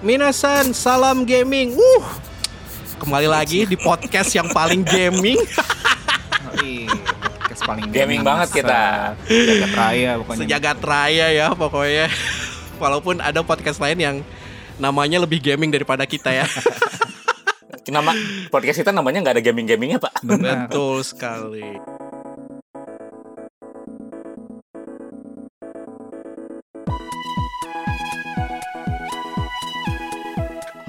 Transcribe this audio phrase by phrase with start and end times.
[0.00, 1.76] Minasan, salam gaming.
[1.76, 2.04] Uh,
[3.04, 5.36] kembali lagi di podcast yang paling gaming.
[7.36, 9.12] podcast paling Gaming banget kita.
[9.28, 10.40] Jagat raya pokoknya.
[10.40, 12.08] Sejagat raya ya pokoknya.
[12.80, 14.16] Walaupun ada podcast lain yang
[14.80, 16.48] namanya lebih gaming daripada kita ya.
[17.84, 18.16] Nama
[18.48, 20.16] podcast kita namanya nggak ada gaming-gamingnya pak.
[20.24, 20.72] Benar.
[20.72, 21.76] Betul sekali.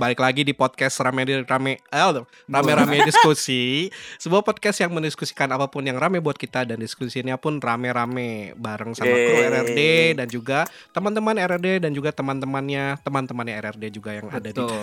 [0.01, 2.01] Balik lagi di podcast rame rame eh,
[2.49, 3.85] rame rame diskusi,
[4.17, 8.57] sebuah podcast yang mendiskusikan apa pun yang rame buat kita dan diskusinya pun rame rame
[8.57, 9.37] bareng sama kru.
[9.45, 9.79] RRD
[10.17, 14.73] dan juga teman-teman RRD dan juga teman-temannya teman-temannya RRD juga yang ada di Betul.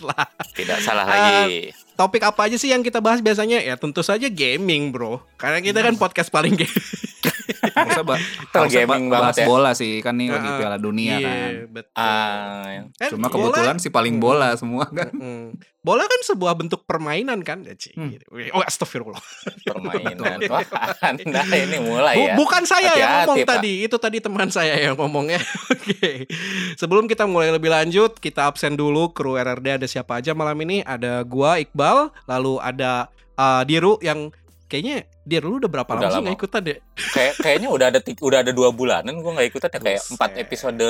[0.08, 0.26] lah.
[0.56, 1.68] Tidak salah Ah, lagi.
[1.92, 3.60] Topik apa aja sih yang kita bahas biasanya?
[3.60, 5.20] Ya tentu saja gaming, bro.
[5.36, 6.88] Karena kita kan podcast paling gaming.
[7.60, 8.20] Harusnya ba-
[8.52, 9.46] harusnya ba- gaming banget bahas ya.
[9.46, 10.58] bola sih kan nih lagi Heeh.
[10.58, 11.50] Piala Dunia Iya, kan.
[11.68, 11.96] betul.
[11.96, 15.10] Ah, Eh, Cuma bola- kebetulan si paling bola semua kan.
[15.10, 15.58] Mm.
[15.78, 17.62] Bola kan sebuah bentuk permainan kan?
[17.62, 18.10] Ya, Ci, Hmm.
[18.10, 18.26] gitu.
[18.50, 19.22] Oh, astagfirullah.
[19.64, 20.36] permainan.
[20.50, 20.66] Wah,
[21.00, 22.34] anda ini mulai Bu- ya.
[22.34, 23.50] Bukan saya yang Hati-hati, ngomong Pak.
[23.54, 25.38] tadi, itu tadi teman saya yang ngomongnya.
[25.72, 26.28] Oke.
[26.74, 30.80] Sebelum kita mulai lebih lanjut, kita absen dulu kru RRD ada siapa aja malam ini?
[30.80, 34.28] Ada gua Iqbal, lalu ada uh, Diru yang
[34.68, 36.24] kayaknya Dir lu udah berapa lama Udah sih lama.
[36.28, 36.78] nggak ikutan deh?
[37.12, 40.88] Kayak kayaknya udah ada udah ada dua bulanan gue nggak ikutan ya kayak empat episode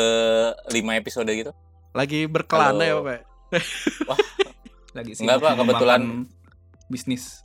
[0.71, 1.53] lima episode gitu.
[1.95, 3.07] Lagi berkelana ya, Halo.
[3.07, 3.21] Pak.
[4.99, 5.23] Lagi sih.
[5.25, 6.01] Enggak, Pak, kebetulan.
[6.89, 7.43] bisnis.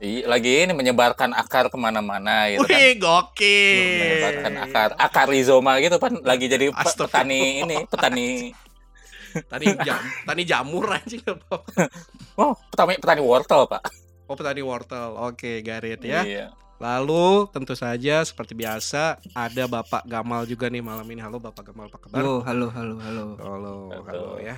[0.00, 2.72] Iya, lagi ini menyebarkan akar ke mana-mana gitu kan.
[2.72, 4.00] Wih, gokil.
[4.00, 8.28] Menyebarkan akar akar rizoma gitu kan lagi jadi petani ini petani
[9.30, 11.62] Tani jam, tani jamur anjing apa?
[12.42, 13.78] oh petani petani wortel pak
[14.30, 15.18] Oh, petani wortel.
[15.18, 16.22] Oke, garit ya.
[16.22, 16.46] Iya.
[16.78, 21.18] Lalu tentu saja seperti biasa ada Bapak Gamal juga nih malam ini.
[21.18, 22.22] Halo Bapak Gamal, apa kabar?
[22.22, 23.26] Halo, halo, halo, halo.
[23.42, 24.06] Halo, Betul.
[24.06, 24.56] halo ya.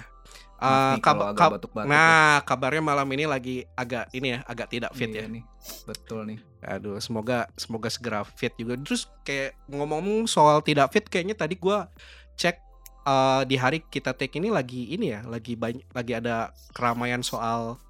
[0.62, 4.98] Nih kab- kab- batuk-batuk nah, kabarnya malam ini lagi agak ini ya, agak tidak ya.
[5.00, 5.32] fit Iya ya.
[5.41, 5.42] nih.
[5.88, 6.38] Betul nih.
[6.62, 8.76] Aduh, semoga semoga segera fit juga.
[8.76, 11.88] Terus kayak ngomong-ngomong soal tidak fit, kayaknya tadi gua
[12.36, 12.60] cek
[13.08, 17.80] eh, di hari kita take ini lagi ini ya, lagi banyak lagi ada keramaian soal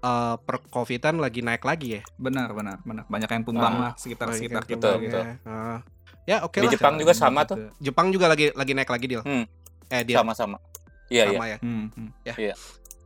[0.00, 2.02] eh percovidan lagi naik lagi ya.
[2.16, 3.04] Benar, benar, benar.
[3.06, 3.80] Banyak yang tumbang Ah.
[3.80, 4.76] lah sekitar-sekitar kita.
[4.80, 5.18] Betul, tumbang gitu.
[5.20, 5.24] betul.
[5.28, 5.52] ya.
[5.52, 5.78] Ah.
[6.28, 6.72] ya oke Di lah.
[6.72, 7.56] Jepang juga sama tuh.
[7.80, 9.22] Jepang juga lagi lagi naik lagi deal.
[9.24, 9.44] Hmm.
[9.90, 10.56] Eh dia sama-sama
[11.10, 11.58] iya iya sama ya.
[11.60, 12.10] Hmm, hmm.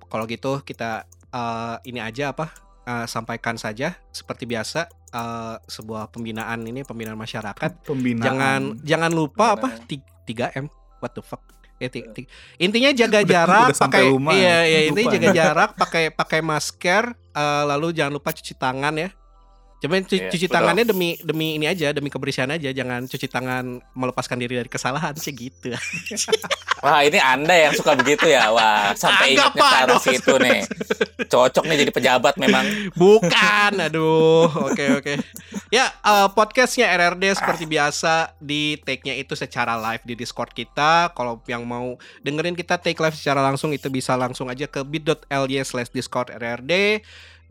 [0.07, 2.53] Kalau gitu kita eh, ini aja apa
[2.85, 7.89] eh, sampaikan saja seperti biasa eh, sebuah pembinaan ini pembinaan masyarakat.
[7.89, 8.23] Pembinaan.
[8.23, 10.61] Jangan jangan lupa apa Pembinaan.
[10.61, 10.67] 3 M.
[11.01, 11.54] What the fuck?
[11.77, 14.59] Ya, ti- ti- intinya jaga Udah- jarak udah pakai rumah iya ya.
[14.65, 15.17] iya intinya Lupa.
[15.19, 17.03] jaga jarak pakai pakai masker
[17.35, 19.09] eh, lalu jangan lupa cuci tangan ya.
[19.85, 20.57] Cuman cu- Iya, cuci betul.
[20.57, 25.13] tangannya demi demi ini aja demi kebersihan aja jangan cuci tangan melepaskan diri dari kesalahan
[25.15, 25.77] sih gitu.
[26.85, 30.03] wah ini anda yang suka begitu ya wah sampai ingatnya Pak, ke arah dong.
[30.03, 30.61] situ nih
[31.25, 34.49] cocok nih jadi pejabat memang Bukan, aduh.
[34.65, 35.15] Oke oke.
[35.69, 41.11] Ya eh, podcastnya RRD seperti biasa di take-nya itu secara live di Discord kita.
[41.11, 45.29] Kalau yang mau dengerin kita take live secara langsung itu bisa langsung aja ke bit.ly
[45.61, 47.03] slash Discord RRD.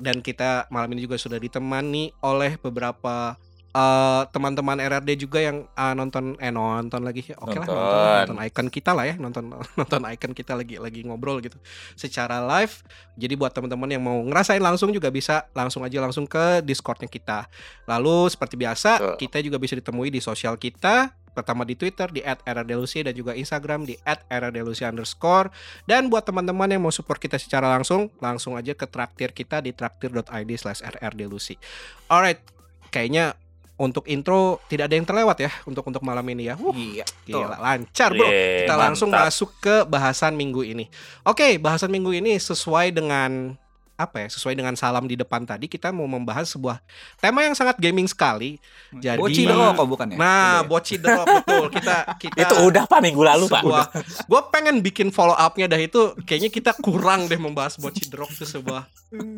[0.03, 3.40] Dan kita malam ini juga sudah ditemani oleh beberapa
[3.72, 8.38] eh, teman-teman RRD juga yang eh, nonton eh nonton lagi oke lah nonton, Nonton.
[8.46, 9.50] icon kita lah ya nonton
[9.80, 11.56] nonton icon kita lagi lagi ngobrol gitu
[11.96, 12.84] secara live
[13.16, 17.46] jadi buat teman-teman yang mau ngerasain langsung juga bisa langsung aja langsung ke Discordnya kita.
[17.86, 21.13] Lalu seperti biasa kita juga bisa ditemui di sosial kita.
[21.34, 23.98] Pertama di Twitter di @rrdelusi dan juga Instagram di
[24.30, 25.50] @rrdelusi underscore.
[25.84, 29.74] Dan buat teman-teman yang mau support kita secara langsung, langsung aja ke traktir kita di
[29.74, 30.24] traktir.id
[30.56, 31.58] slash rrdelusi.
[32.06, 32.40] Alright,
[32.88, 33.34] kayaknya
[33.74, 36.56] untuk intro tidak ada yang terlewat ya untuk untuk malam ini ya.
[36.56, 37.04] Wuh, Iya.
[37.26, 38.30] gila lancar bro.
[38.30, 39.34] Yeay, Kita langsung mantap.
[39.34, 40.86] masuk ke bahasan minggu ini.
[41.26, 43.57] Oke, bahasan minggu ini sesuai dengan
[44.06, 44.28] apa ya?
[44.30, 46.80] Sesuai dengan salam di depan tadi kita mau membahas sebuah
[47.18, 48.62] tema yang sangat gaming sekali.
[48.94, 50.18] Jadi Boci dong kok bukan ya?
[50.20, 50.70] Nah, Udah ya?
[50.70, 51.66] boci drop betul.
[51.74, 53.86] Kita kita itu udah pak minggu lalu pak sebuah
[54.30, 58.46] gue pengen bikin follow upnya dah itu kayaknya kita kurang deh membahas boci drop itu
[58.46, 58.84] sebuah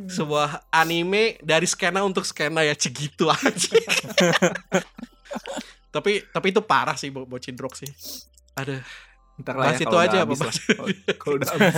[0.09, 3.77] sebuah anime dari skena untuk skena ya segitu aja
[5.93, 7.87] tapi tapi itu parah sih Bo- boci drop sih
[8.57, 8.81] ada
[9.35, 10.53] Ntar bahas ya, itu aja apa habis lah.
[11.19, 11.75] Kalau udah habis.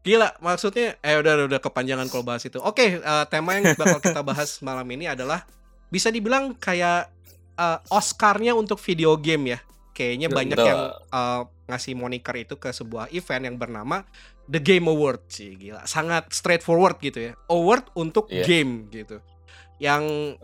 [0.00, 2.56] Gila, maksudnya eh udah udah, udah kepanjangan kalau bahas itu.
[2.56, 5.44] Oke, eh, tema yang bakal kita bahas malam ini adalah
[5.92, 7.12] bisa dibilang kayak
[7.54, 9.60] eh, Oscar-nya untuk video game ya.
[9.92, 10.38] Kayaknya Betul.
[10.40, 14.02] banyak yang eh, ngasih moniker itu ke sebuah event yang bernama
[14.50, 15.84] The Game Award sih, gila.
[15.86, 17.32] Sangat straightforward gitu ya.
[17.46, 18.42] Award untuk Iya.
[18.48, 19.20] game gitu.
[19.78, 20.36] Yang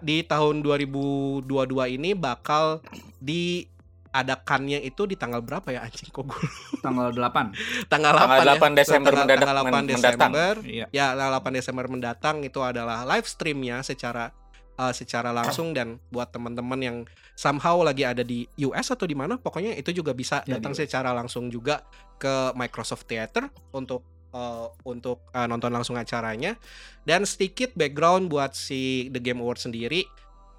[0.00, 1.44] di tahun 2022
[1.90, 2.80] ini bakal
[3.20, 3.66] di
[4.10, 6.42] adakannya itu di tanggal berapa ya anjing kok gue
[6.78, 7.86] Tanggal 8.
[7.86, 8.54] tanggal 8 Tanggal ya.
[8.58, 10.30] 8 Desember tanggal, mendadak- tanggal 8 men- mendatang.
[10.32, 10.86] Desember Iya.
[10.90, 14.34] ya tanggal 8 Desember mendatang itu adalah live streamnya secara
[14.74, 16.96] uh, secara langsung dan buat teman-teman yang
[17.34, 20.74] somehow lagi ada di US atau di mana pokoknya itu juga bisa Ya, di datang
[20.74, 21.86] secara langsung juga
[22.16, 26.58] ke Microsoft Theater untuk uh, untuk uh, nonton langsung acaranya
[27.02, 30.04] dan sedikit background buat si The Game Award sendiri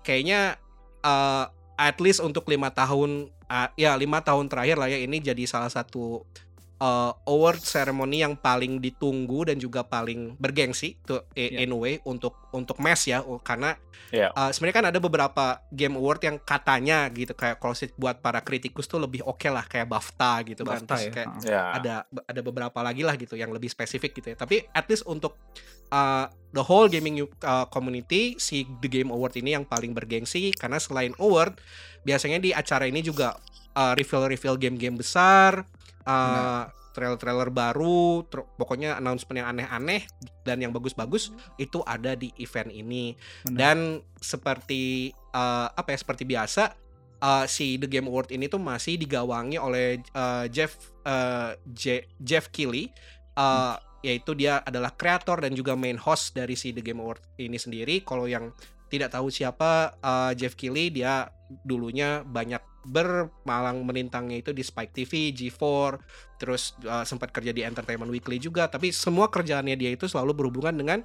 [0.01, 0.57] kayaknya
[1.01, 1.45] uh,
[1.81, 5.73] at least untuk lima tahun uh, ya lima tahun terakhir lah ya ini jadi salah
[5.73, 6.21] satu
[6.81, 11.61] uh, award ceremony yang paling ditunggu dan juga paling bergengsi tuh Iya.
[11.63, 13.77] in a way untuk untuk mes ya karena
[14.11, 14.33] Iya.
[14.35, 18.43] uh, sebenarnya kan ada beberapa game award yang katanya gitu kayak kalau sih buat para
[18.43, 21.11] kritikus tuh lebih oke lah kayak BAFTA gitu kan BAFTA Terus ya.
[21.15, 21.47] kayak Heeh.
[21.47, 21.63] Ya.
[21.79, 21.95] ada
[22.27, 24.35] ada beberapa lagi lah gitu yang lebih spesifik gitu ya.
[24.35, 25.39] Tapi at least untuk
[25.95, 30.75] uh, the whole gaming uh, community si The Game Award ini yang paling bergengsi karena
[30.75, 31.55] selain award
[32.03, 33.39] biasanya di acara ini juga
[33.79, 35.63] uh, reveal-reveal game-game besar,
[36.06, 40.03] uh, trailer-trailer baru, ter- pokoknya announcement yang aneh-aneh
[40.44, 43.15] dan yang bagus-bagus itu ada di event ini.
[43.48, 43.57] Benar.
[43.57, 43.77] Dan
[44.19, 46.75] seperti uh, apa ya seperti biasa
[47.24, 50.75] uh, si The Game Award ini tuh masih digawangi oleh uh, Jeff
[51.07, 52.92] uh, Je- Jeff Keighley
[53.39, 57.56] uh, yaitu dia adalah kreator dan juga main host dari si The Game Award ini
[57.56, 58.01] sendiri.
[58.03, 58.51] Kalau yang
[58.92, 61.31] tidak tahu siapa uh, Jeff Keighley dia
[61.63, 65.61] dulunya banyak bermalang melintangnya itu di Spike TV, G4,
[66.41, 70.73] terus uh, sempat kerja di Entertainment Weekly juga, tapi semua kerjaannya dia itu selalu berhubungan
[70.73, 70.99] dengan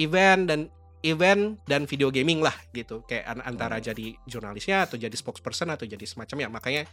[0.00, 0.60] event dan
[1.00, 3.04] event dan video gaming lah gitu.
[3.08, 3.92] Kayak an- antara Hmm.
[3.92, 6.84] jadi jurnalisnya atau jadi spokesperson atau jadi semacamnya makanya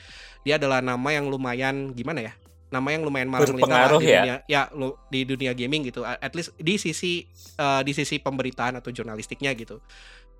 [0.48, 2.34] dia adalah nama yang lumayan gimana ya
[2.68, 4.20] nama yang lumayan malang melintang di ya?
[4.20, 6.04] dunia ya lu di dunia gaming gitu.
[6.04, 7.24] At least di sisi
[7.60, 9.80] uh, di sisi pemberitaan atau jurnalistiknya gitu.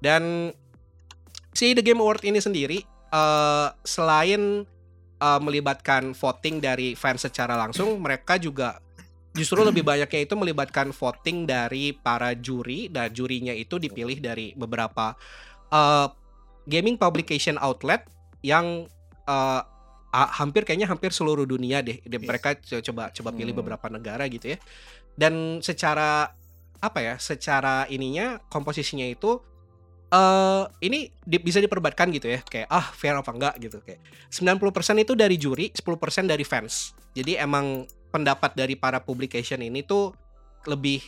[0.04, 0.52] Dan
[1.56, 4.64] si The Game Award ini sendiri uh, selain
[5.18, 8.80] uh, melibatkan voting dari fans secara langsung mereka juga
[9.34, 15.14] justru lebih banyaknya itu melibatkan voting dari para juri dan jurinya itu dipilih dari beberapa
[15.70, 16.10] uh,
[16.66, 18.02] gaming publication outlet
[18.42, 18.90] yang
[19.30, 19.62] uh,
[20.10, 22.02] hampir kayaknya hampir seluruh dunia deh.
[22.02, 23.62] Dia- mereka co- coba coba pilih Hmm.
[23.62, 24.58] beberapa negara gitu ya.
[25.14, 26.34] Dan secara
[26.82, 29.38] apa ya secara ininya komposisinya itu
[30.08, 32.40] eh ini di- bisa diperdebatkan gitu ya.
[32.44, 33.56] Kayak ah fair apa enggak?
[33.60, 33.84] gitu.
[33.84, 34.00] Kayak
[34.32, 36.96] 90% itu dari juri 10% dari fans.
[37.12, 40.16] Jadi emang pendapat dari para publication ini tuh
[40.68, 41.04] lebih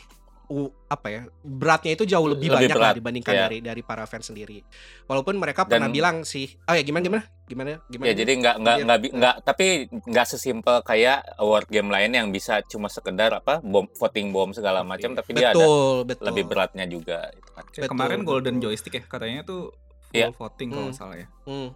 [0.50, 3.42] u- apa ya beratnya itu jauh lebih, Lebih banyak lah berat, dibandingkan ya.
[3.46, 4.66] dari dari para fans sendiri
[5.06, 8.56] walaupun mereka pernah Dan- bilang sih oh ya gimana gimana gimana gimana Ya jadi nggak
[8.57, 13.30] nggak Biar- nggak nggak tapi nggak sesimpel kayak award game lain yang bisa cuma sekedar
[13.31, 17.86] apa bom voting bom segala macam tapi dia ada betul betul lebih beratnya juga Betul,
[17.86, 18.66] kemarin Golden betul.
[18.68, 19.69] Joystick ya katanya tuh
[20.04, 20.34] full Iya.
[20.34, 20.88] voting kalau Hmm.
[20.88, 21.28] nggak salah ya.
[21.44, 21.69] Hmm.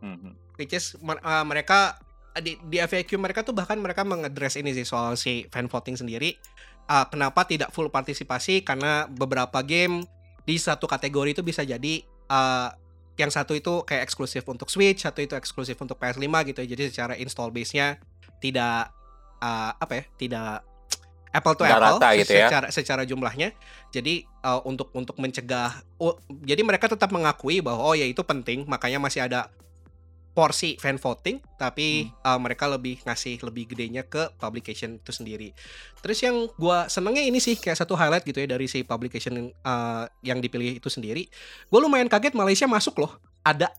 [0.00, 0.30] Mhm.
[0.54, 1.94] which is uh, mereka
[2.36, 6.34] di, di FAQ mereka tuh bahkan mereka mengadres ini sih soal si fan voting sendiri
[6.88, 10.08] Uh, kenapa tidak full partisipasi karena beberapa game
[10.48, 12.00] di satu kategori itu bisa jadi
[12.32, 12.72] uh,
[13.20, 16.66] yang satu itu kayak eksklusif untuk Switch satu itu eksklusif untuk PS5 gitu ya.
[16.72, 18.00] jadi secara install base-nya
[18.40, 18.88] tidak
[19.42, 20.64] uh, apa ya tidak
[21.34, 22.48] apple to apple rata gitu ya.
[22.48, 23.52] secara secara jumlahnya
[23.92, 28.64] jadi uh, untuk untuk mencegah oh, jadi mereka tetap mengakui bahwa oh ya itu penting
[28.64, 29.52] makanya masih ada
[30.38, 35.50] porsi fan voting tapi uh, mereka lebih ngasih lebih gedenya ke publication itu sendiri.
[35.98, 40.06] Terus yang gua senengnya ini sih kayak satu highlight gitu ya dari si publication uh,
[40.22, 41.26] yang dipilih itu sendiri.
[41.66, 43.18] Gue lumayan kaget Malaysia masuk loh.
[43.42, 43.66] Ada.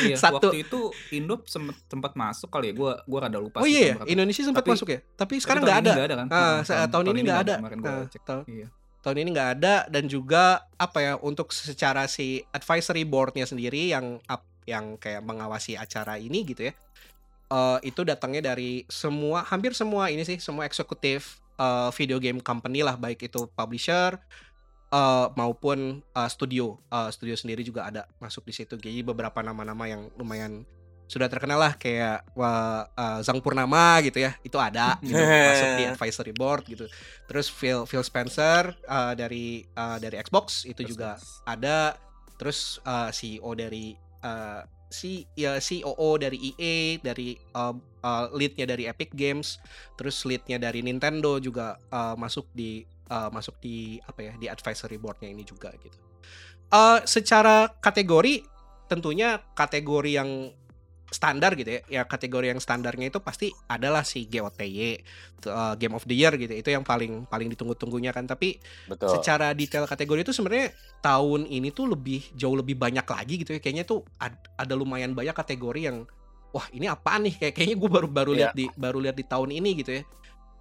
[0.00, 0.48] Iya, Satu.
[0.48, 0.80] waktu itu
[1.12, 2.74] Indo sempat masuk kali ya.
[2.76, 4.08] Gua gua rada lupa oh iya ya, tahun.
[4.16, 4.98] Indonesia sempat masuk ya.
[5.12, 5.92] Tapi sekarang tahun nggak ada.
[5.92, 6.26] ada kan?
[6.32, 7.54] Heeh, sa- tahun ini nggak ada.
[7.84, 8.22] Ah, cek.
[8.24, 8.66] tahun- Iya.
[9.00, 14.20] tahun ini nggak ada dan juga apa ya untuk secara si advisory boardnya sendiri yang
[14.24, 16.74] up yang kayak mengawasi acara ini gitu ya
[17.50, 22.80] eh, itu datangnya dari semua hampir semua ini sih semua eksekutif eh, video game company
[22.80, 24.16] lah baik itu publisher
[24.90, 26.78] eh, maupun eh, studio.
[26.90, 28.74] Eh, studio sendiri juga ada masuk di situ.
[28.76, 30.66] Jadi beberapa nama-nama yang lumayan
[31.10, 35.84] sudah terkenal lah kayak wah, eh, Zhang Purnama gitu ya itu ada gitu, masuk di
[35.90, 36.86] advisory board gitu.
[37.26, 41.98] Terus Phil Phil Spencer uh, dari uh, dari Xbox itu juga ada.
[42.38, 43.92] Terus uh, CEO dari
[44.24, 49.62] uh, si ya COO dari EA dari uh, uh, leadnya dari Epic Games
[49.94, 54.98] terus leadnya dari Nintendo juga uh, masuk di uh, masuk di apa ya di advisory
[54.98, 55.96] boardnya ini juga gitu.
[56.70, 58.46] Uh, secara kategori
[58.90, 60.50] tentunya kategori yang
[61.10, 65.02] standar gitu ya ya kategori yang standarnya itu pasti adalah si GOTY
[65.50, 68.30] uh, Game of the Year gitu itu yang paling paling ditunggu-tunggunya kan.
[68.30, 69.18] Tapi Betul.
[69.18, 70.70] secara detail kategori itu sebenarnya
[71.02, 73.60] tahun ini tuh lebih jauh lebih banyak lagi gitu ya.
[73.60, 76.06] Kayaknya tuh ad- ada lumayan banyak kategori yang
[76.54, 77.34] wah ini apa nih?
[77.36, 80.02] Kayak kayaknya gue baru baru lihat di baru lihat di tahun ini gitu ya.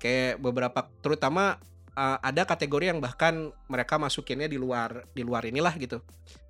[0.02, 1.62] Kayak beberapa terutama
[1.94, 6.02] uh, ada kategori yang bahkan mereka masukinnya di luar di luar inilah gitu.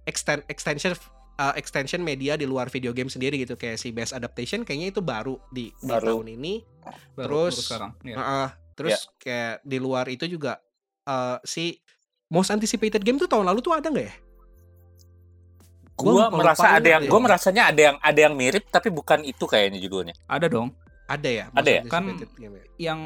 [0.07, 0.95] Extend extension
[1.39, 4.99] uh, extension media di luar video game sendiri gitu kayak si best adaptation kayaknya itu
[4.99, 6.19] baru di, di Baru.
[6.19, 6.53] tahun ini
[7.15, 7.91] Baru- Terus- baru sekarang.
[8.03, 8.15] ya.
[8.15, 8.49] Heeh.
[8.75, 10.55] terus kayak di luar itu juga
[11.03, 11.75] uh, si
[12.27, 14.15] most anticipated game tuh tahun lalu tuh ada nggak ya
[15.95, 19.19] Gua lupa- merasa ada yang ingat gua merasanya ada yang ada yang mirip tapi bukan
[19.21, 20.15] itu kayaknya judulnya.
[20.25, 20.71] Ada dong.
[21.05, 21.81] ada ya Ada ya?
[21.85, 22.65] Kan- game ya?
[22.87, 22.99] Yang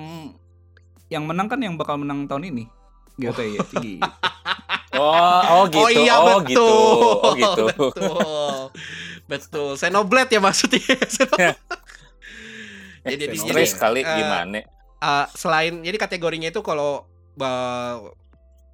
[1.09, 2.69] yang menang kan yang bakal menang tahun ini.
[3.17, 3.65] Gitu ya.
[3.65, 3.97] Gitu.
[4.93, 5.81] Oh, oh gitu.
[5.81, 6.47] Oh iya oh betul.
[6.47, 6.67] gitu.
[6.69, 7.65] Oh gitu.
[7.73, 8.57] Betul.
[9.25, 9.69] Betul.
[9.75, 10.81] Xenoblade ya maksudnya.
[11.13, 11.57] Xenoblade.
[13.03, 14.59] Eh, Jadi- jadi, sekali eh, gimana?
[15.03, 17.03] Uh, selain jadi kategorinya itu kalau
[17.35, 17.99] ba-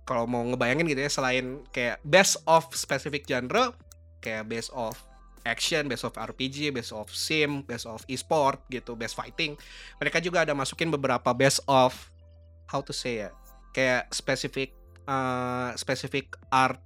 [0.05, 3.73] kalau mau ngebayangin gitu ya selain kayak best of specific genre
[4.21, 4.93] kayak best of
[5.41, 9.57] action, best of RPG, best of sim, best of e-sport gitu, best fighting.
[9.97, 11.95] Mereka juga ada masukin beberapa best of
[12.67, 13.33] how to say ya,
[13.71, 14.75] kayak specific
[15.09, 16.77] uh, specific art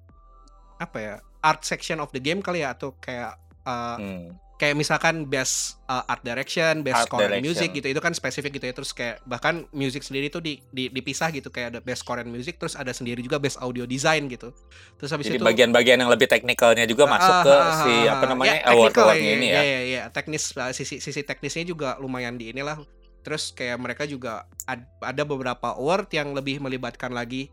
[0.80, 1.16] apa ya?
[1.42, 4.32] art section of the game kali ya atau kayak uh, Hmm.
[4.56, 8.56] kayak misalkan best uh, art direction, best Art score and music gitu itu kan spesifik
[8.56, 12.00] gitu ya terus kayak bahkan music sendiri tuh di, di- dipisah gitu kayak ada best
[12.00, 14.56] score and music terus ada sendiri juga best audio design gitu
[14.96, 18.24] terus habis Jadi itu bagian-bagian yang lebih teknikalnya juga masuk Ah, ke ah, si apa
[18.24, 19.54] namanya Ya, award technical awardnya ini ya.
[19.54, 20.02] Iya, iya, iya.
[20.08, 22.80] teknis uh, sisi sisi teknisnya juga lumayan di inilah.
[23.20, 27.52] Terus kayak mereka juga ad- ada beberapa award yang lebih melibatkan lagi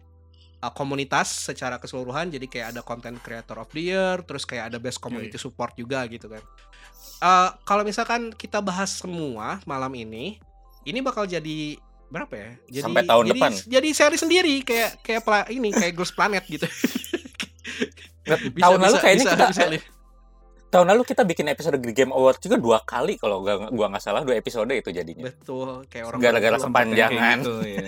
[0.61, 2.29] uh, komunitas secara keseluruhan.
[2.29, 5.45] Jadi kayak ada content creator of the year, terus kayak ada best community Iya.
[5.45, 6.43] support juga gitu kan.
[7.21, 10.41] Uh, kalau misalkan kita bahas semua malam ini,
[10.85, 11.77] ini bakal jadi
[12.09, 12.51] berapa ya?
[12.81, 13.53] Jadi, Sampai tahun jadi, depan.
[13.69, 16.65] Jadi seri sendiri kayak kayak pla- ini kayak Girls Planet gitu.
[18.25, 19.87] Bisa- tahun lalu bisa- kayaknya bisa- kita bisa li-
[20.71, 24.23] tahun lalu kita bikin episode Game Award juga dua kali kalau gua gua nggak salah
[24.23, 25.27] dua episode itu jadinya.
[25.27, 27.39] Betul, kayak orang Gara-gara ngobrol- sempat- Kayak Panjangan.
[27.39, 27.81] gitu, ya,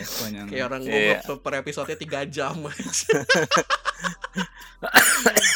[0.51, 2.55] kayak orang ngobrol per- per episode 3 jam.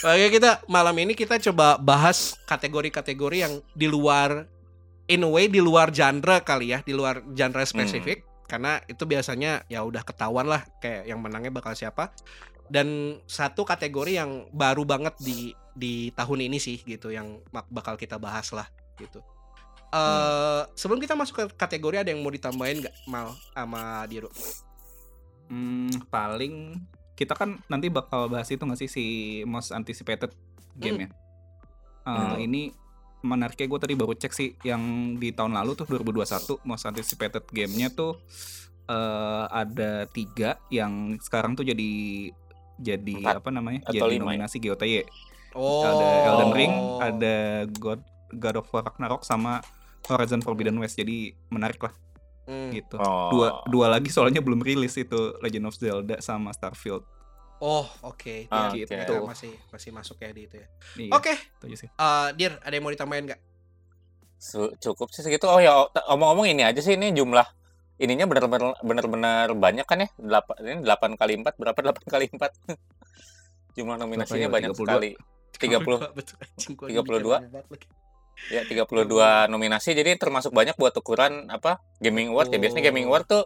[0.07, 4.47] Oke, kita malam ini kita coba bahas kategori-kategori yang di luar
[5.07, 9.67] in a way di luar genre kali ya, di luar genre spesifik karena itu biasanya
[9.67, 12.15] ya udah ketahuan lah kayak yang menangnya bakal siapa.
[12.67, 18.17] Dan satu kategori yang baru banget di di tahun ini sih gitu yang bakal kita
[18.17, 18.65] bahas lah
[18.97, 19.21] gitu.
[19.93, 24.33] Eh sebelum kita masuk ke kategori ada yang mau ditambahin nggak mal sama Diro?
[25.47, 26.81] Hmm, paling
[27.15, 29.05] kita kan nanti bakal bahas itu nggak sih si
[29.45, 30.33] most anticipated
[30.75, 31.09] game ya.
[31.09, 31.15] Eh,
[32.07, 32.39] Hmm.
[32.39, 32.63] Ini
[33.27, 37.91] menariknya gue tadi baru cek sih yang di tahun lalu tuh 2021 most anticipated gamenya
[37.91, 38.15] tuh
[38.87, 41.91] eh ada tiga yang sekarang tuh jadi
[42.79, 44.47] jadi Empat apa namanya atau jadi lima ya?
[44.47, 45.03] nominasi GOTY.
[45.57, 45.83] Oh.
[45.83, 47.37] Ada Elden Ring, ada
[47.73, 49.65] God God of War Ragnarok sama
[50.05, 50.95] Horizon Forbidden West.
[50.95, 51.97] Jadi menarik lah
[52.45, 52.71] Hmm.
[52.71, 52.95] gitu.
[52.97, 53.29] Oh.
[53.29, 57.03] Dua dua lagi soalnya belum rilis itu Legend of Zelda sama Starfield.
[57.57, 58.47] Oh, oke.
[58.47, 58.85] Dia- oke.
[58.85, 60.69] dia masih masih masuk ya di itu ya.
[60.95, 61.89] Iya, Oke, itu aja sih.
[61.89, 63.41] eh, Dir, ada yang mau ditambahin nggak?
[64.79, 65.49] Cukup sih segitu.
[65.49, 65.73] Oh ya,
[66.07, 67.49] omong-omong ini aja sih ini jumlah
[67.97, 70.09] ininya benar-benar benar-benar banyak kan ya?
[70.15, 72.53] 8 ini 8 kali 4 berapa 8 kali 4?
[73.77, 74.53] jumlah nominasinya ya?
[74.53, 74.85] banyak 32?
[74.85, 75.11] sekali.
[75.57, 76.97] 30 Betul, anjing, gua 32?
[76.97, 77.87] mikir banget lagi.
[78.47, 79.09] ya 32
[79.47, 83.45] nominasi jadi termasuk banyak buat ukuran apa gaming award ya biasanya gaming award tuh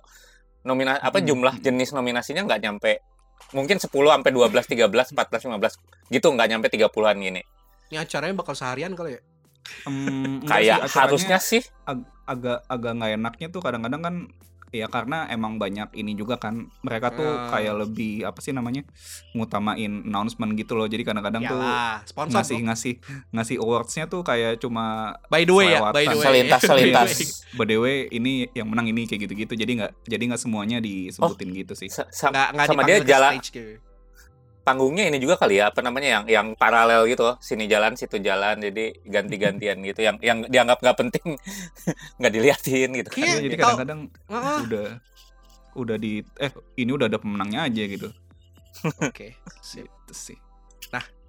[0.61, 1.27] nomina apa Hmm.
[1.27, 2.93] jumlah jenis nominasinya nggak nyampe
[3.53, 5.79] mungkin 10 sampai 12 13 14 15
[6.11, 7.43] gitu nggak nyampe 30-an gini
[7.89, 9.21] Ini acaranya bakal seharian kali ya?
[9.85, 14.15] Enggak kayak sih, harusnya sih ag- agak agak nggak enaknya tuh kadang-kadang kan
[14.71, 17.51] ya karena emang banyak ini juga kan mereka tuh Ah.
[17.53, 18.87] kayak lebih apa sih namanya
[19.33, 21.59] ngutamain announcement gitu loh jadi kadang-kadang tuh
[22.05, 22.67] sponsor ngasih dong.
[22.67, 22.95] ngasih
[23.31, 26.23] ngasih awardsnya tuh kayak cuma By the way ya, by the way.
[26.23, 27.11] Selintas, By the selintas.
[27.11, 27.27] way.
[27.53, 31.51] by the way ini yang menang ini kayak gitu-gitu jadi nggak jadi nggak semuanya disebutin
[31.53, 33.75] gitu sih Sa- sa- Nggak, nggak sama dia jalan stage gitu.
[34.61, 38.61] Panggungnya ini juga kali ya apa namanya yang yang paralel gitu sini jalan situ jalan
[38.61, 41.37] jadi ganti-gantian gitu yang yang dianggap nggak penting
[42.21, 43.25] nggak diliatin gitu kan.
[43.25, 44.01] Iya, jadi kadang-kadang
[44.31, 44.89] Ah, udah
[45.79, 48.09] udah di eh ini udah ada pemenangnya aja gitu.
[49.07, 49.87] Oke, sip.
[49.87, 50.39] Gitu sih.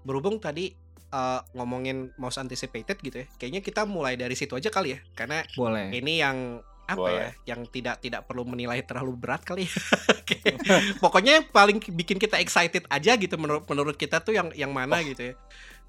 [0.01, 0.73] Berhubung tadi
[1.13, 5.45] eh, ngomongin most anticipated gitu ya, kayaknya kita mulai dari situ aja kali ya, karena
[5.53, 5.93] boleh.
[5.93, 6.57] ini yang
[6.93, 7.31] apa Boleh.
[7.45, 9.73] ya yang tidak tidak perlu menilai terlalu berat kali ya.
[11.03, 14.99] Pokoknya yang paling bikin kita excited aja gitu menurut menurut kita tuh yang yang mana
[15.01, 15.35] gitu ya.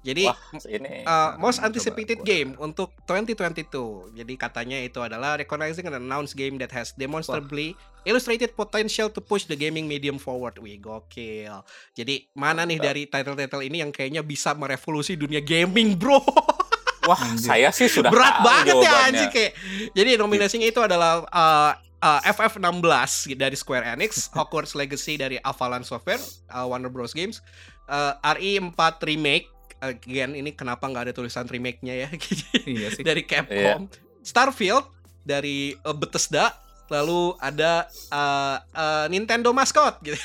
[0.03, 0.35] Jadi Wah,
[0.67, 5.95] ini uh, most Coba anticipated gua- game untuk 2022 jadi katanya itu adalah recognizing an
[5.95, 7.71] announced game that has demonstrably
[8.03, 10.59] illustrated potential to push the gaming medium forward.
[10.59, 11.63] Wih gokil.
[11.95, 16.19] Jadi mana nih dari title-title ini yang kayaknya bisa merevolusi dunia gaming bro
[17.03, 17.47] Wah, Anjir.
[17.51, 19.51] saya sih sudah Berat banget ya anjing kayak.
[19.91, 21.71] Jadi nominasinya itu adalah uh,
[22.03, 26.19] uh, FF16 dari Square Enix, Hogwarts Legacy dari Avalanche Software,
[26.51, 27.39] uh, Warner Bros Games,
[27.87, 29.47] uh, RE4 Remake.
[29.83, 32.09] Again, ini kenapa nggak ada tulisan remake-nya ya?
[32.63, 33.03] Iya sih.
[33.03, 33.91] dari Capcom,
[34.23, 34.87] Starfield
[35.27, 36.55] dari uh, Bethesda,
[36.87, 40.15] lalu ada uh, uh, Nintendo mascot gitu.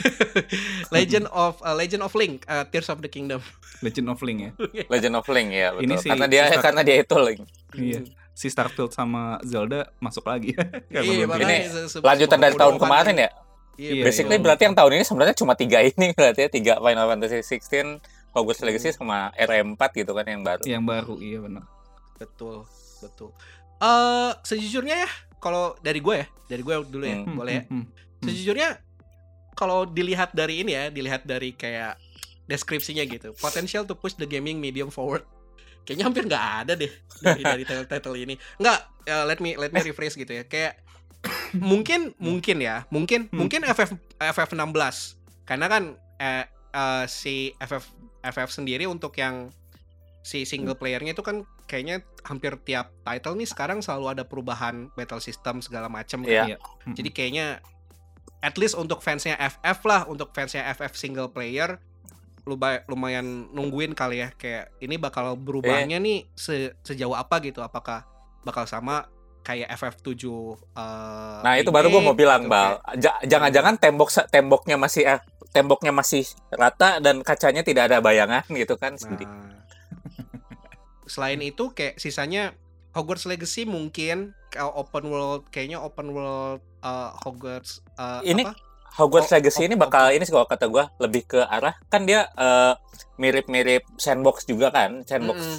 [0.94, 3.42] Legend of uh, Legend of Link, uh, Tears of the Kingdom.
[3.80, 4.50] Legend of Link ya.
[4.92, 5.84] Legend of Link ya, betul.
[5.84, 7.40] Ini sih karena dia Ustaz- karena dia itu Link.
[7.72, 8.00] Iya.
[8.32, 10.54] Si Starfield sama Zelda masuk lagi.
[10.90, 11.56] Iya, Ini
[11.98, 13.30] Lanjutan dari tahun kemarin ya.
[13.74, 14.42] Iya, Iya, Basically iya.
[14.42, 18.60] berarti yang tahun ini sebenarnya cuma tiga ini berarti ya, tiga Final Fantasy 16, Hogwarts
[18.60, 20.62] Legacy sama RM4 gitu kan yang baru.
[20.64, 21.64] yang baru iya benar.
[22.14, 22.66] Betul,
[22.98, 23.30] betul.
[23.78, 27.62] Eh sejujurnya ya, kalau dari gue ya, dari gue dulu ya, Hmm, boleh ya.
[27.66, 27.86] Hmm, hmm.
[28.20, 28.68] Sejujurnya
[29.54, 31.98] kalau dilihat dari ini ya, dilihat dari kayak
[32.48, 35.22] deskripsinya gitu, potential to push the gaming medium forward.
[35.84, 38.34] Kayaknya hampir nggak ada deh dari dari title, title ini.
[38.56, 40.44] Nggak, eh, let me let me rephrase gitu ya.
[40.44, 40.80] Kayak
[41.56, 43.44] mungkin mungkin ya, mungkin Hmm.
[43.44, 45.82] mungkin FF FF16 karena kan
[46.20, 47.84] eh, eh, si FF
[48.20, 49.52] FF sendiri untuk yang
[50.20, 55.20] si single playernya itu kan kayaknya hampir tiap title nih sekarang selalu ada perubahan battle
[55.20, 56.28] system segala macam kan.
[56.28, 56.44] Iya.
[56.52, 56.58] Iya.
[56.84, 56.94] Hmm.
[56.96, 57.46] Jadi kayaknya
[58.38, 61.80] at least untuk fansnya FF lah, untuk fansnya FF single player
[62.88, 68.08] lumayan nungguin kali ya kayak ini bakal berubahnya nih se- sejauh apa gitu apakah
[68.42, 69.04] bakal sama
[69.44, 72.80] kayak FF7 eh, Nah, itu baru gue mau bilang, gitu, Bal.
[73.24, 75.20] Jangan-jangan tembok temboknya masih eh,
[75.56, 79.00] temboknya masih rata dan kacanya tidak ada bayangan gitu kan.
[79.00, 79.56] Nah,
[81.12, 82.52] selain itu kayak sisanya
[82.92, 88.52] Hogwarts Legacy mungkin open world kayaknya open world eh, Hogwarts eh, Ini apa?
[88.96, 92.08] Hogwarts Oh, Legacy oh, ini bakal ini sih kalau kata gua lebih ke arah kan
[92.08, 92.74] dia eh,
[93.18, 95.58] mirip-mirip sandbox juga kan, sandbox Mm-mm.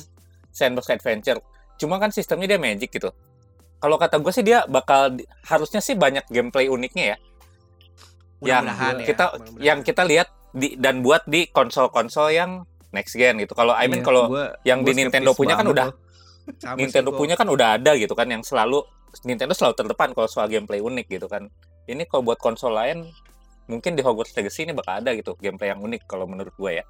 [0.49, 1.39] sandbox adventure.
[1.79, 3.11] Cuma kan sistemnya dia magic gitu.
[3.79, 5.15] Kalau kata gue sih dia bakal
[5.47, 7.17] harusnya sih banyak gameplay uniknya ya.
[8.43, 9.63] Yang Mudah-mudahan ya, kita mudah-mudahan.
[9.63, 13.55] yang kita lihat di dan buat di konsol-konsol yang next gen gitu.
[13.55, 14.23] Kalau I mean Iya, kalau
[14.67, 15.87] yang gua di Nintendo punya kan udah.
[16.59, 18.81] Sama Nintendo punya kan udah ada gitu kan yang selalu
[19.21, 21.47] Nintendo selalu terdepan kalau soal gameplay unik gitu kan.
[21.89, 23.09] Ini kalau buat konsol lain
[23.65, 26.85] mungkin di Hogwarts Legacy ini bakal ada gitu gameplay yang unik kalau menurut gue ya.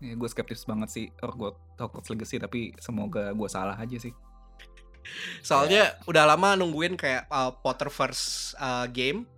[0.00, 4.12] Ya, gue skeptis banget sih Hogwarts Hogwarts Legacy tapi semoga gue salah aja sih.
[5.44, 9.28] Soalnya udah lama nungguin kayak uh, Potterverse uh, game,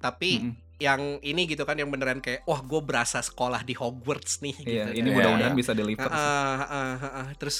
[0.00, 0.56] tapi Mm-mm.
[0.80, 4.56] Yang ini gitu kan yang beneran kayak wah gue berasa sekolah di Hogwarts nih.
[4.58, 5.14] Iya, gitu ini kan.
[5.14, 5.60] mudah-mudahan Iya.
[5.60, 6.16] bisa deliver sih.
[6.16, 7.26] Heeh, heeh, heeh.
[7.36, 7.56] Terus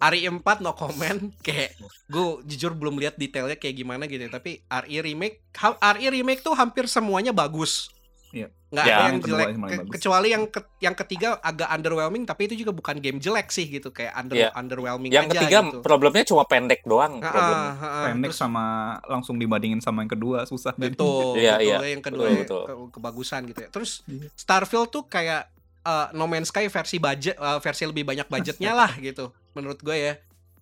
[0.00, 1.76] RI 4 no comment kayak
[2.08, 6.52] gue jujur belum lihat detailnya kayak gimana gitu tapi RI remake ha- RI remake tuh
[6.52, 7.92] hampir semuanya bagus.
[8.32, 8.48] Iya.
[8.66, 9.92] Nggak Ya, ada yang jelek Ke- bagus.
[9.92, 13.88] kecuali yang ke- yang ketiga agak underwhelming tapi itu juga bukan game jelek sih gitu
[13.88, 14.48] kayak under Iya.
[14.52, 15.78] underwhelming Yang aja ketiga gitu.
[15.80, 17.72] problemnya cuma pendek doang Heeh, problemnya.
[17.76, 18.04] heeh.
[18.08, 18.64] Pendek Terus- sama
[19.04, 20.88] langsung dibandingin sama yang kedua susah jadi.
[20.90, 21.76] betul Iya, betul iya.
[21.86, 22.62] yang kedua Betul, ya, betul.
[22.64, 24.26] ke- kebagusan gitu ya terus Iya.
[24.34, 28.96] Starfield tuh kayak uh, No Man's Sky versi budget uh, versi lebih banyak budgetnya lah
[28.96, 30.14] gitu menurut gue ya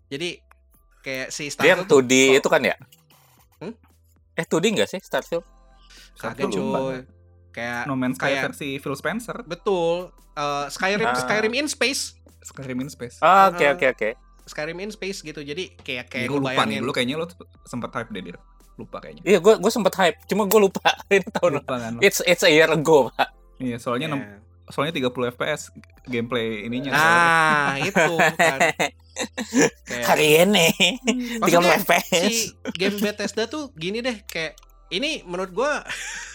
[0.09, 0.43] jadi
[1.01, 2.75] kayak si Starfield 2D tuh itu kan ya?
[3.57, 3.73] Hmm?
[4.35, 5.47] Eh 2D enggak sih Starfield?
[6.13, 7.01] kagak cuy
[7.51, 11.15] kayak No Man's Sky kayak- versi Phil Spencer, betul uh, Skyrim Ah.
[11.15, 13.19] Skyrim in space Skyrim in Space.
[13.19, 13.75] Ah, Oke Heeh.
[13.75, 14.09] oke oke.
[14.43, 17.27] Skyrim in space gitu jadi kayak kayak Gue lu lupa nih, bayangin lu kayaknya lu
[17.63, 18.37] sempet hype deh, Dir.
[18.75, 19.23] Lupa kayaknya.
[19.23, 20.81] Iya gue gue sempet hype, cuma gue lupa
[21.13, 21.93] ini tahun Lupa kan.
[21.99, 23.29] It's it's a year ago, Pak.
[23.57, 24.15] Iya, soalnya Ya.
[24.17, 25.69] nem- soalnya 30 FPS
[26.05, 26.91] gameplay ininya.
[26.91, 28.59] nah itu kan
[29.85, 30.67] Kayak- Hari ini
[31.37, 32.23] Maksudnya 30 FPS.
[32.25, 32.35] si
[32.73, 34.57] game Bethesda tuh gini deh kayak
[34.89, 35.83] ini menurut gua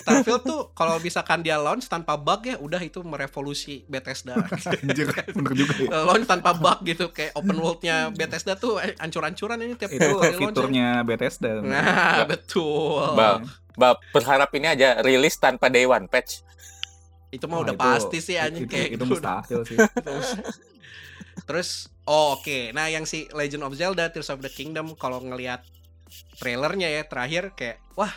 [0.00, 4.34] Starfield tuh kalau misalkan dia launch tanpa bug ya udah itu merevolusi Bethesda.
[4.82, 5.90] Anjir, bener juga ya.
[6.02, 10.10] launch tanpa bug gitu kayak open worldnya Bethesda tuh eh, ancur-ancuran ini tiap Itu kali
[10.14, 10.40] launch ya.
[10.40, 11.50] fiturnya Bethesda.
[11.60, 13.14] Nah, betul.
[13.14, 13.46] Bang.
[13.74, 16.46] Bab berharap ini aja rilis tanpa day one patch.
[17.28, 19.04] Itu mah Wah, udah itu- pasti sih anjing itu, kayak itu gitu.
[19.10, 19.78] mustahil sih.
[20.06, 20.28] Terus,
[21.44, 21.68] terus
[22.04, 22.70] oh oke.
[22.70, 25.66] Nah, yang si Legend of Zelda Tears of the Kingdom kalau ngelihat
[26.38, 28.14] trailernya ya terakhir kayak wah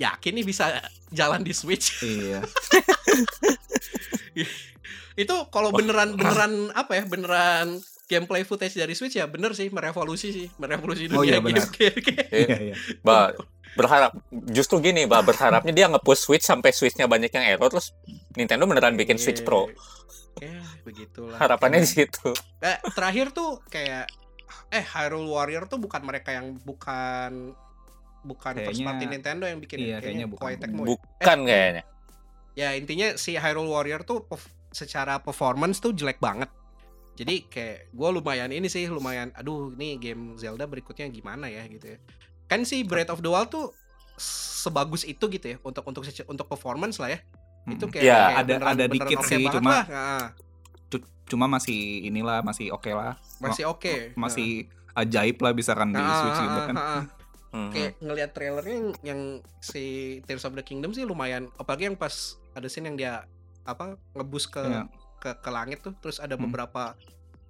[0.00, 0.80] yakin nih bisa
[1.12, 2.00] jalan di Switch.
[2.00, 2.40] iya.
[5.18, 10.32] itu kalau beneran beneran apa ya beneran gameplay footage dari Switch ya bener sih merevolusi
[10.32, 11.66] sih merevolusi Oh, dunia iya, benar.
[11.68, 12.74] game kayak Iya, iya.
[13.04, 13.34] Ba,
[13.76, 14.16] berharap
[14.48, 17.92] justru gini, Ba, berharapnya dia nge-push Switch sampai Switch-nya banyak yang error terus
[18.34, 19.68] Nintendo beneran bikin Switch Pro.
[20.40, 22.32] ya begitulah Harapannya di situ.
[22.62, 24.08] Eh, terakhir tuh kayak
[24.70, 27.52] eh Hyrule Warrior tuh bukan mereka yang bukan
[28.22, 29.98] bukan first Kayaknya- party Nintendo yang bikin iya, ya?
[30.00, 30.42] kayaknya bukan.
[30.42, 30.88] Koei Tecmo ya?
[30.90, 31.82] Bukan kayaknya.
[32.52, 36.50] ya intinya si Hyrule Warrior tuh pef- secara performance tuh jelek banget
[37.12, 41.84] Jadi kayak gue lumayan ini sih lumayan aduh ini game Zelda berikutnya gimana ya gitu
[41.86, 41.98] ya.
[42.46, 43.76] Kan si Breath of the Wild tuh
[44.16, 47.20] sebagus itu gitu ya untuk untuk untuk performance lah ya.
[47.66, 47.92] Itu Hmm.
[47.92, 49.84] kayak, Ya, kayak ada- beneran- ada beneran dikit oke sih, cuma- lah.
[49.86, 50.24] Nah,
[50.88, 53.14] Cu- Cuma masih inilah masih oke lah.
[53.38, 53.94] masih oke.
[54.14, 56.76] Masih ajaib lah bisa kan di Nah, Switch gitu kan.
[57.50, 57.70] Mhm.
[57.70, 59.20] kayak ngelihat trailernya yang, yang
[59.58, 59.84] si
[60.22, 62.14] Tears of the Kingdom sih lumayan apalagi yang pas
[62.52, 63.14] ada scene yang dia
[63.62, 64.86] apa ngebus ke Iya.
[65.16, 66.46] ke ke langit tuh terus ada Hmm.
[66.46, 66.94] beberapa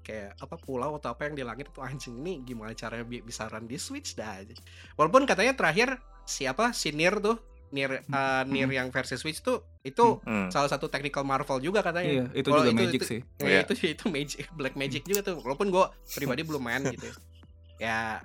[0.01, 3.45] kayak apa pulau atau apa yang di langit tuh anjing ini gimana caranya bi- bisa
[3.47, 4.57] run di Switch dah aja.
[4.95, 7.37] Walaupun katanya terakhir siapa si Nier tuh
[7.71, 8.75] Nier uh, Nier Hmm.
[8.75, 10.49] yang versi Switch tuh itu Hmm.
[10.49, 12.11] salah satu technical marvel juga katanya.
[12.11, 13.21] Iya, itu Kalau juga itu- magic itu- sih.
[13.39, 13.61] Ya, Iya.
[13.63, 15.37] itu itu magic black magic juga tuh.
[15.39, 17.07] Walaupun gue pribadi belum main gitu.
[17.79, 18.19] ya.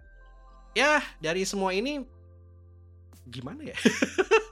[0.76, 2.04] Ya dari semua ini
[3.26, 3.76] gimana ya?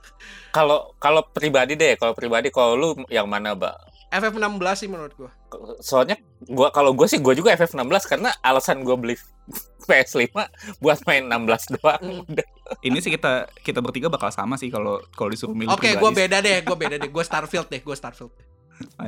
[0.54, 3.74] Kalau kalau pribadi deh, kalau pribadi kalau lu yang mana, Mbak?
[4.14, 5.34] FF16 sih menurut gua.
[5.82, 9.18] Soalnya gua kalau gua sih gua juga FF16 karena alasan gua beli
[9.90, 10.30] PS5
[10.78, 12.22] buat main 16 doang.
[12.30, 12.46] Udah.
[12.86, 16.12] Ini sih kita kita bertiga bakal sama sih kalau kalau disuruh milih Oke, pribadi gua
[16.14, 17.10] beda deh, gua beda deh.
[17.10, 18.30] Gua Starfield deh, gua Starfield.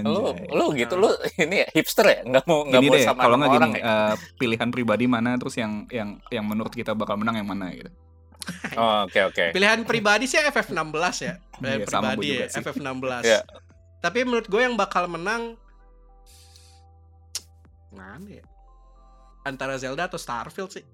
[0.02, 0.48] Lu Anjay.
[0.50, 2.20] lu gitu lu ini ya hipster ya?
[2.22, 3.94] Nggak mau nggak mau deh, sama kalau nggak orang gini, ya?
[4.08, 7.90] eh, pilihan pribadi mana terus yang yang yang menurut kita bakal menang yang mana gitu.
[8.78, 9.46] Oh, Oke oke.
[9.52, 10.86] Pilihan pribadi sih FF16
[11.20, 11.34] ya.
[11.58, 12.62] Pilihan Iya, sama gua pribadi ya, sih.
[12.62, 13.22] FF16.
[13.24, 13.40] Iya.
[13.98, 15.58] Tapi menurut gue yang bakal menang
[17.90, 18.44] mana ya?
[19.42, 20.86] Antara Zelda atau Starfield sih.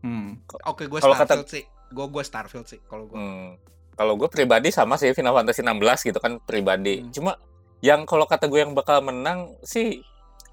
[0.00, 0.38] Hmm.
[0.64, 1.64] Oke, gue Kalau kata- Starfield sih.
[1.90, 3.16] Gue gue Starfield sih kalau gue.
[3.16, 3.58] Hmm.
[3.92, 7.02] Kalau gue pribadi sama sih Final Fantasy 16 gitu kan pribadi.
[7.02, 7.10] Hmm.
[7.10, 7.32] Cuma
[7.80, 10.00] yang kalau kata gue yang bakal menang sih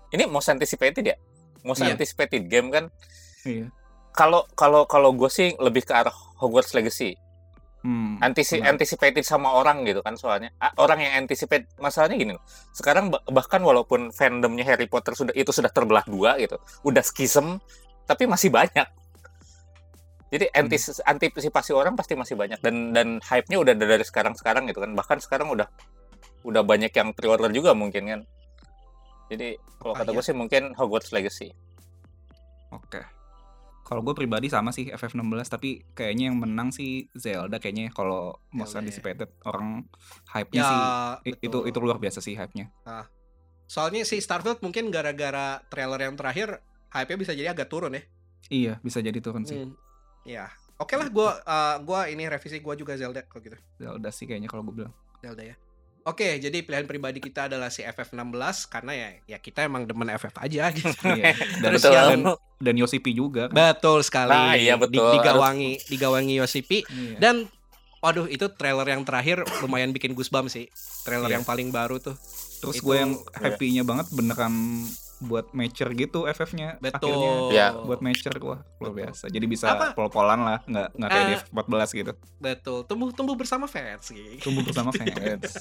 [0.10, 1.16] ini most anticipated ya.
[1.62, 1.94] Most Iya.
[1.94, 2.88] anticipated game kan.
[3.44, 3.68] Iya.
[4.12, 7.20] Kalau kalau kalau gue sih lebih ke arah Hogwarts Legacy.
[7.84, 8.18] Hmm.
[8.20, 8.74] Antisi benar.
[8.76, 10.50] anticipated sama orang gitu kan soalnya.
[10.76, 12.44] Orang yang anticipate masalahnya gini loh.
[12.74, 16.58] Sekarang ba- bahkan walaupun fandomnya Harry Potter sudah itu sudah terbelah dua gitu.
[16.84, 17.62] Udah schism
[18.04, 18.88] tapi masih banyak.
[20.28, 20.60] Jadi Hmm.
[20.68, 24.92] antis- antisipasi orang pasti masih banyak dan dan hype-nya udah dari sekarang-sekarang gitu kan.
[24.92, 25.68] Bahkan sekarang udah
[26.48, 28.22] udah banyak yang pre-order juga mungkin kan.
[29.28, 30.16] Jadi kalau Ah, kata iya.
[30.16, 31.52] gue sih mungkin Hogwarts Legacy.
[32.72, 33.04] Oke.
[33.84, 38.72] Kalau gue pribadi sama sih FF16 tapi kayaknya yang menang sih Zelda kayaknya kalau most
[38.72, 38.84] Zelda ya.
[38.84, 39.88] anticipated orang
[40.30, 40.80] hype-nya Ya, sih
[41.26, 41.70] i- itu betul.
[41.70, 42.68] itu luar biasa sih hype-nya.
[43.66, 48.04] Soalnya si Starfield mungkin gara-gara trailer yang terakhir hype-nya bisa jadi agak turun ya.
[48.48, 49.56] Iya, bisa jadi turun sih.
[49.58, 49.76] Hmm.
[50.24, 50.52] Ya.
[50.78, 53.56] Oke lah gua eh, gua ini revisi gua juga Zelda kalau gitu.
[53.78, 54.94] Zelda sih kayaknya kalau gue bilang.
[55.18, 55.56] Zelda ya.
[56.08, 58.32] Oke, jadi pilihan pribadi kita adalah si FF16
[58.66, 60.88] karena ya ya kita emang demen FF aja gitu.
[61.04, 61.36] Iya.
[61.60, 61.94] Dan, Terus Betul.
[61.94, 63.76] yang- dan, Yosipi juga kan.
[63.76, 64.32] Betul sekali.
[64.32, 65.12] Nah, iya, Di- betul.
[65.14, 67.20] digawangi digawangi Yosipi Iya.
[67.20, 67.36] dan
[68.00, 70.72] waduh itu trailer yang terakhir lumayan bikin goosebumps sih.
[71.04, 71.36] Trailer Iya.
[71.36, 72.16] yang paling baru tuh.
[72.58, 73.38] Terus itu- gue yang Iya.
[73.44, 74.54] happy-nya banget beneran
[75.20, 77.10] buat matcher gitu FF-nya Betul.
[77.10, 77.68] akhirnya Ya.
[77.74, 79.28] buat matcher wah luar biasa.
[79.28, 79.92] Jadi bisa Apa?
[79.92, 81.28] pol-polan lah, nggak nggak kayak Eh.
[81.28, 82.12] di F14 gitu.
[82.38, 82.78] Betul.
[82.86, 84.38] Tumbuh-tumbuh bersama fans gitu.
[84.44, 85.58] Tumbuh bersama fans.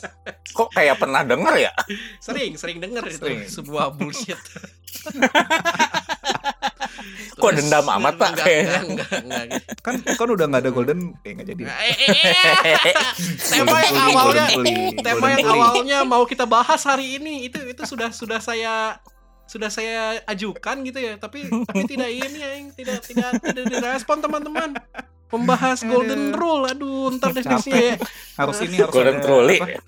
[0.53, 1.73] Kok kayak pernah denger ya?
[2.19, 4.37] Sering, sering denger itu sebuah bullshit.
[7.37, 8.29] Kok dendam amat, Pak?
[8.33, 9.63] Enggak, enggak, enggak, enggak, enggak.
[9.85, 11.63] kan kan udah nggak ada golden eh nggak jadi.
[11.63, 12.95] Eh, eh, eh.
[13.53, 14.45] tema yang awalnya
[14.97, 18.97] tema yang awalnya mau kita bahas hari ini itu itu sudah sudah saya
[19.47, 24.75] sudah saya ajukan gitu ya tapi tapi tidak ini ya tidak tidak tidak direspon teman-teman.
[25.27, 27.99] Membahas golden rule aduh ntar deh ya.
[28.39, 29.83] Harus ini harus Golden apa,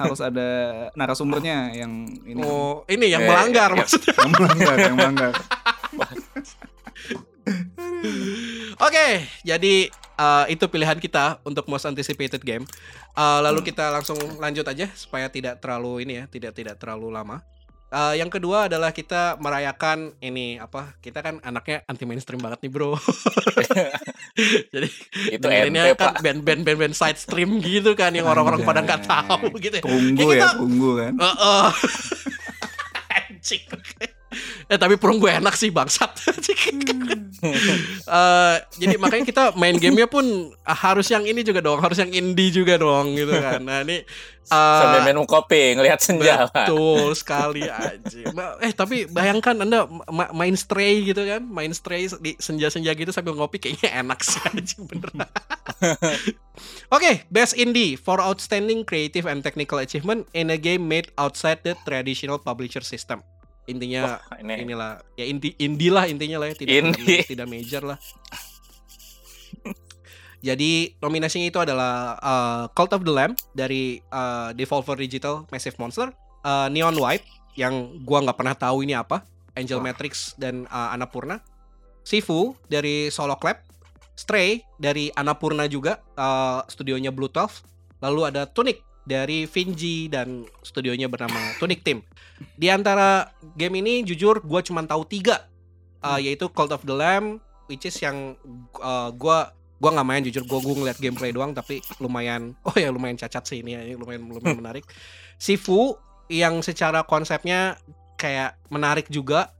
[0.00, 0.48] harus ada
[0.96, 2.40] narasumbernya yang ini.
[2.40, 3.84] Oh ini yang Eh, melanggar ya.
[3.84, 4.14] maksudnya.
[4.16, 5.32] Yang melanggar, yang melanggar.
[8.80, 9.06] oke
[9.44, 12.64] jadi eh, itu pilihan kita untuk most anticipated game.
[13.12, 17.44] Eh, lalu kita langsung lanjut aja supaya tidak terlalu ini ya tidak tidak terlalu lama
[17.90, 22.70] Eh, yang kedua adalah kita merayakan ini apa kita kan anaknya anti mainstream banget nih
[22.70, 22.94] bro
[24.72, 24.86] jadi
[25.34, 29.74] Itu ente, kan band-band band-band side stream gitu kan yang orang-orang pada nggak tahu gitu
[29.74, 31.12] ya Perunggu Kayak ya, kita- perunggu kan.
[31.18, 31.66] Heeh.
[33.18, 33.62] Anjing.
[34.70, 36.14] Eh tapi perung gue enak sih bangsat.
[38.10, 40.24] Eh, jadi makanya kita main gamenya pun
[40.66, 43.62] ah, harus yang ini juga dong, harus yang indie juga dong gitu kan.
[43.62, 44.02] Nah ini
[44.50, 46.50] eh, Sambil minum kopi, ngelihat senja.
[46.50, 48.22] Betul sekali aja.
[48.60, 53.38] Eh tapi bayangkan anda ma- main stray gitu kan, main stray di senja-senja gitu sambil
[53.38, 55.24] ngopi kayaknya enak sih anjing beneran.
[56.94, 61.78] Oke, best indie for outstanding creative and technical achievement in a game made outside the
[61.86, 63.22] traditional publisher system.
[63.68, 67.22] Intinya Wah, ini inilah ya indie indie lah intinya lah ya tidak Indie.
[67.28, 67.98] tidak, major lah.
[70.40, 76.08] Jadi nominasinya itu adalah uh, Cult of the Lamb dari uh, Devolver Digital Massive Monster,
[76.42, 77.28] uh, Neon White
[77.60, 79.20] yang gua nggak pernah tahu ini apa,
[79.52, 79.92] Angel Wah.
[79.92, 81.44] Matrix dan uh, Annapurna.
[82.00, 83.60] Sifu dari Solo Club.
[84.16, 88.00] Stray dari Annapurna juga, uh, studionya Blue 12.
[88.00, 92.06] Lalu ada Tunic dari Vinci dan studionya bernama Tunic Team.
[92.54, 95.50] Di antara game ini jujur gue cuma tahu tiga,
[96.06, 98.38] uh, yaitu Cult of the Lamb, which is yang
[98.78, 99.38] uh, gue
[99.82, 100.46] gua nggak main jujur.
[100.46, 104.22] Gue gue ngeliat gameplay doang tapi lumayan oh ya lumayan cacat sih ini ya lumayan
[104.30, 104.86] lumayan menarik.
[105.34, 105.98] Sifu
[106.30, 107.74] yang secara konsepnya
[108.14, 109.50] kayak menarik juga.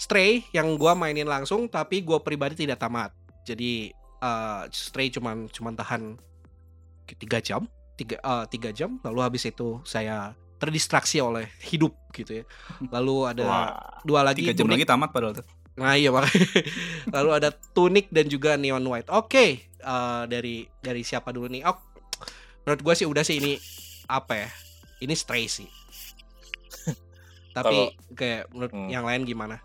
[0.00, 3.12] Stray yang gua mainin langsung tapi gua pribadi tidak tamat.
[3.44, 3.92] Jadi
[4.24, 6.16] uh, Stray cuman cuman tahan
[7.20, 7.68] tiga jam
[8.00, 12.44] tiga eh, tiga jam lalu habis itu saya terdistraksi oleh hidup gitu ya
[12.88, 13.68] lalu ada Wah.
[14.00, 14.80] dua lagi Tiga jam Tunic.
[14.80, 15.46] lagi tamat padahal tuh.
[15.70, 16.44] Nah iya makanya.
[17.16, 19.08] Lalu ada Tunic dan juga Neon White.
[19.08, 21.64] Oke, eh, dari dari siapa dulu nih?
[21.64, 21.72] Oh,
[22.62, 23.56] menurut gue sih udah sih ini
[24.04, 24.48] apa ya?
[25.00, 25.64] Ini Stray sih.
[27.56, 27.76] Tapi
[28.12, 28.88] kayak menurut Hmm.
[28.88, 29.56] yang lain gimana?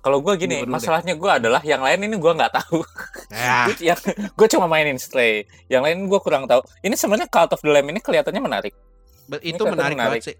[0.00, 2.80] Kalau gue gini, dulu masalahnya gue adalah yang lain ini gue nggak tahu.
[3.28, 4.00] Ya, yang
[4.32, 5.44] gue cuma mainin Stray.
[5.66, 6.64] Yang lain gue kurang tahu.
[6.80, 8.72] Ini sebenarnya Cult of the Lamb ini kelihatannya menarik.
[9.30, 10.20] Ini itu menarik, menarik.
[10.20, 10.36] banget sih.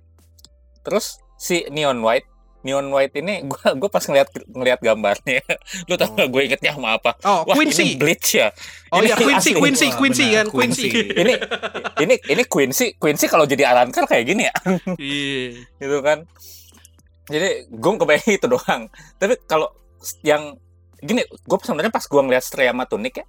[0.80, 2.24] Terus si Neon White,
[2.60, 5.44] Neon White ini gue gue pas ngeliat ngeliat gambarnya,
[5.88, 6.16] lu tau Oh.
[6.16, 7.12] gak gue ingetnya sama apa?
[7.22, 8.00] Oh, Wah ini Quincy.
[8.00, 8.48] Bleach ya.
[8.88, 9.60] Oh Ini iya Quincy, asli.
[9.60, 10.88] Quincy, Wah, Quincy benar, kan, Quincy.
[11.14, 11.34] ini
[12.00, 14.54] ini ini Quincy Quincy kalau jadi Arankar kayak gini ya
[14.96, 15.68] Iya.
[15.78, 16.24] gitu kan
[17.30, 18.82] jadi gue kebayang itu doang
[19.16, 19.70] tapi kalau
[20.26, 20.58] yang
[21.00, 23.26] gini gue sebenarnya pas gue ngeliat Stray sama Tunic ya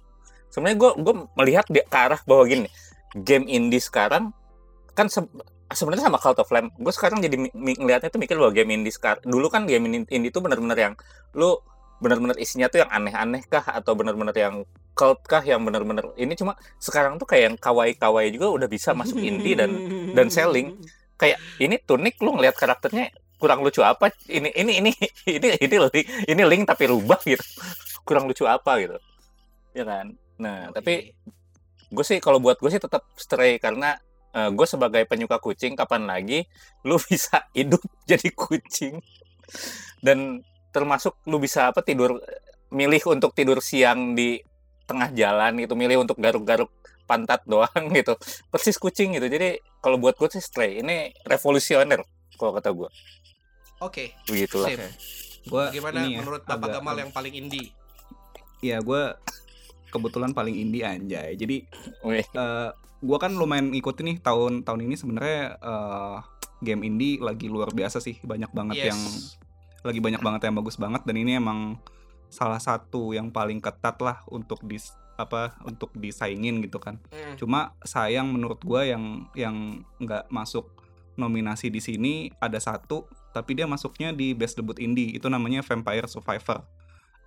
[0.52, 2.68] sebenarnya gue gue melihat di ke arah bahwa gini
[3.16, 4.34] game indie sekarang
[4.92, 5.24] kan se-
[5.72, 9.24] sebenarnya sama Cult of Lamb gue sekarang jadi ngeliatnya tuh mikir bahwa game indie sekarang
[9.24, 10.94] dulu kan game indie, tuh benar-benar yang
[11.32, 11.56] lu
[12.02, 16.58] benar-benar isinya tuh yang aneh-aneh kah atau benar-benar yang cult kah yang benar-benar ini cuma
[16.82, 19.70] sekarang tuh kayak yang kawaii-kawaii juga udah bisa masuk indie dan
[20.12, 20.76] dan selling.
[21.16, 24.14] kayak ini tunik lu ngelihat karakternya kurang lucu apa?
[24.30, 24.90] Ini ini ini
[25.26, 27.42] ini ini link, ini link tapi rubah gitu.
[28.06, 28.94] Kurang lucu apa gitu.
[29.74, 30.14] Ya kan?
[30.38, 31.10] Nah tapi
[31.90, 33.98] gue sih kalau buat gue sih tetap stray karena
[34.32, 36.48] gue sebagai penyuka kucing kapan lagi
[36.86, 39.02] lu bisa hidup jadi kucing?
[39.98, 42.22] Dan termasuk lu bisa apa tidur
[42.70, 44.38] milih untuk tidur siang di
[44.86, 46.70] tengah jalan gitu milih untuk garuk-garuk
[47.10, 48.14] pantat doang gitu.
[48.54, 49.26] Persis kucing gitu.
[49.26, 50.78] Jadi kalau buat gue sih stray.
[50.78, 52.06] Ini revolusioner
[52.38, 52.88] kalau kata gue
[53.82, 54.78] Oke, begitulah sip.
[55.42, 57.74] Gua Bagaimana ini ya, menurut Bapak agak- Gamal yang paling indie?
[58.62, 59.02] Iya, gue
[59.90, 61.34] kebetulan paling indie anjay.
[61.34, 61.66] Jadi
[62.06, 62.68] Wih, eh
[63.02, 66.16] gue kan lumayan ngikutin nih tahun tahun ini sebenarnya eh,
[66.62, 68.88] game indie lagi luar biasa sih, banyak banget Yes.
[68.94, 69.00] yang
[69.82, 71.74] lagi banyak banget yang bagus banget dan ini emang
[72.30, 77.02] salah satu yang paling ketat lah untuk dis apa untuk disaingin gitu kan.
[77.10, 77.34] Hmm.
[77.34, 80.70] Cuma sayang menurut gua yang yang nggak masuk
[81.18, 86.06] nominasi di sini ada satu, tapi dia masuknya di best debut indie itu namanya Vampire
[86.06, 86.62] Survivor.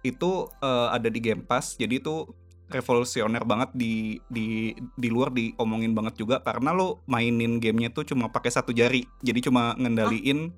[0.01, 2.29] Itu eh, ada di Game Pass, jadi itu
[2.65, 8.29] revolusioner banget di di di luar diomongin banget juga karena lo mainin gamenya tuh cuma
[8.29, 10.49] pakai satu jari, jadi cuma ngendaliin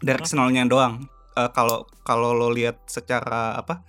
[0.00, 1.08] directionalnya doang.
[1.36, 3.84] Eh, Kalau kalau lo lihat secara apa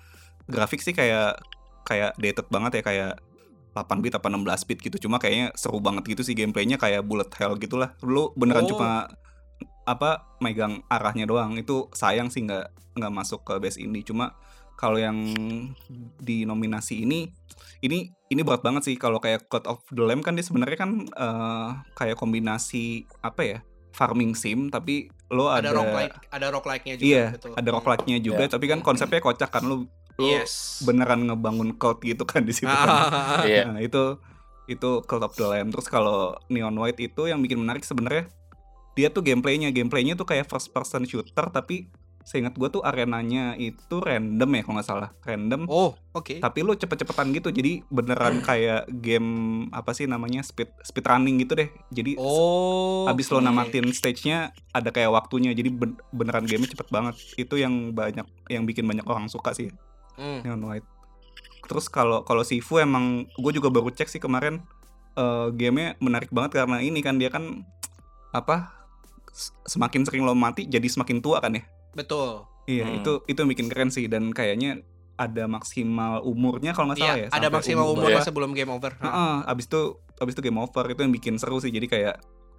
[0.47, 1.39] grafik sih kayak
[1.83, 3.13] kayak dated banget ya kayak
[3.71, 7.29] 8 bit apa 16 bit gitu cuma kayaknya seru banget gitu sih gameplaynya kayak bullet
[7.37, 8.73] hell gitulah lu beneran Oh.
[8.75, 9.05] cuma
[9.87, 12.67] apa megang arahnya doang itu sayang sih nggak
[12.99, 14.35] nggak masuk ke best indie cuma
[14.75, 15.15] kalau yang
[16.19, 17.31] di nominasi ini
[17.81, 20.91] ini ini berat banget sih kalau kayak Code of the Lamb kan dia sebenarnya kan
[21.07, 23.59] eh, kayak kombinasi apa ya
[23.95, 27.51] farming sim tapi lo Ada ada, roguelike, ada roguelike-nya juga iya betul.
[27.55, 28.51] ada roguelike-nya juga Iya.
[28.53, 30.81] tapi kan konsepnya kocak kan lo lo Yes.
[30.81, 32.89] beneran ngebangun code gitu kan di situ kan.
[33.49, 33.69] Iya.
[33.69, 34.17] Nah, itu
[34.65, 35.69] itu Cult of the Lamb.
[35.69, 38.25] Terus kalau Neon White itu yang bikin menarik sebenarnya
[38.97, 41.85] dia tuh gameplaynya, gameplaynya tuh kayak first person shooter tapi
[42.27, 45.63] seingat gue tuh arenanya itu random ya kalau nggak salah, random.
[45.71, 46.43] Oh, oke.
[46.43, 49.29] Tapi lu cepet-cepetan gitu, jadi beneran kayak game
[49.71, 51.71] apa sih namanya speed speed running gitu deh.
[51.87, 53.07] Jadi Oh.
[53.07, 53.47] Abis lo oke.
[53.47, 57.15] namatin stage-nya ada kayak waktunya, jadi ben- beneran gamenya cepet banget.
[57.39, 59.71] Itu yang banyak yang bikin banyak orang suka sih.
[60.19, 60.43] Hmm.
[60.43, 60.87] Neon White.
[61.63, 64.67] Terus kalau kalau Sifu emang gue juga baru cek sih kemarin
[65.15, 67.63] eh, gamenya menarik banget karena ini kan dia kan
[68.29, 68.75] apa
[69.63, 71.63] semakin sering lo mati jadi semakin tua kan ya.
[71.93, 72.43] Betul.
[72.65, 72.97] Iya Hmm.
[72.97, 74.81] itu itu yang bikin keren sih dan kayaknya
[75.15, 77.27] ada maksimal umurnya kalau nggak salah Iya, ya.
[77.31, 78.25] ada maksimal umur umurnya ya.
[78.25, 78.91] sebelum game over.
[78.97, 79.05] Ah.
[79.07, 79.81] Heeh, abis itu
[80.15, 82.15] abis itu game over itu yang bikin seru sih jadi kayak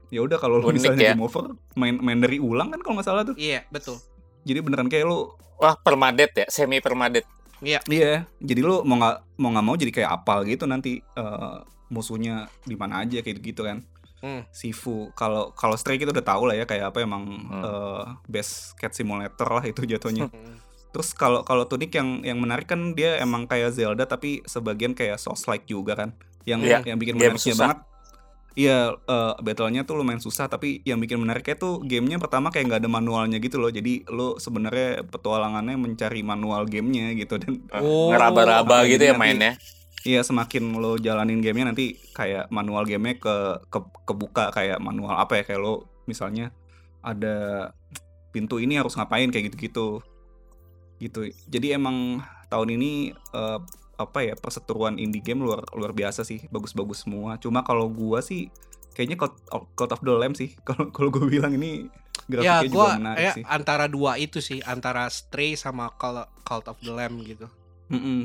[0.08, 1.12] ya udah kalau lo misalnya ya.
[1.12, 4.00] game over main main dari ulang kan kalau nggak salah tuh Iya, betul.
[4.42, 7.26] jadi beneran kayak lo wah permadet ya semi permadet
[7.58, 7.82] Iya.
[7.84, 11.56] Iya, jadi lu mau nggak mau nggak mau jadi kayak apal gitu nanti eh,
[11.88, 13.82] musuhnya di mana aja kayak gitu kan.
[14.18, 14.42] Hmm.
[14.50, 15.14] Sifu.
[15.14, 17.62] Kalau kalau Stray kita udah tahu lah ya kayak apa emang Hmm.
[17.62, 20.26] eh, best cat simulator lah itu jatuhnya.
[20.34, 20.56] Hmm.
[20.88, 25.20] Terus kalau kalau Tunic yang yang menarik kan dia emang kayak Zelda tapi sebagian kayak
[25.20, 26.10] Souls like juga kan.
[26.48, 27.78] Yang Iya, yang bikin menariknya banget.
[28.58, 32.80] Iya, eh, battle-nya tuh lumayan susah tapi yang bikin menariknya tuh gamenya pertama kayak nggak
[32.82, 33.70] ada manualnya gitu loh.
[33.70, 39.54] Jadi lo sebenarnya petualangannya mencari manual gamenya gitu dan Oh, ngeraba-raba gitu ya mainnya.
[40.08, 43.36] Iya semakin lo jalanin gamenya nanti kayak manual gamenya ke,
[43.68, 46.48] ke kebuka kayak manual apa ya kayak lo misalnya
[47.04, 47.68] ada
[48.32, 50.00] pintu ini harus ngapain kayak gitu-gitu.
[50.96, 51.28] Gitu.
[51.52, 53.60] Jadi emang tahun ini eh,
[53.98, 57.36] apa ya perseteruan indie game luar luar biasa sih bagus-bagus semua.
[57.36, 58.48] Cuma kalau gua sih
[58.96, 59.36] kayaknya Cult,
[59.76, 60.56] Cult of the Lamb sih.
[60.66, 61.86] Kalau kalau gue bilang ini
[62.28, 63.44] Ya, grafiknya juga gua menarik ya, sih.
[63.48, 67.48] antara dua itu sih, antara Stray sama Call, Cult of the Lamb gitu.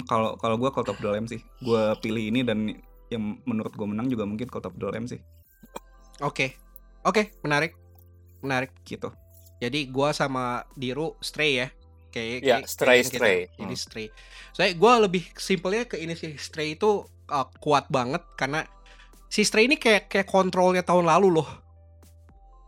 [0.03, 2.67] Kalau kalau gue Cult of the Lamb sih gue pilih ini dan
[3.07, 5.19] yang menurut gue menang juga mungkin Cult of the Lamb sih
[6.19, 6.55] Oke.
[7.01, 7.73] Oke, menarik.
[8.39, 8.71] Menarik.
[8.83, 9.11] gitu
[9.57, 11.67] Jadi gua sama Diru Stray ya.
[12.09, 13.15] Kayak Ya, kayak- Stray, kayak kita.
[13.17, 13.39] Stray.
[13.49, 13.81] Jadi Hmm.
[13.81, 14.07] Stray.
[14.51, 16.35] Saya gua lebih simpelnya ke ini sih.
[16.35, 18.67] Stray itu uh, kuat banget karena
[19.25, 21.49] si Stray ini kayak kayak kontrolnya tahun lalu loh.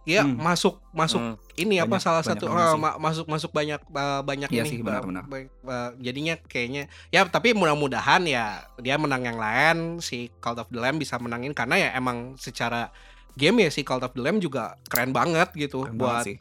[0.06, 0.38] Iya, Hmm.
[0.38, 1.34] masuk masuk Hmm.
[1.56, 4.70] ini apa Banyak- salah banyak satu uh, ma- masuk masuk banyak uh, banyak Iya ini
[4.70, 5.26] sih, ba- benar-benar.
[5.26, 10.70] ba- ba- jadinya kayaknya ya tapi mudah-mudahan ya dia menang yang lain si Cult of
[10.70, 12.94] the Lamb bisa menangin karena ya emang secara
[13.34, 16.38] game ya si Cult of the Lamb juga keren banget gitu Keren buat banget sih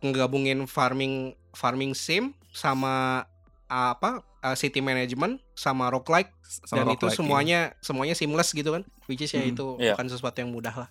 [0.00, 1.14] ngegabungin farming
[1.52, 3.24] farming sim sama
[3.66, 7.16] uh, apa uh, city management sama roguelike sama dan itu roguelike, iya.
[7.16, 9.52] semuanya semuanya seamless gitu kan which is ya Mm-mm.
[9.52, 9.94] itu Iya.
[9.94, 10.88] bukan sesuatu yang mudah lah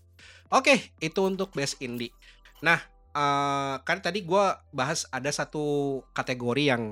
[0.50, 2.12] oke itu untuk best indie
[2.60, 5.64] nah eh, kan tadi gua bahas ada satu
[6.12, 6.84] kategori yang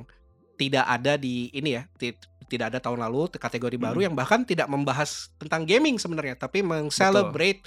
[0.56, 2.17] tidak ada di ini ya ti-
[2.48, 4.04] tidak ada tahun lalu kategori baru Mm.
[4.04, 7.62] yang bahkan tidak membahas tentang gaming sebenarnya tapi meng-celebrate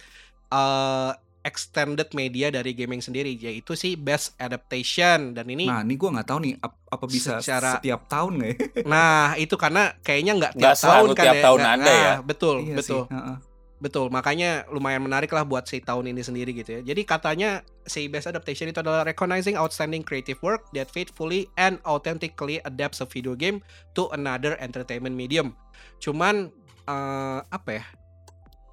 [0.48, 6.04] eh, extended media dari gaming sendiri yaitu sih best adaptation dan ini Nah, ini gue
[6.06, 8.56] nggak tahu nih ap- apa bisa Secara- setiap tahun nggak ya?
[8.84, 11.42] Nah, itu karena kayaknya nggak tiap tahun selalu kan tiap ya.
[11.42, 12.02] tahun Nggak- ada ya.
[12.02, 13.36] nah, Betul, Iya betul, sih, heeh.
[13.80, 14.12] Betul.
[14.12, 16.80] Makanya lumayan menarik lah buat si tahun ini sendiri gitu ya.
[16.84, 22.60] Jadi katanya si best adaptation itu adalah recognizing outstanding creative work that faithfully and authentically
[22.68, 23.64] adapts a video game
[23.96, 25.56] to another entertainment medium.
[25.98, 26.52] Cuman
[26.86, 27.84] eh, apa ya?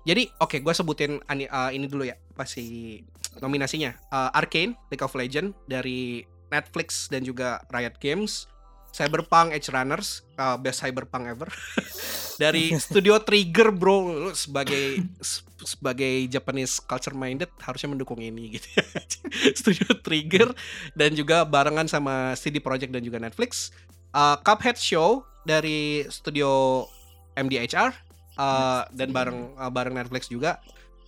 [0.08, 3.00] Jadi oke, gue sebutin eh, ini dulu ya, apa si
[3.40, 3.96] nominasinya?
[3.96, 8.48] Eh, Arcane, League of Legends dari Netflix dan juga Riot Games,
[8.98, 11.50] Cyberpunk Edge Runners, eh, best Cyberpunk ever,
[12.42, 15.06] dari Studio Trigger bro, lu sebagai
[15.62, 18.68] sebagai Japanese culture minded harusnya mendukung ini gitu.
[19.62, 20.50] Studio Trigger
[20.98, 23.70] dan juga barengan sama CD Projekt dan juga Netflix,
[24.18, 26.84] Eh, Cuphead Show dari Studio
[27.38, 27.94] MDHR
[28.36, 30.58] uh, dan bareng uh, bareng Netflix juga.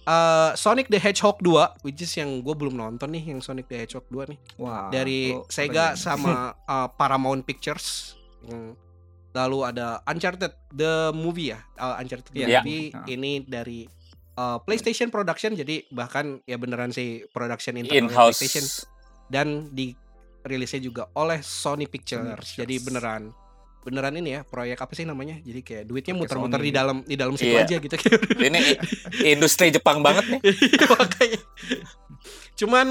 [0.10, 3.78] Uh, Sonic the Hedgehog 2 which is yang gue belum nonton nih yang Sonic the
[3.78, 6.02] Hedgehog 2 nih Wah, dari lo Sega keren.
[6.02, 6.34] sama
[6.66, 8.18] uh, Paramount Pictures.
[8.42, 8.74] Hmm.
[9.30, 12.60] Lalu ada Uncharted the movie ya, uh, Uncharted the Iya.
[12.60, 13.06] movie Ah.
[13.06, 13.86] ini dari
[14.34, 18.42] uh, PlayStation Production jadi bahkan ya beneran sih production internal In-house.
[18.42, 18.66] PlayStation
[19.30, 22.26] dan dirilisnya juga oleh Sony Pictures.
[22.26, 22.58] Pictures.
[22.58, 23.30] Jadi beneran
[23.80, 25.40] beneran ini ya proyek apa sih namanya?
[25.40, 27.64] Jadi kayak duitnya muter-muter di dalam di dalam situ Iya.
[27.64, 27.96] aja gitu.
[28.48, 28.60] Ini
[29.30, 30.42] industri Jepang banget nih.
[30.70, 31.40] Iya, Makanya.
[32.56, 32.88] Cuman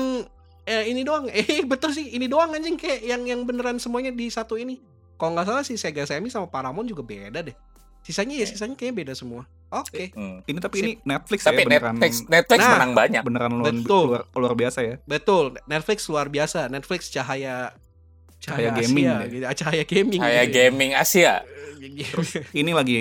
[0.64, 1.28] eh, ini doang.
[1.32, 4.80] Eh betul sih, ini doang anjing kayak yang yang beneran semuanya di satu ini.
[5.14, 7.56] Kalau nggak salah sih Sega Sammy sama Paramount juga beda deh.
[8.00, 9.44] Sisanya ya sisanya kayaknya beda semua.
[9.68, 10.40] Oke, Hmm.
[10.42, 12.72] Ini tapi ini Netflix Tapi ya beneran Netflix Netflix Nah.
[12.72, 13.20] menang banyak.
[13.20, 14.04] beneran luar, Betul.
[14.08, 14.96] luar, luar biasa ya.
[15.04, 15.44] betul.
[15.66, 16.72] Netflix luar biasa.
[16.72, 17.76] Netflix cahaya
[18.48, 19.16] Cahaya Asia, gaming ya.
[19.24, 19.44] gitu.
[19.44, 20.20] Ah, Cahaya gaming.
[20.20, 20.54] Kayak gitu.
[20.56, 21.34] gaming Asia.
[22.52, 22.98] Ini lagi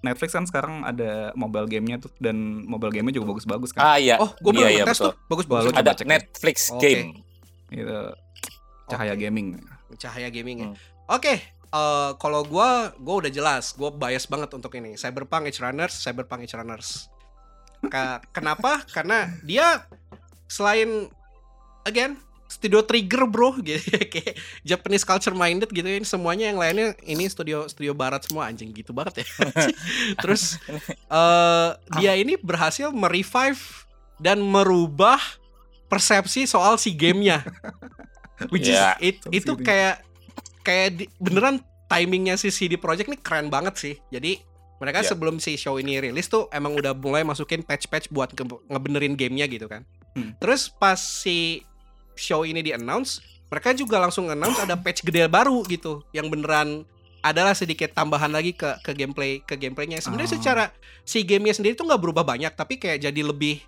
[0.00, 3.84] Netflix kan sekarang ada mobile gamenya tuh dan mobile gamenya juga bagus-bagus kan.
[3.84, 4.16] Ah iya.
[4.16, 5.12] Oh, gue belum Iya, iya, tuh.
[5.28, 6.06] Bagus coba Ada cek.
[6.08, 6.80] Netflix Oke.
[6.80, 7.02] game.
[7.68, 7.98] Gitu.
[8.88, 9.20] Cahaya Oke.
[9.20, 9.46] gaming.
[9.96, 10.68] Cahaya gaming ya.
[10.72, 10.76] Hmm.
[11.10, 14.94] Oke, eh, kalau gua gua udah jelas, gua bias banget untuk ini.
[14.94, 17.10] Cyberpunk Edge Runners, Cyberpunk Edge Runners.
[17.86, 18.80] Ka- kenapa?
[18.88, 19.84] Karena dia
[20.46, 21.10] selain
[21.82, 22.16] again
[22.50, 23.54] studio trigger bro.
[23.62, 28.50] Gitu kayak Japanese culture minded gitu ini semuanya yang lainnya ini studio studio barat semua
[28.50, 29.26] anjing gitu banget ya.
[30.22, 30.58] Terus
[31.06, 33.62] eh dia ini berhasil merevive
[34.18, 35.22] dan merubah
[35.86, 37.46] persepsi soal si gamenya.
[38.48, 38.98] Which is Ya.
[38.98, 40.02] it- itu kayak
[40.60, 43.94] kayak di- beneran timingnya si CD Projekt ini keren banget sih.
[44.08, 44.38] Jadi
[44.76, 45.08] mereka Ya.
[45.08, 49.46] sebelum si show ini rilis tuh emang udah mulai masukin patch-patch buat nge- ngebenerin gamenya
[49.46, 49.84] gitu kan.
[50.10, 50.34] Hmm.
[50.36, 51.62] terus pas si
[52.20, 53.18] show ini di announce
[53.48, 56.84] mereka juga langsung announce ada patch gede baru gitu yang beneran
[57.20, 60.36] adalah sedikit tambahan lagi ke ke gameplay ke gameplaynya sebenarnya Oh.
[60.36, 60.64] secara
[61.02, 63.60] si gamenya sendiri tuh nggak berubah banyak tapi kayak jadi lebih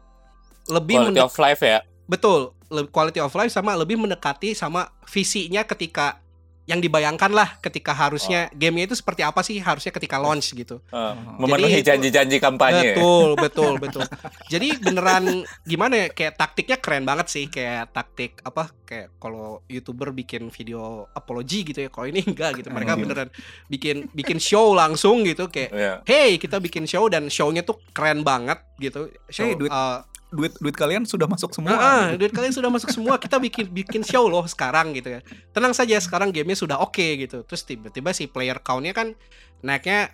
[0.67, 1.79] lebih Quality mendek- of life ya.
[2.05, 2.41] betul
[2.89, 6.21] quality of life sama lebih mendekati sama visinya ketika
[6.63, 10.79] yang dibayangkan lah ketika harusnya gamenya itu seperti apa sih harusnya ketika launch gitu.
[10.89, 12.95] Eh, memenuhi janji-janji kampanye.
[12.95, 14.03] Betul, betul, betul.
[14.47, 20.15] Jadi beneran gimana ya kayak taktiknya keren banget sih kayak taktik apa kayak kalau YouTuber
[20.15, 21.91] bikin video apology gitu ya.
[21.91, 22.71] Kalau ini enggak gitu.
[22.71, 23.03] Mereka Hmm.
[23.03, 23.29] beneran
[23.67, 25.95] bikin bikin show langsung gitu kayak Iya.
[26.05, 29.11] hey, kita bikin show dan show-nya tuh keren banget gitu.
[29.27, 29.99] Show, Hey, duit eh,
[30.33, 31.77] duit duit kalian sudah masuk semua.
[31.77, 32.25] Ah, ah, gitu.
[32.25, 33.21] duit kalian sudah masuk semua.
[33.21, 35.21] Kita bikin bikin show loh sekarang gitu ya.
[35.53, 37.45] Tenang saja sekarang gamenya sudah oke gitu.
[37.45, 39.13] Terus tiba-tiba si player countnya kan
[39.61, 40.11] naiknya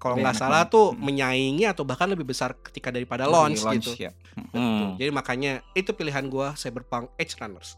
[0.00, 1.06] kalau nggak salah tuh Hmm.
[1.06, 4.08] menyaingi atau bahkan lebih besar ketika daripada Lagi launch, launch, gitu.
[4.08, 4.12] ya.
[4.56, 4.96] Hmm.
[4.96, 7.76] Jadi makanya itu pilihan gua Cyberpunk Edge Runners.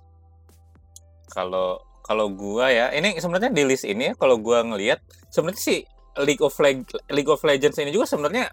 [1.33, 4.99] Kalau kalau gua ya, ini sebenarnya di list ini ya, kalau gua ngelihat
[5.31, 5.79] sebenarnya sih
[6.23, 8.53] League of Leg League of Legends ini juga sebenarnya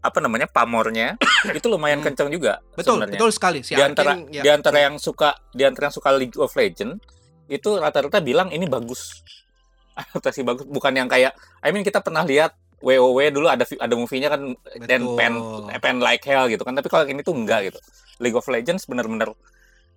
[0.00, 1.18] apa namanya pamornya
[1.58, 2.06] itu lumayan Hmm.
[2.06, 3.18] kencang juga Betul, sebenarnya.
[3.18, 3.58] betul sekali.
[3.60, 4.42] Si di antara Arkane, ya.
[4.42, 7.02] di antara yang suka di antara yang suka League of Legends
[7.48, 9.24] itu rata-rata bilang ini bagus
[10.00, 14.28] adaptasi bagus bukan yang kayak I mean kita pernah lihat WoW dulu ada ada movie-nya
[14.28, 15.34] kan dan pen
[15.76, 17.78] pen like hell gitu kan tapi kalau ini tuh enggak gitu
[18.18, 19.34] League of Legends bener-bener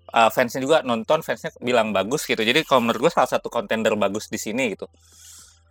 [0.09, 3.93] uh, fansnya juga nonton fansnya bilang bagus gitu jadi kalau menurut gue salah satu kontender
[3.95, 4.89] bagus di sini gitu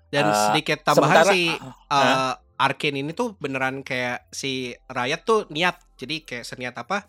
[0.06, 1.42] Dan Eh, sedikit tambahan sementara- si
[1.88, 5.80] uh, Arkane ini tuh beneran kayak si Riot tuh niat.
[5.96, 7.08] Jadi kayak seniat apa?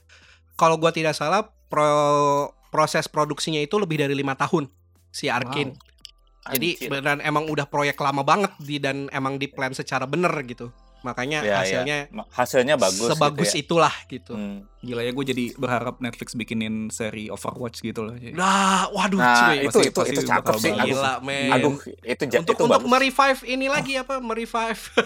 [0.55, 4.71] Kalau gua tidak salah pro proses produksinya itu lebih dari lima tahun
[5.11, 5.75] si Arkane.
[6.47, 6.89] Jadi Anjir.
[6.89, 10.71] beneran emang udah proyek lama banget di dan emang di plan secara bener gitu.
[11.01, 11.55] Makanya Ya, ya.
[11.59, 13.61] hasilnya Ma- hasilnya bagus sebagus gitu ya.
[13.63, 14.33] itulah gitu.
[14.33, 14.69] Hmm.
[14.79, 18.13] Gila ya gue jadi berharap Netflix bikinin seri Overwatch gitu loh.
[18.13, 19.57] Jadi, Nah, waduh nah cuy.
[19.59, 20.77] itu pasti- itu pasti itu cakep sih bagus.
[20.79, 21.49] aduh Gila, men.
[21.51, 22.89] aduh itu ja- untuk itu untuk bagus.
[22.89, 24.13] merevive ini lagi apa?
[24.19, 25.01] Merevive uh,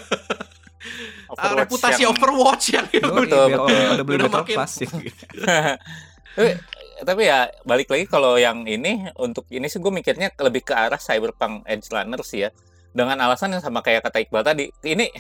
[1.32, 3.66] Overwatch reputasi yang- Overwatch yang Betul, betul.
[3.66, 4.90] pada beli Udah Battle makin- Pass ya.
[6.36, 6.52] tapi,
[6.98, 10.98] tapi ya balik lagi kalau yang ini untuk ini sih gue mikirnya lebih ke arah
[10.98, 12.52] cyberpunk edge runner sih ya
[12.92, 15.12] dengan alasan yang sama kayak kata Iqbal tadi ini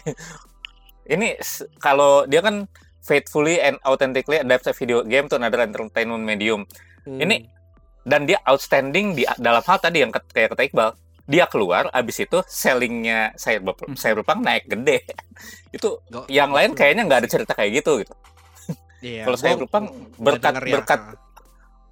[1.05, 1.37] ini
[1.77, 2.65] kalau dia kan
[2.99, 6.65] faithfully and authentically adapt a video game to another entertainment medium.
[7.03, 7.19] Hmm.
[7.19, 7.45] Ini-
[8.01, 10.89] dan dia outstanding di dalam hal tadi yang kayak kata Iqbal.
[11.25, 13.97] Dia keluar abis itu sellingnya cyberpunk, Hmm.
[13.97, 15.01] cyberpunk naik gede.
[15.75, 18.13] Itu Go- yang lain kayaknya nggak ada cerita kayak gitu gitu.
[19.01, 20.71] Iya, kalau Cyberpunk nggak berkat- ya.
[20.71, 21.01] berkat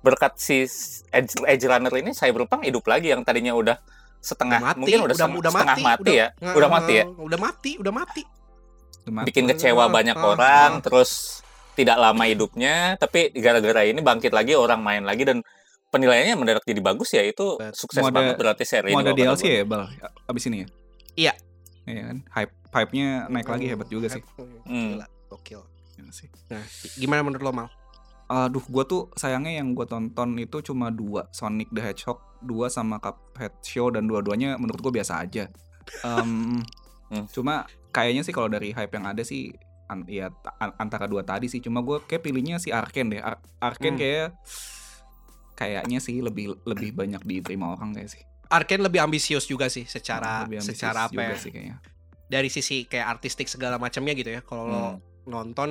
[0.02, 0.66] berkat si
[1.10, 3.78] Edge, Edge Runner ini Cyberpunk hidup lagi yang tadinya udah
[4.20, 6.28] setengah Udah mati, mungkin udah, setengah, setengah mati, ya.
[6.34, 7.06] Nggak, udah mati ya?
[7.10, 8.22] udah mati udah mati
[9.06, 10.82] bikin kecewa Ah, banyak orang ah.
[10.82, 11.42] terus
[11.74, 15.42] tidak lama hidupnya tapi gara-gara ini bangkit lagi orang main lagi dan
[15.90, 19.10] penilaiannya mendadak jadi bagus ya itu Bet- sukses Mau ada- banget berarti seri Mau ini
[19.10, 19.90] ada DLC ya, Bal?
[20.26, 20.68] Abis ini ya?
[21.14, 21.34] Iya.
[21.84, 22.18] Iya kan?
[22.32, 24.24] Hype hype-nya naik lagi hebat juga sih.
[24.66, 24.98] Hmm.
[24.98, 25.62] Gila, gokil.
[25.94, 26.26] Iya sih.
[26.50, 26.64] Nah,
[26.96, 27.68] gimana menurut lo mal
[28.26, 32.98] Aduh, gua tuh sayangnya yang gua tonton itu cuma dua, Sonic the Hedgehog 2 sama
[32.98, 35.52] Cuphead Show dan dua-duanya menurut gua biasa aja.
[36.08, 36.64] Em,
[37.12, 37.30] Hmm.
[37.30, 39.54] Cuma kayaknya sih kalau dari hype yang ada sih
[39.86, 41.60] an- ya ta- an- antara dua tadi sih.
[41.60, 43.22] Cuma gua kayak pilihnya si Arkane deh.
[43.22, 44.02] Ar- Arkane Hmm.
[44.02, 44.28] kayak
[45.54, 48.24] kayaknya sih lebih lebih banyak diterima orang kayak sih.
[48.50, 51.78] Arkane lebih ambisius juga sih secara Lebih secara apa juga ya sih kayaknya.
[52.24, 54.98] dari sisi kayak artistik segala macamnya gitu ya kalau lo Hmm.
[55.26, 55.70] nonton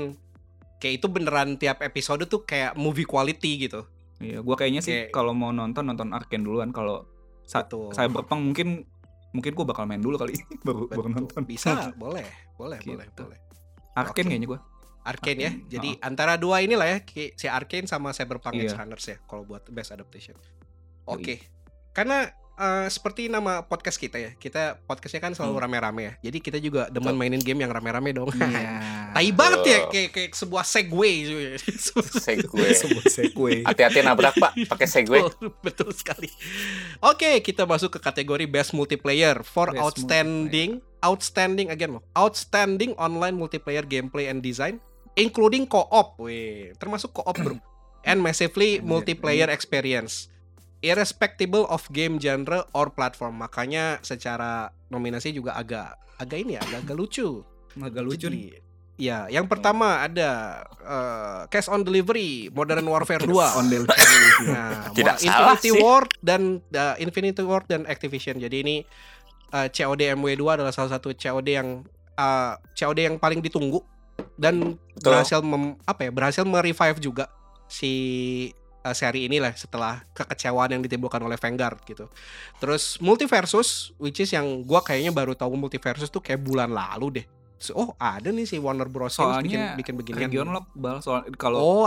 [0.78, 3.82] kayak itu beneran tiap episode tuh kayak movie quality gitu
[4.18, 7.10] Iya, gua kayaknya sih Kayak- kalau mau nonton nonton Arkane duluan kalau
[7.42, 7.90] sa Betul.
[7.90, 8.68] Cyberpunk mungkin
[9.32, 11.12] mungkin gua bakal main dulu kali baru baru Betul.
[11.12, 11.42] nonton.
[11.42, 11.70] bisa
[12.02, 12.24] boleh
[12.54, 12.94] boleh Gitu.
[12.94, 13.38] boleh boleh
[13.92, 14.30] Arkane Oke.
[14.32, 14.60] kayaknya gua.
[15.02, 16.98] Arkane ya jadi antara dua inilah ya
[17.34, 18.70] si Arkane sama Cyberpunk Iya.
[18.70, 20.38] Edge Runners ya kalau buat best adaptation
[21.04, 21.42] oke
[21.90, 25.64] karena eh, seperti nama podcast kita ya kita podcastnya kan selalu Hmm.
[25.64, 28.70] rame-rame ya jadi kita juga demen mainin game yang rame-rame dong Iya.
[29.14, 31.14] Tai banget ya kayak kayak sebuah segway
[32.16, 32.72] Segway.
[32.80, 33.56] Sebuah segway.
[33.62, 36.28] hati-hati nabrak pak pakai segway Betul, betul sekali.
[36.98, 42.02] Oke, kita masuk ke kategori best multiplayer for Best outstanding outstanding again loh.
[42.12, 44.80] Outstanding online multiplayer gameplay and design
[45.12, 46.16] including co-op.
[46.16, 47.56] Wih, termasuk co-op, Bro.
[48.02, 50.32] And massively multiplayer experience.
[50.82, 53.38] Irrespective of game genre or platform.
[53.38, 57.28] Makanya secara nominasi juga agak agak ini ya, agak, agak lucu.
[57.78, 58.50] Agak lucu Jadi, nih.
[59.00, 63.30] Ya, yang pertama ada eh, Cash on Delivery Modern Warfare 2.
[63.32, 63.98] On delivery.
[64.42, 65.80] Nah, Tidak salah Infinity sih.
[65.80, 68.42] Ward dan uh, Infinity Ward dan Activision.
[68.42, 68.76] Jadi ini
[69.54, 71.86] uh, COD MW2 adalah salah satu COD yang
[72.18, 73.80] uh, COD yang paling ditunggu
[74.34, 75.02] dan Betul.
[75.08, 76.10] berhasil mem- apa ya?
[76.10, 77.30] Berhasil merevive juga
[77.70, 77.92] si
[78.82, 82.10] uh, seri ini lah setelah kekecewaan yang ditimbulkan oleh Vanguard gitu.
[82.58, 87.26] Terus Multiversus which is yang gua kayaknya baru tahu Multiversus tuh kayak bulan lalu deh.
[87.78, 89.14] oh ada nih si Warner Bros.
[89.14, 90.26] Soalnya bikin, bikin beginian.
[90.26, 91.86] Region Lock bal soal kalau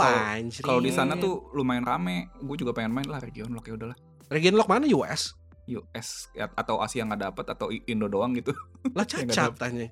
[0.64, 2.32] kalau di sana tuh lumayan rame.
[2.40, 3.96] Gue juga pengen main lah Region Lock ya udahlah.
[4.32, 5.36] Region Lock mana US?
[5.66, 8.54] US ya, atau Asia nggak dapet atau Indo doang gitu.
[8.96, 9.90] Lah Ya, cacat tanya.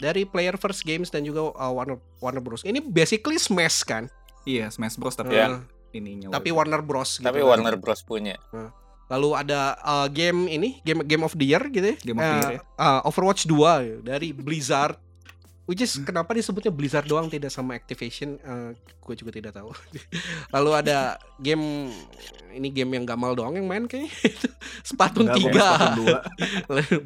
[0.00, 2.64] Dari Player First Games dan juga uh, Warner Warner Bros.
[2.64, 4.08] Ini basically Smash kan?
[4.48, 5.60] Iya Smash Bros tapi Iya.
[5.92, 6.30] Ininya.
[6.30, 6.78] Tapi Warner.
[6.78, 7.18] Warner Bros.
[7.18, 7.48] gitu Tapi kan.
[7.48, 8.36] Warner Bros punya.
[9.10, 11.96] Lalu ada uh, game ini, game Game of the Year gitu ya.
[11.98, 12.62] Game of the Eh, Year ya.
[12.78, 14.94] uh, Overwatch 2 ya, dari Blizzard.
[15.70, 16.02] Which is Hmm.
[16.02, 18.42] kenapa disebutnya Blizzard doang tidak sama Activation?
[18.42, 18.74] Uh,
[19.06, 19.70] gue juga tidak tahu.
[20.54, 21.94] Lalu ada game
[22.50, 24.50] ini game yang gamal doang yang main kayaknya itu
[24.90, 25.54] Splatoon Nggak, 3.
[25.54, 26.18] Splatoon dua.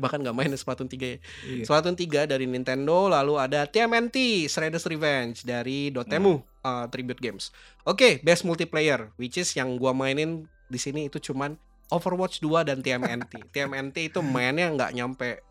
[0.00, 1.18] Bahkan nggak main Splatoon 3 ya.
[1.44, 1.64] Iya.
[1.68, 7.52] Splatoon 3 dari Nintendo, lalu ada TMNT Shredder's Revenge dari Dotemu uh, Tribute Games.
[7.84, 11.60] Oke, best multiplayer which is yang gua mainin di sini itu cuman
[11.92, 13.52] Overwatch 2 dan TMNT.
[13.52, 15.44] TMNT itu mainnya nggak nyampe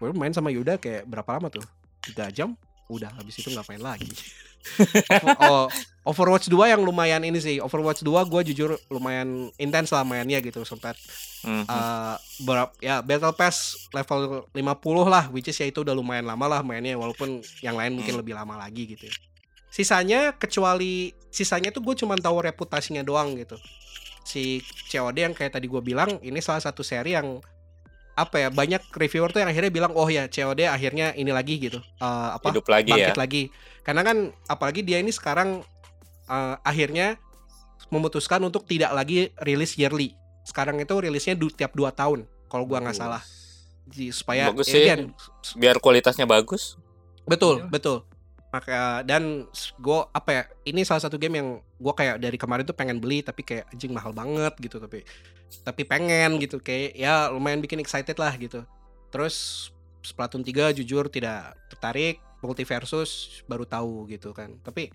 [0.00, 1.60] Gue main sama Yuda kayak berapa lama tuh?
[2.02, 2.56] 3 jam?
[2.90, 4.10] Udah habis itu nggak main lagi.
[5.40, 5.70] oh,
[6.04, 7.56] Overwatch 2 yang lumayan ini sih.
[7.60, 10.96] Overwatch 2 gua jujur lumayan intens lah mainnya gitu sempat
[11.40, 11.64] Mhm.
[11.64, 16.44] uh, berap ya Battle Pass level 50 lah which is ya itu udah lumayan lama
[16.44, 18.20] lah mainnya walaupun yang lain mungkin Hmm.
[18.20, 19.14] lebih lama lagi gitu ya.
[19.72, 23.56] Sisanya kecuali sisanya tuh gue cuma tahu reputasinya doang gitu.
[24.20, 24.60] Si
[24.92, 27.40] COD yang kayak tadi gue bilang ini salah satu seri yang
[28.12, 31.78] apa ya banyak reviewer tuh yang akhirnya bilang oh ya COD akhirnya ini lagi gitu
[31.96, 33.08] Uh, apa Hidup lagi ya.
[33.08, 33.42] bangkit lagi
[33.80, 35.64] karena kan apalagi dia ini sekarang
[36.26, 37.16] uh, akhirnya
[37.88, 42.80] memutuskan untuk tidak lagi rilis yearly sekarang itu rilisnya du- tiap 2 tahun kalau gua
[42.80, 43.22] nggak salah
[43.86, 44.86] Ji- supaya Bagus ya sih.
[44.86, 45.00] kan,
[45.56, 46.78] Biar kualitasnya bagus.
[47.24, 47.66] betul Iya.
[47.68, 47.96] betul
[48.50, 49.46] maka dan
[49.76, 53.22] gue apa ya ini salah satu game yang gue kayak dari kemarin tuh pengen beli
[53.22, 55.06] tapi kayak anjing mahal banget gitu tapi
[55.62, 58.66] tapi pengen gitu kayak ya lumayan bikin excited lah gitu
[59.08, 59.68] terus
[60.00, 64.90] Splatoon 3 jujur tidak tertarik multiversus baru tahu gitu kan tapi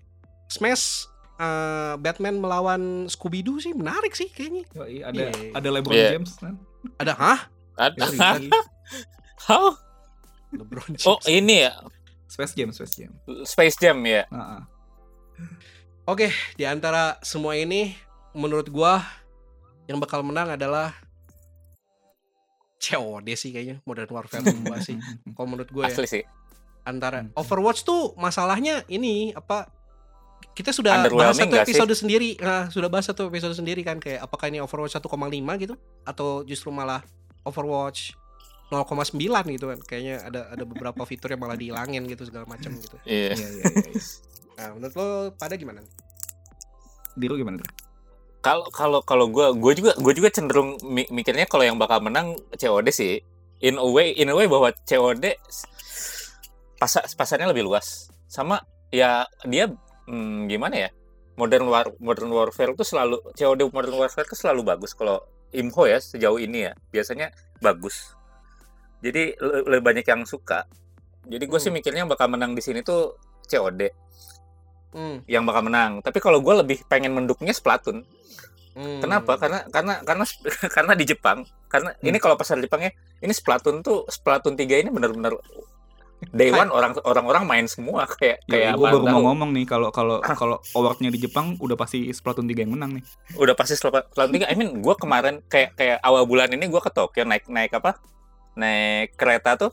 [0.46, 5.32] Smash eh, Batman melawan Scooby Doo sih menarik sih kayaknya Yoi, ada Iya.
[5.54, 6.10] ada LeBron Iya.
[6.12, 6.54] James kan.
[6.96, 7.40] ada hah
[7.76, 8.04] Ada.
[9.46, 9.72] Hah?
[10.50, 11.28] LeBron Oh, James.
[11.30, 11.72] ini ya.
[12.36, 13.10] Space Jam, Space Jam.
[13.48, 14.28] Space Jam ya.
[14.28, 14.60] Heeh.
[16.04, 17.96] Oke, di antara semua ini
[18.36, 19.00] menurut gua
[19.88, 20.92] yang bakal menang adalah
[22.76, 25.00] COD sih kayaknya Modern Warfare 2 sih.
[25.32, 26.22] Kalau menurut gue ya Asli sih.
[26.84, 27.32] antara Hmm.
[27.34, 29.66] Overwatch tuh masalahnya ini apa
[30.52, 31.72] kita sudah bahas satu nggak sih?
[31.72, 32.30] episode sendiri.
[32.38, 35.08] Nah, sudah bahas satu episode sendiri kan kayak apakah ini Overwatch 1,5
[35.58, 35.74] gitu
[36.04, 37.00] atau justru malah
[37.42, 38.12] Overwatch
[38.70, 39.14] 0,9
[39.54, 39.78] gitu kan.
[39.82, 42.96] Kayaknya ada ada beberapa fitur yang malah dihilangin gitu segala macam gitu.
[43.06, 43.34] Iya.
[43.34, 43.86] Iya, iya, iya.
[43.94, 44.02] iya.
[44.56, 45.84] Nah, menurut lo pada gimana?
[47.14, 47.60] Diru gimana?
[48.40, 52.40] Kalau kalau kalau gue gue juga gue juga cenderung mi- mikirnya kalau yang bakal menang
[52.56, 53.20] COD sih.
[53.60, 55.24] In a way in a way bahwa COD
[56.80, 58.08] pasar pasarnya lebih luas.
[58.28, 59.68] Sama ya dia
[60.08, 60.90] hmm, gimana ya?
[61.36, 65.20] Modern War Modern Warfare itu selalu COD Modern Warfare itu selalu bagus kalau
[65.52, 66.72] info ya sejauh ini ya.
[66.92, 68.15] Biasanya bagus.
[68.98, 70.64] Jadi le- lebih banyak yang suka.
[71.24, 71.76] Jadi gue sih Hmm.
[71.76, 73.90] mikirnya yang bakal menang di sini tuh COD
[74.92, 75.20] Hmm.
[75.26, 76.00] yang bakal menang.
[76.00, 78.06] Tapi kalau gue lebih pengen mendukungnya Splatoon.
[78.72, 79.00] hmm.
[79.00, 79.36] Kenapa?
[79.36, 80.24] Karena karena karena
[80.76, 81.42] karena di Jepang.
[81.66, 85.34] Karena ini kalau pasar Jepangnya ini Splatoon tuh Splatoon 3 ini benar-benar
[86.32, 89.92] day one orang orang-orang main semua kayak Ya, kayak gue baru mau ngomong nih kalau
[89.92, 93.04] kalau kalau awardnya di Jepang udah pasti Splatoon 3 yang menang nih.
[93.36, 94.46] Udah pasti Splatoon 3.
[94.46, 98.00] I mean, gua kemarin kayak kayak awal bulan ini gua ke Tokyo naik naik apa?
[98.56, 99.70] Naik kereta tuh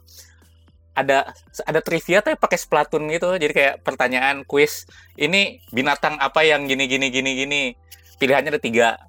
[0.94, 1.34] ada
[1.66, 3.34] ada trivia tuh pakai Splatoon gitu.
[3.34, 4.86] Jadi kayak pertanyaan kuis.
[5.18, 7.62] Ini binatang apa yang gini gini gini gini.
[8.22, 9.02] Pilihannya ada tiga.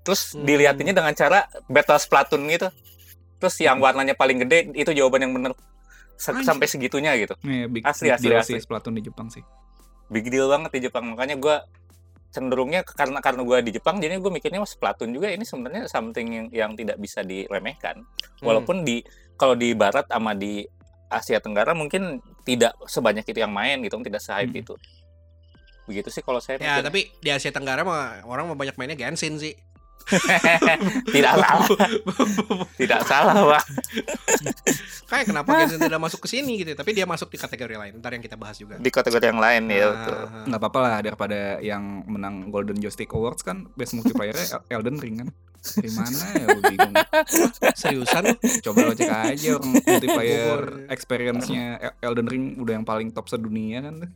[0.00, 0.46] Terus Hmm.
[0.46, 2.68] dilihatinnya dengan cara battle Splatoon gitu.
[3.36, 5.52] Terus yang warnanya paling gede itu jawaban yang bener
[6.16, 6.40] Anjir.
[6.48, 7.36] sampai segitunya gitu.
[7.44, 8.56] Nih, big, Asli, big asli, asli.
[8.56, 9.44] Splatoon di Jepang sih.
[10.08, 11.04] Big deal banget di Jepang.
[11.12, 11.68] Makanya gua
[12.30, 16.26] cenderungnya karena karena gua di Jepang jadi gue mikirnya wah, Splatoon juga ini sebenarnya something
[16.28, 18.02] yang yang tidak bisa diremehkan.
[18.02, 18.44] Hmm.
[18.44, 19.00] Walaupun di
[19.36, 20.64] kalau di barat sama di
[21.06, 24.62] Asia Tenggara mungkin tidak sebanyak itu yang main gitu, tidak se-hype Hmm.
[24.62, 24.74] itu.
[25.86, 26.84] Begitu sih kalau saya Ya, mikirnya.
[26.90, 29.54] tapi di Asia Tenggara mah orang mah banyak mainnya Genshin sih.
[31.10, 31.60] tidak salah,
[32.76, 33.64] tidak salah, Pak.
[35.06, 37.92] Kayak kenapa Genshin tidak masuk ke sini gitu, tapi dia masuk di kategori lain.
[37.98, 38.78] Ntar yang kita bahas juga.
[38.78, 40.14] Di kategori yang lain ya, Ah, betul.
[40.16, 40.44] ah.
[40.46, 44.34] Nggak apa-apa lah daripada yang menang Golden Joystick Awards kan best multiplayer
[44.68, 45.28] Elden Ring kan.
[45.66, 46.94] Dari mana ya gue bingung.
[47.82, 48.24] Seriusan?
[48.62, 53.82] Coba lo cek aja orang multiplayer experience-nya El- Elden Ring udah yang paling top sedunia
[53.82, 54.14] kan.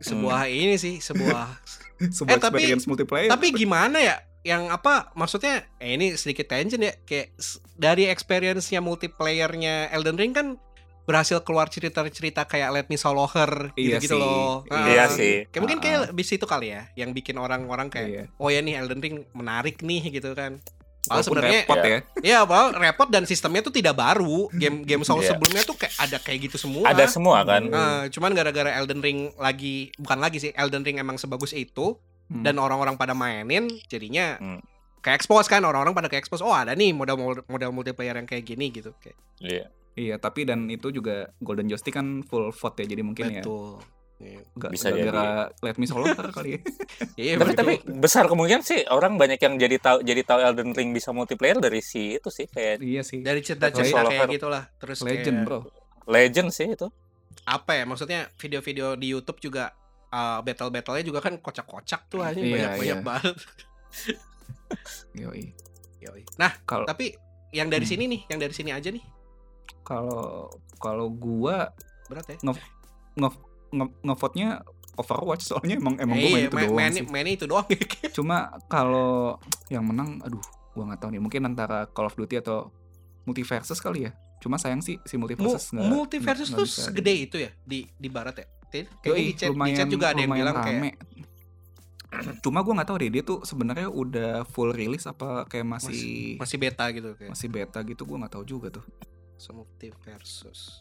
[0.00, 1.60] Sebuah ini sih, sebuah.
[2.16, 3.28] Sebuah Eh, tapi- experience multiplayer.
[3.28, 4.16] tapi gimana ya?
[4.46, 5.66] Yang apa maksudnya?
[5.76, 6.94] Eh ini sedikit tangent ya.
[7.02, 7.34] Kayak
[7.74, 10.54] dari experience-nya multiplayer-nya Elden Ring kan
[11.02, 14.22] berhasil keluar cerita-cerita kayak Let Me Solo Her Iya gitu-gitu sih.
[14.22, 14.66] loh.
[14.66, 15.34] Ah, Iya sih.
[15.46, 18.24] Kayak mungkin Ah, kayak di situ kali ya yang bikin orang-orang kayak Iya.
[18.36, 20.58] oh ya nih Elden Ring menarik nih gitu kan.
[21.06, 21.86] Padahal sebenarnya repot ya.
[21.86, 21.98] ya.
[22.18, 24.50] ya bahwa repot dan sistemnya tuh tidak baru.
[24.50, 25.38] Game game Souls Iya.
[25.38, 26.90] sebelumnya tuh kayak ada kayak gitu semua.
[26.90, 27.62] Ada semua kan.
[27.70, 31.94] Ah, cuman gara-gara Elden Ring lagi bukan lagi sih Elden Ring emang sebagus itu
[32.26, 32.42] Hmm.
[32.42, 34.58] dan orang-orang pada mainin jadinya Hmm.
[34.98, 37.14] kayak expose kan orang-orang pada kayak expose oh ada nih model
[37.44, 39.66] model multiplayer yang kayak gini gitu kayak Iya.
[39.94, 43.80] Iya, tapi dan itu juga Golden Joystick kan full vote ya, jadi mungkin ya betul
[44.16, 44.40] Iya.
[44.50, 44.98] nggak Bisa jadi.
[45.02, 46.60] gara-gara Let Me Solo kali ya.
[47.16, 47.56] Iya, tapi betul.
[47.56, 51.56] tapi besar kemungkinan sih orang banyak yang jadi tahu jadi tahu Elden Ring bisa multiplayer
[51.56, 53.20] dari si itu sih kayak iya sih.
[53.20, 55.58] dari cerita-cerita kayak gitulah terus Legend, kayak, Bro.
[56.06, 56.88] legend sih itu.
[57.46, 59.70] apa ya maksudnya video-video di YouTube juga
[60.08, 63.04] uh, battle-battlenya juga kan kocak-kocak tuh aja Iya, banyak-banyak iya.
[63.04, 63.36] banget
[65.16, 65.44] Yoi.
[65.98, 66.22] Yoi.
[66.36, 67.14] nah Kalau tapi
[67.50, 67.92] yang dari Hmm.
[67.92, 69.02] sini nih yang dari sini aja nih
[69.80, 71.70] kalau kalau gua
[72.06, 72.36] berat ya
[73.16, 74.60] nge- ngevote-nya
[74.96, 77.04] Overwatch soalnya emang emang Eh, gua main iya, itu main, doang main, sih.
[77.06, 77.66] mainnya itu doang
[78.16, 78.36] Cuma
[78.66, 79.36] kalau
[79.68, 80.40] yang menang aduh
[80.72, 82.72] gua nggak tahu nih mungkin antara Call of Duty atau
[83.24, 84.12] Multiversus kali ya.
[84.38, 88.06] Cuma sayang sih si Mu- Multiversus nggak multiversus nggak- tuh segede itu ya di di
[88.06, 88.46] barat ya
[88.98, 90.90] Kayaknya Yoi, di chat, di lumayan, chat juga ada yang lumayan bilang kayak rame.
[92.38, 96.56] Cuma gua nggak tahu deh dia tuh sebenarnya udah full release apa kayak masih masih
[96.56, 98.84] beta gitu kayak masih beta gitu gua nggak tahu juga tuh.
[99.52, 100.80] multiversus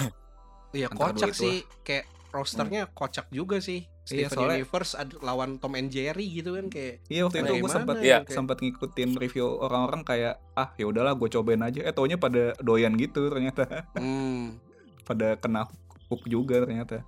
[0.72, 5.74] iya kocak sih kayak rosternya kocak juga sih Iya, Steven soalnya- Universe ad- lawan Tom
[5.74, 8.22] and Jerry gitu kan kayak Iya waktu itu gue sempat Iya.
[8.22, 11.82] kayak- sempat ngikutin review orang-orang kayak ah ya udahlah gue cobain aja.
[11.82, 13.66] Eh taunya pada doyan gitu ternyata.
[13.98, 14.62] hmm,
[15.10, 15.66] pada kena
[16.06, 17.02] hook juga ternyata.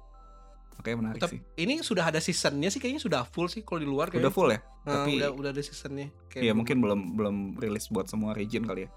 [0.79, 1.41] Makanya menarik Tapi sih.
[1.59, 4.49] ini sudah ada seasonnya sih kayaknya sudah full sih kalau di luar kayaknya Udah full
[4.49, 4.59] ya?
[4.85, 8.63] Nah, tapi- udah udah ada seasonnya kayak Iya mungkin belum belum rilis buat semua region
[8.63, 8.91] kali ya.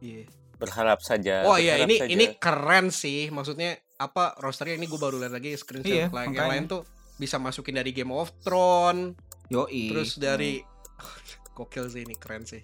[0.00, 0.24] iya.
[0.54, 1.42] Berharap saja.
[1.42, 2.10] Oh iya ini saja.
[2.10, 6.48] ini keren sih maksudnya apa rosternya ini gue baru lihat lagi screenshot Iya, lain yang
[6.48, 6.84] lain tuh
[7.16, 9.16] bisa masukin dari Game of Thrones
[9.48, 9.88] Yoi.
[9.88, 10.60] terus dari
[11.56, 12.60] gokil sih ini keren sih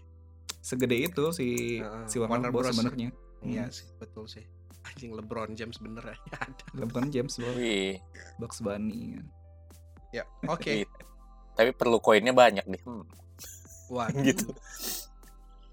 [0.59, 2.77] segede itu si Heeh, si Warner, Warner Bros Bros.
[2.79, 3.11] sebenarnya.
[3.43, 3.73] iya Hmm.
[3.73, 4.45] sih betul sih
[4.87, 6.17] anjing LeBron James bener ya
[6.47, 7.51] ada LeBron James bro.
[7.53, 7.99] Wih,
[8.39, 9.19] Bugs Bunny.
[10.11, 10.89] ya oke Iya.
[11.53, 12.83] Tapi perlu koinnya banyak deh.
[12.85, 13.05] Hmm,
[13.95, 14.53] wah gitu.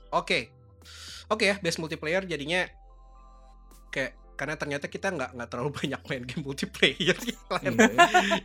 [0.09, 0.47] Oke,
[1.27, 2.63] oke ya best multiplayer jadinya
[3.89, 7.17] kayak karena ternyata kita nggak nggak terlalu banyak main game multiplayer.
[7.19, 7.71] Iya.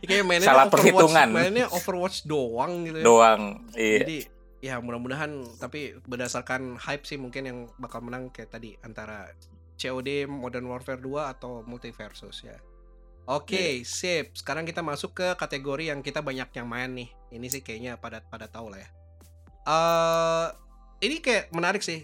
[0.03, 1.27] kayak mainnya Salah Overwatch, perhitungan.
[1.31, 3.05] mainnya Overwatch doang gitu ya.
[3.05, 3.41] Doang.
[3.73, 3.97] Iya.
[4.03, 4.17] Jadi
[4.59, 9.31] ya mudah-mudahan tapi berdasarkan hype sih mungkin yang bakal menang kayak tadi antara
[9.79, 12.59] COD Modern Warfare 2 atau Multiversus ya.
[13.25, 14.33] Oke, sip.
[14.33, 17.09] Sekarang kita masuk ke kategori yang kita banyak yang main nih.
[17.29, 18.89] Ini sih kayaknya pada pada tahu lah ya.
[19.65, 20.47] Eh
[21.01, 22.03] ini kayak menarik sih.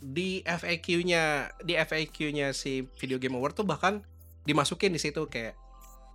[0.00, 1.22] Di FAQ-nya,
[1.60, 4.04] di FAQ-nya si Video Game Award tuh bahkan
[4.42, 5.56] dimasukin di situ kayak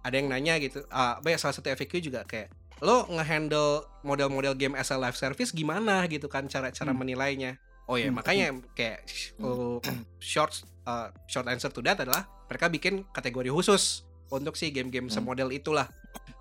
[0.01, 0.81] ada yang nanya gitu.
[0.89, 5.51] Ah, banyak salah satu FAQ juga kayak lo ngehandle model-model game as a live service
[5.51, 6.99] gimana gitu kan cara-cara Hmm.
[6.99, 7.59] menilainya.
[7.85, 9.81] Oh ya, Hmm, makanya kayak sh- uh,
[10.21, 10.53] short
[10.89, 15.13] uh, short answer to that adalah mereka bikin kategori khusus untuk si game-game Hmm.
[15.15, 15.85] semodel itulah.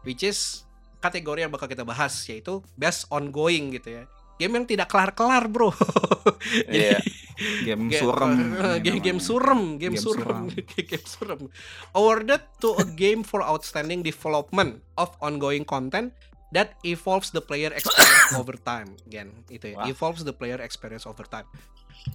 [0.03, 0.65] Which is
[0.99, 4.05] kategori yang bakal kita bahas yaitu best ongoing gitu ya.
[4.37, 5.75] Game yang tidak kelar-kelar, Bro.
[6.71, 7.03] Iya.
[7.65, 8.33] Game Game- surem.
[8.79, 10.43] game game surem, game, Game surem, suram.
[10.91, 11.41] game surem.
[11.93, 16.15] Awarded to a game for outstanding development of ongoing content
[16.53, 18.97] that evolves the player experience over time.
[19.05, 19.87] Again, itu ya, Wah.
[19.89, 21.49] evolves the player experience over time.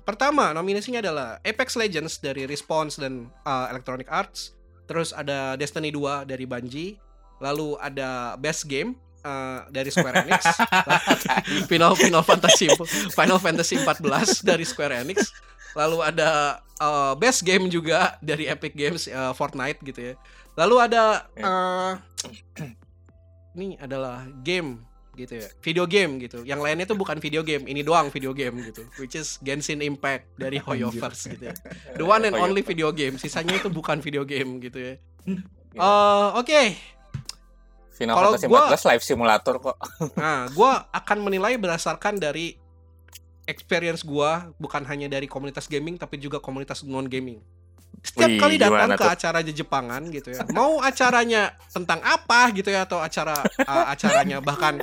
[0.07, 4.55] Pertama, nominasinya adalah Apex Legends dari Respawn dan uh, Electronic Arts.
[4.89, 6.97] Terus ada Destiny 2 dari Bungie.
[7.43, 10.43] Lalu ada Best Game uh, dari Square Enix.
[11.71, 12.67] Final Final Fantasy
[13.11, 15.29] Final Fantasy 14 dari Square Enix.
[15.73, 20.15] Lalu ada uh, Best Game juga dari Epic Games uh, Fortnite gitu ya.
[20.53, 21.97] Lalu ada uh,
[23.53, 24.81] ini adalah game
[25.13, 25.47] gitu ya.
[25.61, 26.41] Video game gitu.
[26.41, 28.81] Yang lainnya tuh bukan video game, ini doang video game gitu.
[28.97, 31.55] Which is Genshin Impact dari Hoyoverse gitu ya.
[31.93, 33.21] The one and only video game.
[33.21, 34.93] Sisanya itu bukan video game gitu ya.
[35.73, 36.61] Eh, oke.
[37.93, 39.77] Final Kalau Fantasy gua- 14 live simulator kok.
[40.17, 42.57] Nah, gua akan menilai berdasarkan dari
[43.45, 47.37] experience gua bukan hanya dari komunitas gaming tapi juga komunitas non gaming.
[48.03, 49.15] Setiap Wih, kali datang ke tuh?
[49.15, 54.75] acara Jepangan gitu ya, mau acaranya tentang apa gitu ya atau acara uh, acaranya bahkan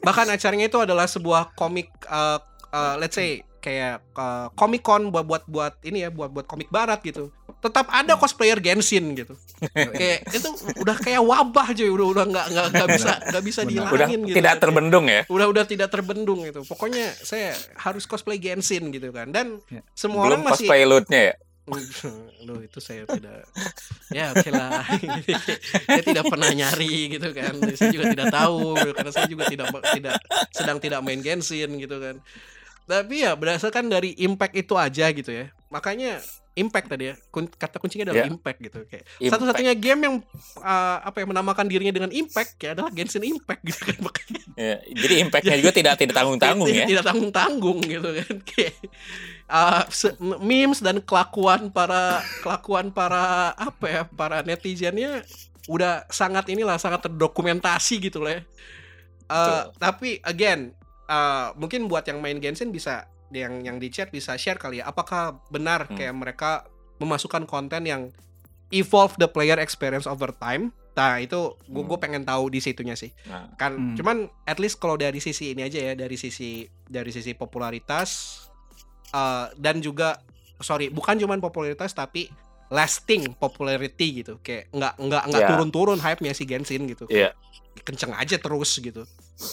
[0.00, 2.40] bahkan acaranya itu adalah sebuah komik uh,
[2.72, 6.66] uh, let's say kayak uh, Comic Con buat buat buat ini ya buat buat komik
[6.72, 7.30] barat gitu.
[7.62, 9.38] Tetap ada cosplayer Genshin gitu.
[9.94, 10.48] kayak itu
[10.82, 14.36] udah kayak wabah cuy, udah udah nggak nggak nggak bisa nggak bisa dihilangin Udah gitu.
[14.42, 15.22] tidak terbendung ya.
[15.30, 19.86] udah udah tidak terbendung itu pokoknya saya harus cosplay Genshin gitu kan dan Ya.
[19.94, 21.34] semua Belum orang masih cosplay loot-nya ya.
[22.46, 23.46] Loh itu saya tidak
[24.10, 24.82] ya oke lah.
[25.86, 27.54] Saya tidak pernah nyari gitu kan.
[27.78, 30.16] Saya juga tidak tahu karena saya juga tidak tidak
[30.50, 32.18] sedang tidak main Genshin gitu kan.
[32.90, 35.54] Tapi ya berdasarkan dari impact itu aja gitu ya.
[35.70, 36.18] Makanya
[36.52, 38.28] impact tadi ya kata kuncinya adalah Ya.
[38.28, 39.32] impact gitu kayak Impact.
[39.32, 40.14] satu-satunya game yang
[40.60, 44.76] uh, apa yang menamakan dirinya dengan impact ya adalah Genshin Impact gitu kan makanya Ya,
[44.84, 46.86] jadi impactnya juga tidak tidak tanggung-tanggung tidak, ya.
[46.92, 48.74] tidak tanggung-tanggung gitu kan kayak
[49.48, 49.82] uh,
[50.44, 55.24] memes dan kelakuan para kelakuan para apa ya para netizennya
[55.72, 58.42] udah sangat inilah sangat terdokumentasi gitu lah ya.
[59.32, 60.76] Uh, tapi again
[61.08, 64.86] uh, mungkin buat yang main Genshin bisa yang yang di chat bisa share kali ya
[64.86, 65.96] apakah benar Hmm.
[65.96, 66.50] kayak mereka
[66.96, 68.02] memasukkan konten yang
[68.70, 71.88] evolve the player experience over time nah itu gue Hmm.
[71.88, 73.96] gue pengen tahu di situnya sih Nah, kan Hmm.
[73.96, 78.36] cuman at least kalau dari sisi ini aja ya dari sisi dari sisi popularitas
[79.10, 80.20] uh, dan juga
[80.58, 82.28] sorry bukan cuman popularitas tapi
[82.68, 85.48] lasting popularity gitu kayak nggak nggak nggak Ya.
[85.50, 87.32] turun-turun hype-nya si Genshin gitu Iya.
[87.82, 89.08] kenceng aja terus gitu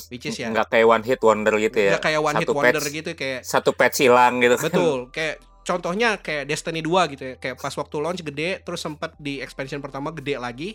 [0.09, 1.91] which is ya nggak kayak one hit wonder gitu ya.
[1.97, 4.65] nggak kayak one hit Satu wonder patch- gitu kayak Satu patch hilang gitu kan.
[4.69, 9.13] betul kayak contohnya kayak Destiny 2 gitu ya kayak pas waktu launch gede terus sempat
[9.17, 10.69] di expansion pertama gede lagi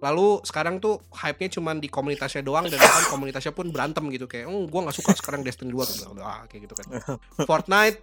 [0.00, 4.48] lalu sekarang tuh hype-nya cuman di komunitasnya doang dan bahkan komunitasnya pun berantem gitu kayak
[4.48, 6.04] oh, gua nggak suka sekarang Destiny 2 gitu.
[6.24, 6.86] ah, kayak gitu kan
[7.48, 8.00] Fortnite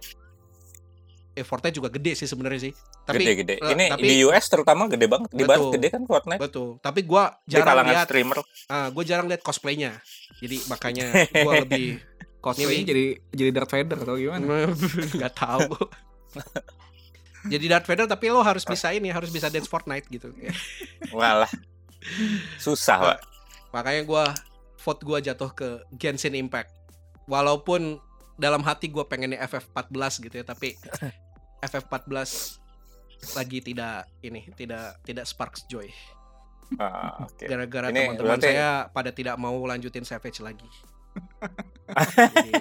[1.42, 2.72] Fortnite juga gede sih sebenarnya sih
[3.02, 3.54] tapi Gede-gede.
[3.56, 5.28] eh, Ini tapi- di US terutama gede banget.
[5.30, 5.72] Di Barat Betul.
[5.74, 6.40] gede kan Fortnite.
[6.40, 8.38] betul tapi gua Di jarang lihat streamer.
[8.66, 9.98] ah gue jarang lihat cosplaynya
[10.38, 11.06] jadi makanya
[11.44, 11.98] gua lebih
[12.38, 14.70] cosplay Ini jadi jadi Darth Vader atau gimana?
[15.18, 15.72] nggak tahu
[17.52, 20.30] jadi Darth Vader tapi lo harus bisa ini harus bisa dance Fortnite gitu
[21.10, 21.50] Walah.
[22.56, 23.18] Susah, Pak.
[23.68, 24.24] makanya gua
[24.78, 26.70] vote gua jatuh ke Genshin Impact
[27.24, 27.98] walaupun
[28.34, 29.90] dalam hati gua pengennya FF14
[30.22, 30.78] gitu ya tapi
[31.60, 32.14] FF14
[33.34, 35.90] lagi tidak ini tidak tidak sparks joy
[36.76, 37.48] Ah, Oke.
[37.48, 40.68] gara-gara teman-teman berarti- saya pada tidak mau lanjutin Savage lagi
[42.14, 42.52] Jadi,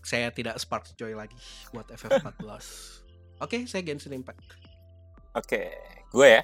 [0.00, 1.34] saya tidak sparks joy lagi
[1.68, 2.46] buat FF14
[3.38, 4.40] oke saya Genshin Impact
[5.34, 5.68] Oke,
[6.08, 6.42] gue ya.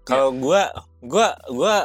[0.00, 0.62] Kalau gue,
[1.02, 1.76] gue, gue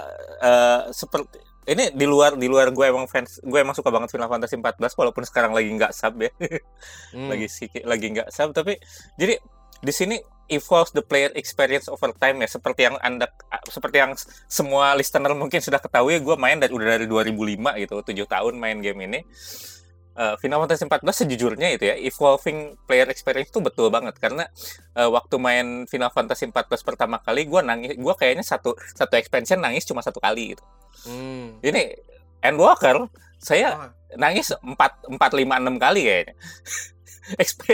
[0.94, 4.56] seperti ini di luar di luar gue emang fans, gue emang suka banget Final Fantasy
[4.56, 6.32] 14 walaupun sekarang lagi nggak sub ya,
[7.12, 7.28] Hmm.
[7.28, 8.54] lagi sih lagi nggak sub.
[8.54, 8.78] Tapi
[9.16, 9.36] jadi
[9.82, 10.16] di sini
[10.46, 13.26] evolves the player experience over time ya, seperti yang anda,
[13.66, 14.14] seperti yang
[14.46, 18.78] semua listener mungkin sudah ketahui, gue main dari udah dari 2005 gitu, tujuh tahun main
[18.80, 19.20] game ini.
[20.16, 24.16] Eh, Final Fantasy 14 sejujurnya itu ya evolving player experience itu betul banget.
[24.16, 24.48] Karena
[24.96, 29.60] eh, waktu main Final Fantasy 14 pertama kali gue nangis gue kayaknya satu satu expansion
[29.60, 30.64] nangis cuma satu kali gitu.
[31.04, 31.60] Hmm.
[31.60, 31.92] ini
[32.40, 36.34] Endwalker saya Oh, nangis empat empat lima enam kali kayaknya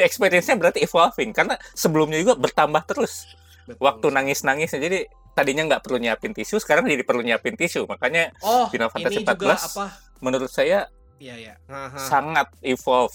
[0.08, 3.28] experience-nya berarti evolving karena sebelumnya juga bertambah terus
[3.68, 3.82] betul.
[3.84, 5.00] waktu nangis nangisnya jadi
[5.32, 9.28] tadinya nggak perlu nyiapin tisu sekarang jadi perlu nyiapin tisu makanya oh Final Fantasy ini
[9.28, 9.86] juga 14 apa
[10.20, 10.88] menurut saya
[11.22, 11.56] ya.
[11.70, 12.00] Haha.
[12.02, 13.14] sangat evolve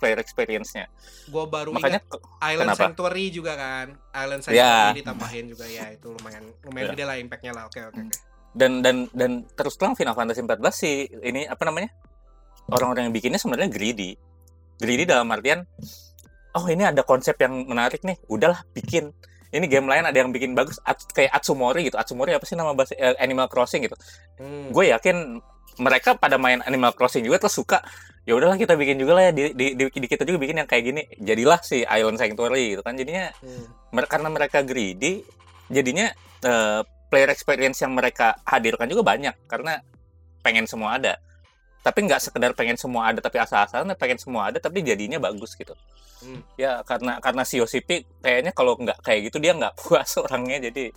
[0.00, 0.88] player experience-nya
[1.28, 2.82] Gua baru makanya ingat Island kenapa?
[2.88, 3.86] Sanctuary juga kan.
[4.16, 4.64] Island Ya.
[4.64, 6.92] Sanctuary ditambahin juga ya itu lumayan lumayan Ya.
[6.96, 7.64] gede lah impactnya lah.
[7.68, 8.16] Oke oke oke.
[8.56, 11.92] dan dan dan terus terang Final Fantasy 14 sih ini apa namanya
[12.72, 14.16] orang-orang yang bikinnya sebenarnya greedy
[14.84, 15.64] greedy dalam artian
[16.54, 19.10] oh ini ada konsep yang menarik nih udahlah bikin.
[19.54, 21.94] Ini game lain ada yang bikin bagus At- kayak Atsumori gitu.
[21.94, 23.96] Atsumori apa sih nama bahasa eh, Animal Crossing gitu.
[24.36, 24.74] Hmm.
[24.74, 25.40] gue yakin
[25.78, 27.78] mereka pada main Animal Crossing juga terus suka
[28.26, 30.68] ya udahlah kita bikin juga lah ya di, di, di, di kita juga bikin yang
[30.68, 31.02] kayak gini.
[31.22, 32.98] Jadilah si Island Sanctuary gitu kan.
[32.98, 33.64] Jadinya Hmm.
[33.94, 35.22] mer- karena mereka greedy
[35.70, 36.10] jadinya
[36.42, 36.80] eh,
[37.10, 39.78] player experience yang mereka hadirkan juga banyak karena
[40.42, 41.14] pengen semua ada
[41.84, 45.76] tapi nggak sekedar pengen semua ada tapi asal-asalan pengen semua ada tapi jadinya bagus gitu
[46.24, 46.40] Hmm.
[46.56, 50.88] ya karena karena si Yosipi kayaknya kalau nggak kayak gitu dia nggak puas orangnya jadi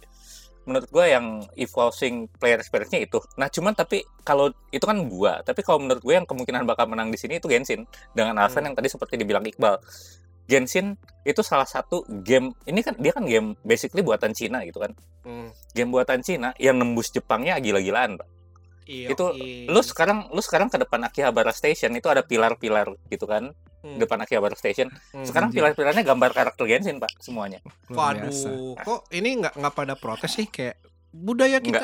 [0.64, 1.26] menurut gue yang
[1.60, 6.16] evolving player experience-nya itu nah cuman tapi kalau itu kan gua tapi kalau menurut gue
[6.16, 7.84] yang kemungkinan bakal menang di sini itu Genshin
[8.16, 8.68] dengan alasan Hmm.
[8.72, 9.84] yang tadi seperti dibilang Iqbal
[10.48, 10.96] Genshin
[11.28, 14.96] itu salah satu game ini kan dia kan game basically buatan Cina gitu kan
[15.28, 15.52] Hmm.
[15.76, 18.28] game buatan Cina yang nembus Jepangnya gila-gilaan Pak.
[18.88, 19.68] Iya, Itu iya.
[19.68, 24.00] lu sekarang lu sekarang ke depan Akihabara Station itu ada pilar-pilar gitu kan Hmm.
[24.00, 25.22] depan Akihabara Station Hmm.
[25.22, 27.60] sekarang pilar-pilarnya gambar karakter Genshin pak semuanya.
[27.88, 28.32] Waduh,
[28.78, 30.80] kok ini nggak nggak pada protes sih kayak
[31.10, 31.84] budaya kita.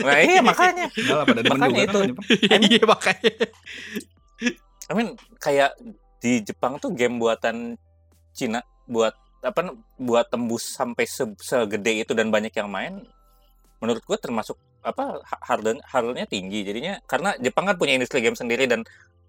[0.00, 0.86] nah iya makanya
[1.24, 1.98] pada Makanya itu.
[1.98, 2.10] kan.
[2.68, 3.32] Iya makanya.
[4.86, 5.74] I mean kayak
[6.18, 7.74] di Jepang tuh game buatan
[8.30, 9.62] Cina buat apa
[9.96, 13.02] buat tembus sampai se- segede itu dan banyak yang main
[13.78, 14.56] menurut gue termasuk
[14.86, 18.86] apa ha- harden harganya tinggi jadinya karena Jepang kan punya industri game sendiri dan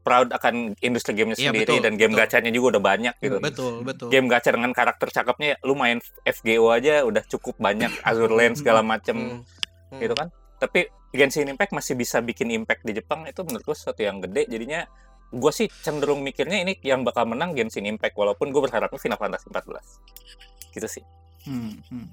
[0.07, 2.23] proud akan industri gamenya Iya, sendiri betul, dan game betul.
[2.23, 3.37] gacanya juga udah banyak gitu.
[3.43, 4.07] Betul, betul.
[4.07, 8.79] Game gacha dengan karakter cakepnya lu main FGO aja udah cukup banyak Azure Lane segala
[8.79, 9.99] macem hmm.
[9.99, 10.31] gitu kan.
[10.63, 14.47] Tapi Genshin Impact masih bisa bikin impact di Jepang itu menurut gue sesuatu yang gede
[14.47, 14.87] jadinya
[15.27, 19.51] gue sih cenderung mikirnya ini yang bakal menang Genshin Impact walaupun gue berharapnya Final Fantasy
[19.51, 21.03] 14 gitu sih
[21.47, 22.07] Hmm, hmm.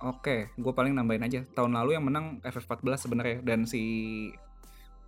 [0.00, 1.40] Oke, gue paling nambahin aja.
[1.52, 3.82] Tahun lalu yang menang FF14 sebenarnya dan si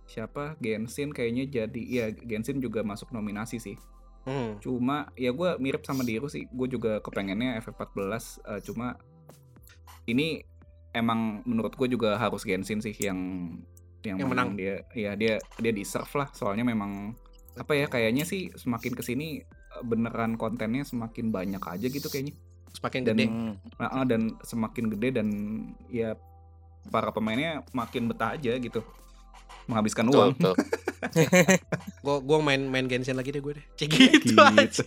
[0.05, 3.77] siapa Genshin kayaknya jadi ya Genshin juga masuk nominasi sih.
[4.23, 4.61] Hmm.
[4.61, 6.45] Cuma ya gue mirip sama Diru sih.
[6.53, 7.97] Gue juga kepengennya FF14
[8.53, 8.95] eh, cuma
[10.05, 10.45] ini
[10.93, 13.49] emang menurut gue juga harus Genshin sih yang
[14.03, 14.49] yang, Yang menang.
[14.59, 17.15] dia ya dia dia deserve lah soalnya memang
[17.55, 22.37] apa ya kayaknya sih semakin ke sini eh, beneran kontennya semakin banyak aja gitu kayaknya
[22.73, 23.25] Semakin Dan- gede.
[23.29, 23.53] Hmm.
[23.77, 25.27] Ah, dan semakin gede dan
[25.87, 26.17] ya
[26.89, 28.83] para pemainnya makin betah aja gitu
[29.63, 30.33] menghabiskan betul, uang.
[32.03, 33.65] Gue gua main main Genshin lagi deh gue deh.
[33.79, 34.59] Cek gitu, aja.
[34.67, 34.83] gitu.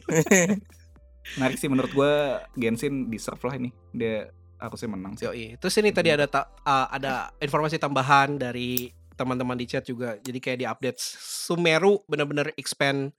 [1.41, 4.29] Menarik sih menurut gua Genshin deserve lah ini dia
[4.61, 5.25] harusnya menang sih.
[5.29, 5.47] Yoi.
[5.57, 10.21] Terus ini tadi ada ta- uh, ada informasi tambahan dari teman-teman di chat juga.
[10.21, 13.13] Jadi kayak di update Sumeru bener-bener expand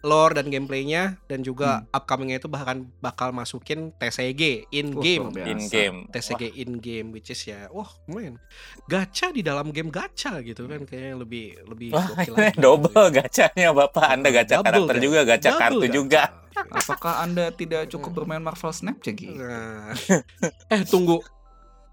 [0.00, 5.24] lore dan gameplaynya dan juga upcomingnya itu bahkan bakal masukin TCG in Wah, game.
[5.30, 5.48] biasa.
[5.48, 8.36] in game TCG in game which is ya wah men
[8.84, 12.58] gacha di dalam game gacha gitu kan kayaknya lebih lebih Wah, gokil ini lagi.
[12.58, 15.04] double gacanya bapak anda gacha Double karakter gacha.
[15.04, 15.94] juga gacha Double kartu gacha.
[15.94, 16.22] juga
[16.70, 19.26] Apakah Anda tidak cukup bermain Marvel Snap Cegi?
[19.34, 19.90] Nah.
[20.70, 21.18] eh tunggu.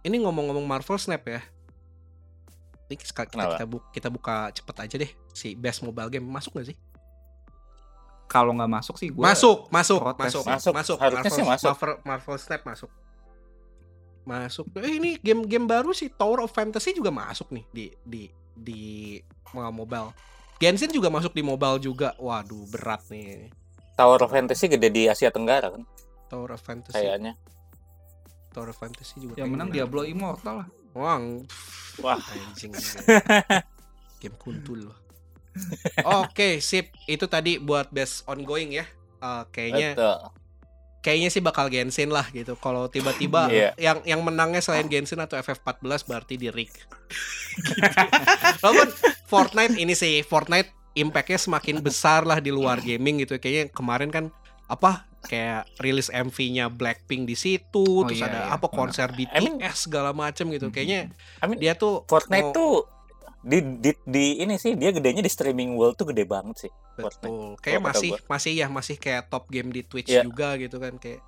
[0.01, 1.41] Ini ngomong-ngomong Marvel Snap ya.
[2.85, 6.69] Ini kita, kita, bu- kita buka cepet aja deh si best mobile game masuk gak
[6.69, 6.77] sih?
[8.31, 10.51] Kalau nggak masuk sih gua masuk, masuk, protes masuk, sih.
[10.55, 10.73] Masuk.
[10.73, 10.97] masuk.
[11.03, 11.73] Harusnya Marvel, sih masuk.
[11.75, 12.91] Marvel, Marvel Snap masuk.
[14.23, 14.65] Masuk.
[14.79, 18.23] Eh ini game-game baru sih Tower of Fantasy juga masuk nih di di
[18.55, 18.81] di
[19.51, 20.15] mobile.
[20.63, 22.15] Genshin juga masuk di mobile juga.
[22.15, 23.51] Waduh, berat nih.
[23.99, 25.83] Tower of Fantasy gede di Asia Tenggara kan
[26.31, 26.95] Tower of Fantasy.
[26.95, 27.35] kayaknya
[28.55, 29.35] Tower of Fantasy juga.
[29.35, 29.71] yang menang.
[29.71, 30.67] Diablo Immortal lah.
[30.95, 31.19] Wah,
[32.03, 32.19] Wah.
[32.19, 32.71] anjing.
[34.21, 34.97] Game kuntul loh.
[36.21, 36.89] Oke, sip.
[37.05, 38.85] Itu tadi buat best ongoing ya.
[39.19, 40.17] Eh, kayaknya betul
[41.01, 42.53] kayaknya sih bakal Genshin lah gitu.
[42.55, 43.73] Kalau tiba-tiba Iya.
[43.75, 46.77] yang yang menangnya selain Genshin atau FF14 berarti di Rick.
[48.61, 48.89] Walaupun
[49.25, 53.41] Fortnite ini sih Fortnite impactnya semakin besar lah di luar gaming gitu.
[53.41, 54.25] Kayaknya kemarin kan
[54.69, 59.33] apa kayak rilis MV-nya Blackpink di situ, Oh, terus iya, ada iya, apa konser BTS
[59.33, 60.69] I mean- segala macem gitu.
[60.69, 61.09] Kayaknya
[61.41, 62.73] I mean, dia tuh Fortnite mau- tuh
[63.41, 66.71] di, di di ini sih dia gedenya di streaming world tuh gede banget sih.
[66.93, 67.57] Betul.
[67.57, 68.29] Kayak masih gua.
[68.29, 70.21] masih ya masih kayak top game di Twitch Iya.
[70.21, 71.21] juga gitu kan kayak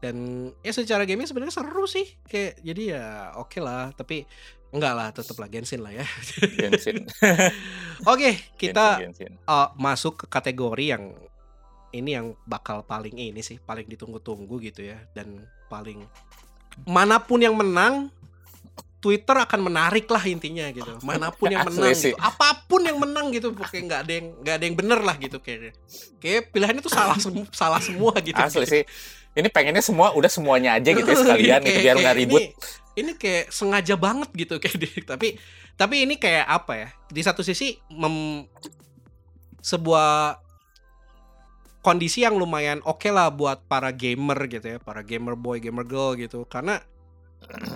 [0.00, 0.16] dan
[0.60, 3.04] ya secara gaming sebenarnya seru sih kayak jadi ya
[3.36, 4.24] oke lah tapi
[4.72, 6.06] enggak lah tetap lah Genshin lah ya.
[6.56, 7.04] Genshin.
[8.08, 9.44] Oke kita Genshin, Genshin.
[9.44, 11.04] uh, masuk ke kategori yang
[11.90, 16.06] ini yang bakal paling ini sih paling ditunggu-tunggu gitu ya dan paling
[16.86, 18.08] mana pun yang menang
[19.00, 22.16] Twitter akan menarik lah intinya gitu mana pun yang Asli menang gitu.
[22.20, 25.40] apa pun yang menang gitu pokoknya nggak ada yang nggak ada yang bener lah gitu
[25.40, 25.72] kayaknya
[26.20, 28.84] kayak pilihannya tuh salah semu- salah semua gitu Asli sih.
[29.30, 32.40] Ini pengennya semua udah semuanya aja gitu ya sekalian gitu Kayak- biar kayak nggak ribut.
[32.42, 32.46] Ini,
[32.98, 35.38] ini kayak sengaja banget gitu kayak tapi
[35.78, 36.88] tapi ini kayak apa ya?
[37.08, 38.44] Di satu sisi mem,
[39.62, 40.36] sebuah
[41.80, 46.12] kondisi yang lumayan oke lah buat para gamer gitu ya, para gamer boy, gamer girl
[46.18, 46.44] gitu.
[46.44, 46.82] Karena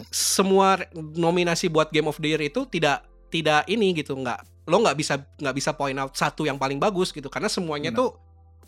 [0.09, 4.97] semua nominasi buat Game of the Year itu tidak tidak ini gitu, nggak lo nggak
[4.97, 8.01] bisa nggak bisa point out satu yang paling bagus gitu karena semuanya Benar.
[8.01, 8.09] tuh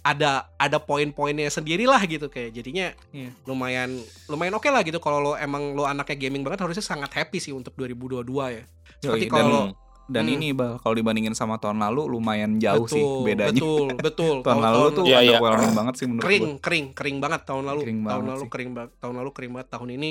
[0.05, 3.33] ada ada poin-poinnya sendiri lah gitu kayak jadinya Iya.
[3.43, 3.91] lumayan
[4.29, 7.51] lumayan oke lah gitu kalau lo emang lo anaknya gaming banget harusnya sangat happy sih
[7.51, 8.23] untuk 2022
[8.53, 8.63] ya.
[9.01, 9.73] Seperti Yoi, kalau
[10.07, 10.39] dan, Hmm.
[10.39, 13.59] ini bal kalau dibandingin sama tahun lalu lumayan jauh sih bedanya.
[13.59, 14.35] Betul, betul.
[14.45, 15.43] tahun lalu tuh Iya, iya.
[15.43, 16.63] underwhelming banget sih menurut kering, gua.
[16.63, 17.81] kering, kering banget tahun lalu.
[17.83, 18.51] Kering tahun lalu sih.
[18.53, 18.91] kering banget.
[19.03, 19.69] Tahun lalu kering banget.
[19.75, 20.11] Tahun ini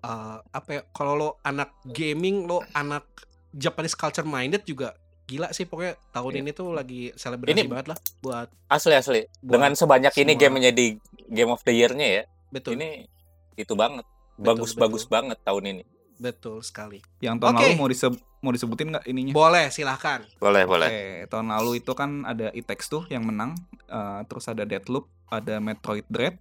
[0.00, 0.82] eh, apa ya?
[0.88, 3.04] Kalau lo anak gaming, lo anak
[3.50, 4.94] Japanese culture minded juga
[5.24, 6.40] gila sih pokoknya tahun Iya.
[6.40, 9.22] ini tuh lagi selebrasi Ini- banget lah buat Asli asli.
[9.38, 10.40] buat Dengan sebanyak ini semua.
[10.40, 10.86] game menjadi
[11.28, 12.22] Game of the Year-nya ya.
[12.48, 13.06] betul Ini
[13.54, 14.02] itu banget.
[14.34, 15.14] Betul, Bagus-bagus betul.
[15.14, 15.84] banget tahun ini.
[16.16, 17.00] betul sekali.
[17.18, 17.62] Yang tahun Oke.
[17.62, 19.32] lalu mau diseb- mau disebutin nggak ininya?
[19.32, 20.20] Boleh silahkan.
[20.36, 20.84] Boleh, boleh.
[20.84, 25.08] Oke, tahun lalu itu kan ada It Takes Two yang menang, eh, terus ada Deathloop,
[25.26, 26.36] ada Metroid Dread,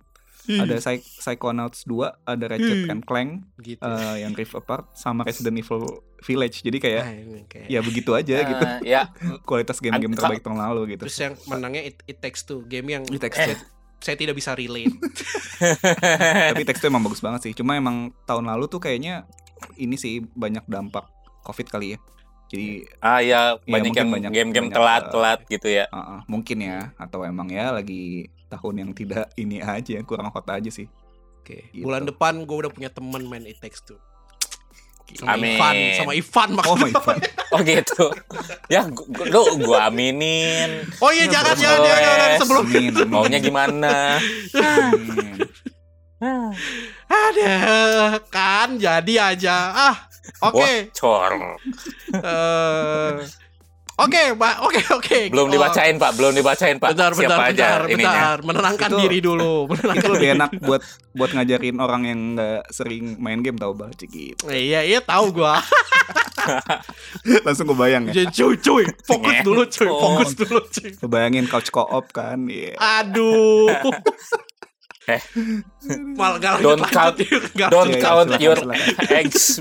[0.52, 1.94] ada Psy- Psychonauts 2,
[2.24, 2.92] ada Ratchet Hmm.
[2.92, 3.30] and Clank
[3.60, 3.78] gitu.
[3.80, 5.86] eh, yang Rift Apart sama Resident Evil
[6.20, 6.60] Village.
[6.60, 9.14] Jadi kayak Nah, ini kayak ya begitu aja gitu Eh, ya,
[9.48, 11.06] kualitas game-game terbaik tahun lalu gitu.
[11.06, 13.62] Terus yang menangnya It, It Takes Two, game yang It Takes saya, Two.
[14.02, 14.90] saya tidak bisa relate.
[16.50, 17.54] Tapi It Takes Two emang bagus banget sih.
[17.54, 19.28] Cuma emang tahun lalu tuh kayaknya
[19.76, 21.08] ini sih banyak dampak
[21.42, 22.00] Covid kali ya.
[22.50, 25.86] Jadi Ah ya banyak mungkin yang banyak- game-game banyak, telat-telat gitu ya.
[25.88, 30.50] uh, uh, mungkin ya atau emang ya lagi tahun yang tidak ini aja kurang hot
[30.50, 30.90] aja sih.
[31.40, 31.70] Oke.
[31.72, 31.86] Gitu.
[31.86, 34.02] Bulan depan gue udah punya temen main It Takes Two.
[35.10, 35.58] Sama Amin.
[35.58, 36.86] Ivan, sama Ivan Oh maksudnya.
[36.86, 37.20] my god.
[37.50, 38.06] Oh gitu.
[38.70, 40.86] ya gua, gua, lu gua aminin.
[41.02, 43.10] Oh iya jangan jangan jangan, jangan sebelum Amin, amin.
[43.10, 44.22] Maunya gimana?
[47.10, 47.56] Ada
[48.30, 49.58] kan jadi aja.
[49.74, 49.98] Ah,
[50.46, 50.94] oke.
[50.94, 51.34] Bocor.
[52.14, 53.12] Eh,
[54.00, 54.56] Oke, Pak.
[54.64, 55.20] Oke, oke.
[55.28, 56.12] Belum Oh, dibacain, Pak.
[56.16, 56.90] Belum dibacain, Pak.
[56.90, 57.98] Bentar, bentar, Siapa aja bentar, ininya?
[58.00, 58.38] bentar.
[58.42, 59.54] Menenangkan Itu- diri dulu.
[59.70, 60.82] Menenangkan Itu lebih enak buat
[61.12, 64.44] buat ngajarin orang yang nggak sering main game tau baca gitu.
[64.46, 65.60] Iya, iya tahu gua.
[67.46, 68.26] Langsung kebayang ya.
[68.30, 70.90] Cuy, cuy, fokus dulu, cuy, fokus dulu, cuy.
[70.96, 72.48] Kebayangin couch co-op kan.
[72.48, 72.80] Iya.
[72.80, 73.68] Aduh.
[75.10, 75.18] Eh.
[76.14, 77.18] Nggak lanjut Don't count-
[77.74, 78.62] Don't count your
[79.10, 79.58] eggs.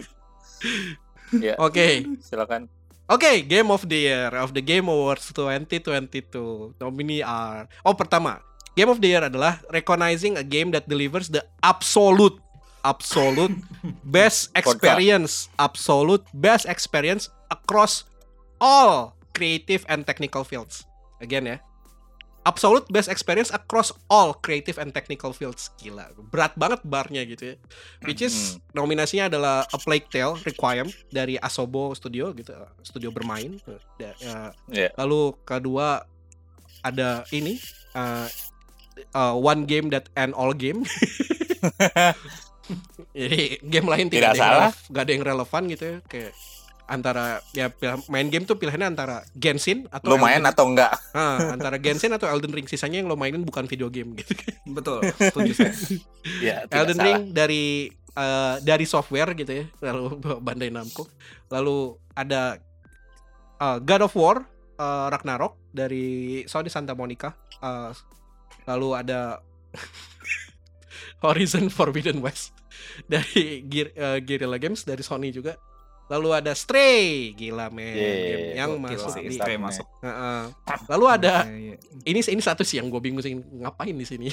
[1.32, 2.68] ya, Oke, silakan.
[3.08, 6.76] Oke, Game of the Year of the Game Awards 2022.
[6.80, 8.40] Nominee are Oh, pertama,
[8.76, 12.38] Game of the Year adalah recognizing a game that delivers the absolute
[12.86, 13.52] absolute
[14.06, 18.04] best experience, absolute best experience across
[18.62, 20.86] all creative and technical fields.
[21.18, 21.56] Again ya.
[22.48, 25.68] Absolute best experience across all creative and technical fields.
[25.76, 27.56] Gila, berat banget barnya gitu ya.
[28.00, 33.60] Which is nominasinya adalah A Plague Tale Requiem dari Asobo Studio gitu, studio bermain.
[34.00, 34.88] Ya.
[34.96, 36.08] Lalu kedua
[36.80, 37.60] ada ini
[37.92, 38.24] uh,
[39.12, 40.88] uh, One Game That End All Game.
[43.12, 44.68] Jadi game lain tidak, Tidak ada yang salah.
[44.70, 46.32] relef- nggak ada yang relevan gitu ya kayak
[46.88, 47.68] antara ya
[48.08, 50.92] main game tuh pilihannya antara Genshin atau Lu main Elden, atau enggak?
[51.12, 54.32] Ah, antara Genshin atau Elden Ring sisanya yang lo mainin bukan video game gitu.
[54.72, 55.04] Betul.
[55.28, 55.72] Setuju saya.
[56.40, 57.06] Ya, Elden salah.
[57.06, 60.16] Ring dari eh, dari software gitu ya, lalu
[60.46, 61.06] Bandai Namco.
[61.52, 62.56] Lalu ada
[63.60, 64.36] eh, God of War
[64.80, 67.36] eh, Ragnarok dari Sony Santa Monica.
[67.60, 67.92] Eh,
[68.64, 69.44] lalu ada
[71.24, 72.56] Horizon Forbidden West
[73.06, 75.60] dari Gear, eh, Guerrilla Games dari Sony juga.
[76.08, 79.36] Lalu ada Stray, gila men, Yeay, game yang gokil masuk sih, di.
[79.36, 79.84] Stray masuk.
[80.00, 80.40] Heeh.
[80.88, 81.76] Lalu ada Iya, iya.
[82.06, 84.32] ini ini satu sih yang gue bingung sih ngapain di sini.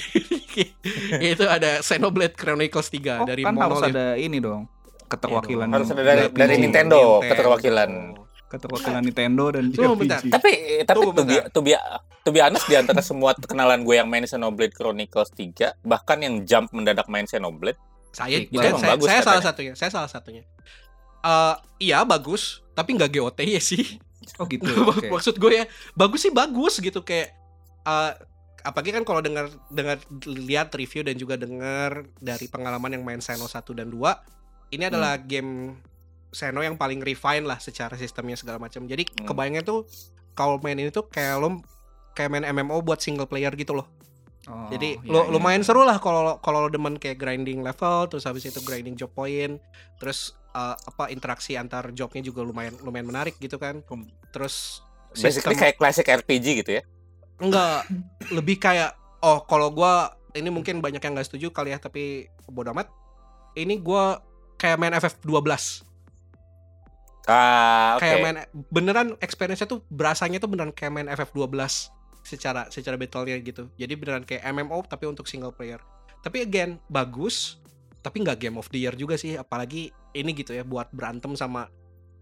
[1.22, 3.92] itu ada Xenoblade Chronicles 3 Oh, dari kan harus Monolith.
[3.92, 4.64] ada ini dong.
[5.06, 7.90] Keterwakilan Harus ada dari- dari Nintendo, keterwakilan.
[8.46, 10.00] Keterwakilan Nintendo dan Tunggu JRPG.
[10.00, 10.18] bentar.
[10.32, 10.50] Tapi
[10.82, 11.02] tapi
[11.50, 11.74] to be
[12.22, 16.42] to be honest di antara semua kenalan gue yang main Xenoblade Chronicles 3, bahkan yang
[16.42, 17.76] jump mendadak main Xenoblade,
[18.10, 19.72] Saya Itu saya, saya, bagus saya salah satunya.
[19.74, 20.42] Saya salah satunya.
[21.26, 21.54] Eh
[21.90, 23.98] iya bagus, tapi nggak GOT ya sih.
[24.38, 24.62] Oh gitu.
[24.94, 25.10] Oke.
[25.10, 25.64] Maksud gue ya,
[25.98, 27.34] bagus sih bagus gitu kayak
[27.86, 28.12] eh
[28.66, 33.46] apalagi kan kalau dengar dengar lihat review dan juga dengar dari pengalaman yang main Seno
[33.46, 35.78] 1 dan 2, ini adalah game
[36.34, 38.82] Seno yang paling refine lah secara sistemnya segala macam.
[38.86, 39.30] Jadi Hmm.
[39.30, 39.86] kebayangnya tuh
[40.34, 41.62] kalau main ini tuh kayak lo
[42.12, 43.86] kayak main MMO buat single player gitu loh.
[44.46, 45.30] Oh, Jadi iya, lu iya.
[45.30, 49.10] lumayan seru lah kalau kalau lo demen kayak grinding level terus habis itu grinding job
[49.10, 49.58] point
[49.98, 53.84] terus uh, apa interaksi antar jobnya juga lumayan lumayan menarik gitu kan.
[54.32, 54.80] Terus
[55.12, 56.82] basically sistem- kayak classic RPG gitu ya.
[57.36, 57.84] enggak
[58.36, 62.72] lebih kayak oh kalau gua ini mungkin banyak yang nggak setuju kali ya tapi bodo
[62.72, 62.88] amat.
[63.56, 64.24] Ini gua
[64.56, 65.84] kayak main FF12.
[67.26, 68.04] Ah, oke.
[68.04, 68.36] Kayak main
[68.70, 71.90] beneran experience-nya tuh berasanya tuh beneran kayak main FF12
[72.22, 73.68] secara secara battle-nya gitu.
[73.74, 75.82] Jadi beneran kayak MMO tapi untuk single player.
[76.22, 77.58] Tapi again bagus,
[78.06, 79.34] tapi nggak game of the year juga sih.
[79.34, 81.66] Apalagi ini gitu ya buat berantem sama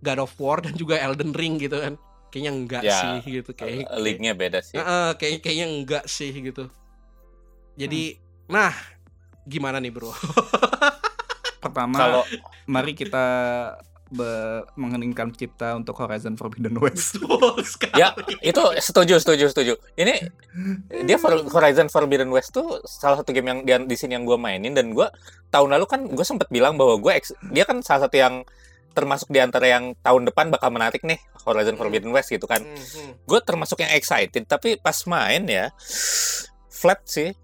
[0.00, 2.00] God of War dan juga Elden Ring gitu kan.
[2.32, 3.84] Kayaknya enggak Ya, sih gitu kayak.
[3.84, 4.80] Eh, League-nya beda sih.
[4.80, 6.72] Heeh, kayak kayaknya enggak sih gitu.
[7.76, 8.16] Jadi
[8.48, 8.72] nah
[9.44, 10.08] gimana nih bro?
[11.62, 12.22] Pertama, Kalau
[12.64, 13.26] mari kita
[14.14, 17.18] be- mengheningkan cipta untuk Horizon Forbidden West.
[17.94, 18.10] Ya
[18.40, 19.74] itu setuju setuju setuju.
[19.94, 20.14] Ini
[21.02, 24.34] dia For- Horizon Forbidden West tuh salah satu game yang di, di sini yang gue
[24.36, 25.06] mainin dan gue
[25.48, 27.12] tahun lalu kan gue sempat bilang bahwa gue
[27.50, 28.46] dia kan salah satu yang
[28.90, 32.62] termasuk di antara yang tahun depan bakal menarik nih Horizon Forbidden West gitu kan.
[32.62, 33.10] Hmm, hmm.
[33.22, 35.74] gue termasuk yang excited tapi pas main ya
[36.68, 37.34] flat sih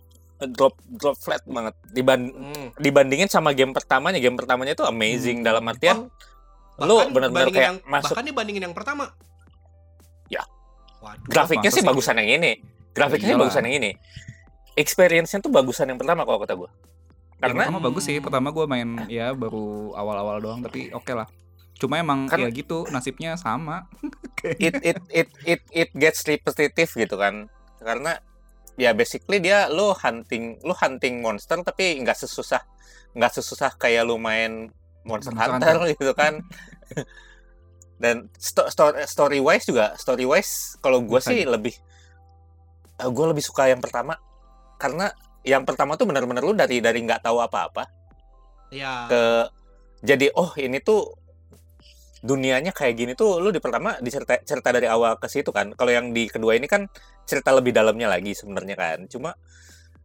[0.40, 2.66] drop drop flat banget Diban- Hmm.
[2.74, 6.08] dibandingin sama game pertamanya game pertamanya itu amazing dalam artian Oh,
[6.80, 9.04] bahkan benar-benar bandingin kayak yang, masuk bahkan dibandingin yang pertama.
[10.32, 10.42] Ya.
[11.00, 11.28] Waduh.
[11.32, 12.60] grafiknya sih bagusan yang ini
[12.92, 13.48] grafiknya Iyalah.
[13.48, 13.90] bagusan yang ini
[14.76, 16.68] experience-nya tuh bagusan yang pertama kalau kata gue
[17.40, 18.16] Yang karena pertama bagus sih.
[18.20, 21.24] Pertama gue main ya baru awal-awal doang tapi oke lah.
[21.80, 23.88] Cuma emang Kan- ya gitu nasibnya sama.
[24.60, 27.48] it it it it it gets repetitive gitu kan
[27.80, 28.20] karena
[28.76, 32.60] ya basically dia lu hunting lu hunting monster tapi nggak sesusah
[33.16, 34.68] nggak sesusah kayak lu main
[35.00, 36.44] Monster Monster Hunter gitu kan
[38.02, 41.76] dan sto sto story wise juga story wise kalau gue sih lebih
[43.00, 44.16] gue lebih suka yang pertama.
[44.80, 45.08] Karena
[45.44, 47.88] yang pertama tuh benar-benar lu dari dari nggak tahu apa-apa
[48.70, 49.08] Ya.
[49.10, 49.22] ke
[50.04, 51.10] jadi oh ini tuh
[52.20, 55.72] dunianya kayak gini tuh lu di pertama dicerita cerita dari awal ke situ kan.
[55.74, 56.86] Kalau yang di kedua ini kan
[57.24, 58.98] cerita lebih dalamnya lagi sebenarnya kan.
[59.08, 59.34] Cuma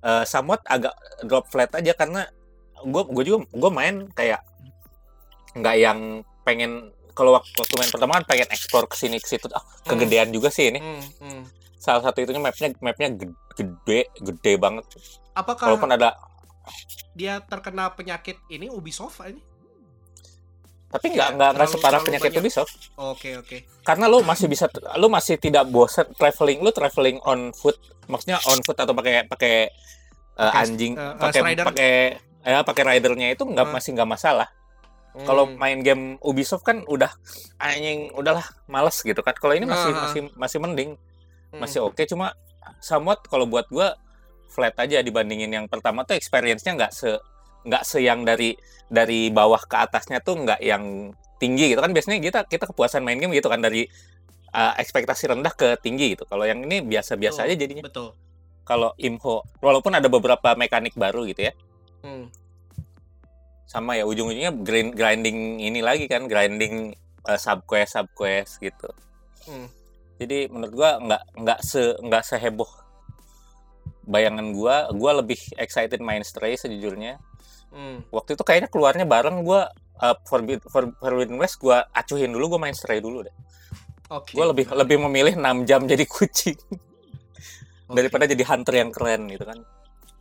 [0.04, 0.96] eh somewhat agak
[1.28, 2.28] drop flat aja karena
[2.84, 4.42] gue gue juga gue main kayak
[5.56, 6.00] nggak yang
[6.46, 10.30] pengen kalau waktu, waktu main pertama kan pengen explore ke sini ke situ ah kegedean
[10.30, 11.42] juga sih ini Hmm, hmm.
[11.76, 13.08] salah satu itunya mapnya mapnya
[13.56, 14.86] gede gede, banget
[15.34, 16.14] Apakah walaupun ada
[17.12, 19.40] dia terkena penyakit ini Ubisoft ini?
[20.86, 22.42] tapi Ya, nggak nggak nggak separah penyakit banyak.
[22.44, 23.58] Ubisoft Oke, oke.
[23.84, 24.66] karena lu masih bisa
[24.96, 27.76] lu masih tidak bosan traveling lu traveling on foot
[28.08, 29.56] maksudnya on foot atau pakai pakai
[30.40, 31.66] uh, anjing uh, uh, pakai strider.
[31.68, 31.94] pakai
[32.46, 33.74] ya pakai ridernya itu nggak Uh.
[33.76, 34.48] masih nggak masalah
[35.24, 35.56] kalau Hmm.
[35.56, 37.08] main game Ubisoft kan udah
[37.56, 40.02] anjing udahlah males gitu kan kalau ini masih Uh, uh.
[40.04, 40.92] masih masih mending
[41.56, 41.64] Hmm.
[41.64, 42.36] masih oke cuma
[42.84, 43.96] somewhat kalau buat gua
[44.52, 47.16] flat aja dibandingin yang pertama tuh experience-nya nggak se
[47.64, 52.20] nggak se yang dari dari bawah ke atasnya tuh nggak yang tinggi gitu kan biasanya
[52.20, 53.88] kita kita kepuasan main game gitu kan dari
[54.52, 58.16] uh, ekspektasi rendah ke tinggi gitu kalau yang ini biasa-biasa aja jadinya betul.
[58.64, 61.54] kalau Imho walaupun ada beberapa mekanik baru gitu ya
[62.06, 62.30] Hmm.
[63.76, 66.96] Sama ya ujung-ujungnya grind, grinding ini lagi kan grinding
[67.28, 68.88] uh, sub quest sub quest gitu
[69.46, 69.68] Hmm.
[70.18, 72.72] jadi menurut gua nggak nggak se nggak seheboh
[74.06, 77.20] bayangan gua gua lebih excited main Stray sejujurnya
[77.70, 78.00] Hmm.
[78.08, 79.68] waktu itu kayaknya keluarnya bareng gua
[80.00, 83.36] uh, Forbid, For- Forbidden West gua acuhin dulu gua main Stray dulu deh
[84.08, 84.32] Oke.
[84.32, 87.94] gua lebih lebih memilih 6 jam jadi kucing Oke.
[87.94, 89.60] daripada jadi hunter yang keren gitu kan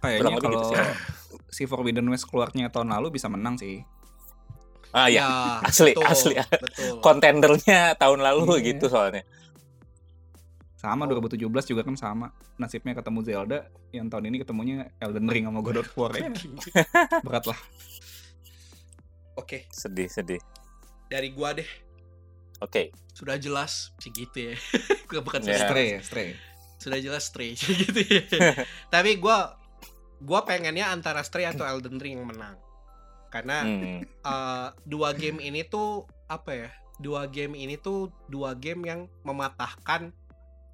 [0.03, 0.75] Kayaknya lebih kalau gitu
[1.55, 3.87] si Forbidden West keluarnya tahun lalu bisa menang sih.
[4.91, 5.31] ah ya Ya,
[5.63, 6.35] Asli, betul, asli.
[6.39, 6.99] Betul.
[6.99, 8.67] kontendernya tahun lalu Iya.
[8.69, 9.23] gitu soalnya
[10.75, 11.17] Sama Oh.
[11.17, 12.29] 2017 juga kan sama.
[12.55, 16.29] Nasibnya ketemu Zelda, yang tahun ini ketemunya Elden Ring sama God of War ya.
[17.27, 17.57] Berat lah.
[19.35, 20.41] Oke, sedih sedih
[21.05, 21.67] dari gua deh
[22.61, 24.55] oke sudah jelas segitu ya.
[25.09, 26.29] Gua bukan sudah Stray Stray.
[26.77, 28.53] sudah jelas Stray gitu ya.
[28.89, 29.57] Tapi gua
[30.23, 32.57] gua pengennya antara Stray atau Elden Ring yang menang.
[33.31, 34.03] Karena Hmm.
[34.05, 36.71] eh, dua game ini tuh apa ya?
[37.03, 40.15] Dua game ini tuh dua game yang mematahkan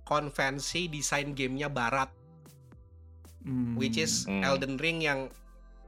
[0.04, 2.12] konvensi desain gamenya barat,
[3.40, 3.78] Hmm.
[3.80, 4.44] which is Hmm.
[4.44, 5.32] Elden Ring yang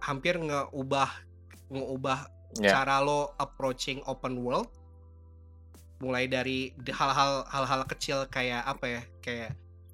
[0.00, 1.10] hampir ngeubah
[1.68, 2.18] ngeubah
[2.60, 4.68] ya cara lo approaching open world
[6.02, 9.50] mulai dari hal-hal hal-hal kecil kayak apa ya kayak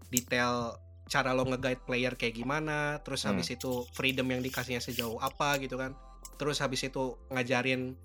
[0.08, 0.74] detail
[1.08, 3.34] cara lo nge-guide player kayak gimana terus Hmm.
[3.34, 5.96] habis itu freedom yang dikasihnya sejauh apa gitu kan
[6.36, 7.96] terus habis itu ngajarin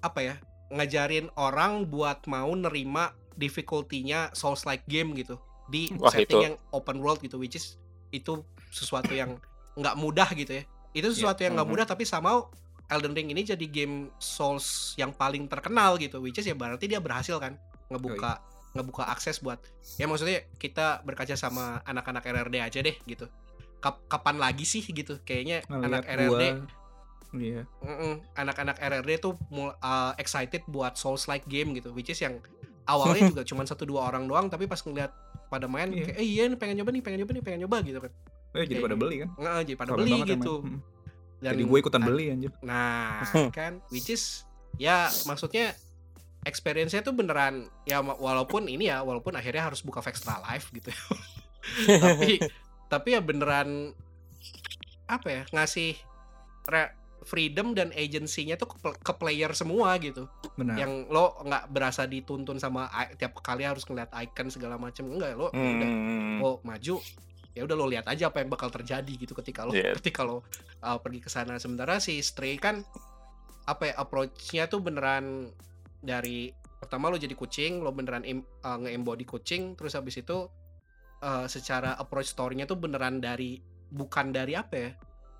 [0.00, 0.34] apa ya
[0.70, 5.36] ngajarin orang buat mau nerima difficulty-nya souls like game gitu
[5.66, 6.44] di Wah, setting itu.
[6.44, 7.76] yang open world gitu which is
[8.10, 9.36] itu sesuatu yang
[9.74, 11.74] nggak mudah gitu ya itu sesuatu yang nggak Mhm.
[11.74, 12.46] mudah tapi sama
[12.84, 17.00] Elden Ring ini jadi game Souls yang paling terkenal gitu which is ya berarti dia
[17.00, 17.56] berhasil kan
[17.88, 18.38] ngebuka
[18.74, 19.62] ngebuka akses buat
[19.96, 23.30] ya maksudnya kita berkaca sama anak-anak RRD aja deh gitu
[23.78, 26.50] Kap- kapan lagi sih gitu kayaknya anak Ngeliat RRD gua,
[27.34, 27.62] iya.
[28.34, 29.70] anak-anak RRD tuh uh,
[30.16, 32.42] excited buat Souls like game gitu which is yang
[32.84, 35.14] awalnya juga cuma satu dua orang doang tapi pas ngeliat
[35.46, 36.10] pada main Iya.
[36.10, 38.12] kayak eh iya nih pengen nyoba nih pengen nyoba nih pengen nyoba gitu kan
[38.54, 39.28] Eh, jadi Kayak pada beli kan.
[39.34, 40.54] Nggak, jadi pada Rame beli gitu.
[40.62, 40.78] Hmm.
[41.42, 42.50] Dan- Jadi gue ikutan ah, beli anjir.
[42.62, 43.18] Nah,
[43.58, 44.46] kan which is
[44.78, 44.96] ya
[45.26, 45.74] maksudnya
[46.44, 50.92] experience-nya tuh beneran ya walaupun ini ya walaupun akhirnya harus buka Vextra Live gitu.
[50.92, 51.00] ya.
[52.04, 52.38] tapi
[52.86, 53.92] tapi ya beneran
[55.04, 55.96] apa ya ngasih
[56.66, 56.92] re-
[57.24, 60.28] freedom dan agency-nya tuh ke, ke player semua gitu.
[60.54, 60.76] Benar.
[60.76, 62.84] Yang lo nggak berasa dituntun sama
[63.16, 66.36] tiap kali harus ngeliat icon segala macam enggak lo ya udah Hmm.
[66.38, 67.00] lo maju
[67.54, 69.96] ya udah lo lihat aja apa yang bakal terjadi gitu ketika lo Iya.
[69.96, 70.44] ketika lo
[70.82, 72.84] uh, pergi ke sana sementara si Stray kan
[73.64, 75.48] apa ya approach-nya tuh beneran
[76.04, 80.46] dari pertama lo jadi kucing lo beneran im, uh, nge-embody kucing terus habis itu
[81.24, 83.56] uh, secara approach story-nya tuh beneran dari
[83.88, 84.90] bukan dari apa ya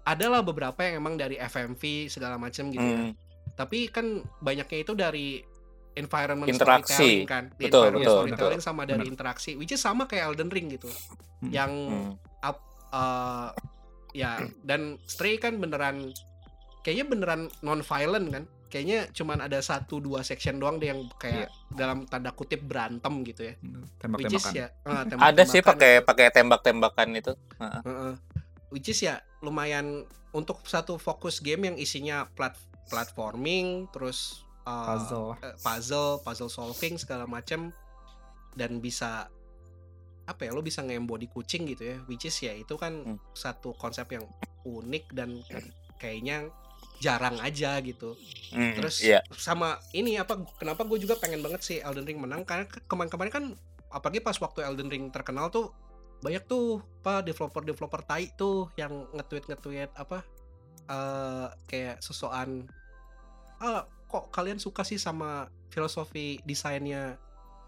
[0.05, 3.12] adalah beberapa yang emang dari FMV segala macam gitu ya Hmm.
[3.55, 5.41] tapi kan banyaknya itu dari
[5.95, 6.91] environment Interaksi.
[6.91, 9.12] storytelling kan Betul, environment betul, storytelling sama dari Benar.
[9.15, 10.89] interaksi which is sama kayak Elden Ring gitu
[11.45, 11.53] Hmm.
[11.53, 12.12] yang Hmm.
[12.95, 13.49] uh,
[14.15, 16.15] ya dan Stray kan beneran
[16.86, 18.45] kayaknya beneran non violent kan
[18.75, 23.47] kayaknya cuman ada satu dua section doang deh yang kayak dalam tanda kutip berantem gitu
[23.47, 23.55] ya.
[24.19, 24.53] Which is Tembak-tembakan.
[24.53, 27.33] ya uh, ada sih pakai pakai tembak-tembakan itu.
[27.57, 28.19] Heeh.
[28.69, 30.03] which is ya lumayan
[30.35, 32.59] untuk satu fokus game yang isinya plat
[32.91, 35.31] platforming terus uh, Puzzle.
[35.39, 37.71] eh, puzzle, puzzle solving segala macam
[38.53, 39.31] dan bisa
[40.25, 41.97] apa ya lo bisa nge-embody kucing gitu ya.
[42.05, 43.19] Which is ya itu kan Hmm.
[43.31, 44.27] satu konsep yang
[44.65, 45.39] unik dan
[45.95, 46.51] kayaknya
[46.97, 48.15] jarang aja gitu
[48.49, 49.19] Hmm, terus iya.
[49.33, 53.33] sama ini apa kenapa gue juga pengen banget sih Elden Ring menang karena ke- kemarin-kemarin
[53.33, 53.45] kan
[53.89, 55.75] apalagi pas waktu Elden Ring terkenal tuh
[56.21, 60.23] banyak tuh apa developer developer tai tuh yang nge-tweet nge-tweet apa
[60.85, 62.71] eh kayak sesokan
[63.57, 67.19] ah kok kalian suka sih sama filosofi desainnya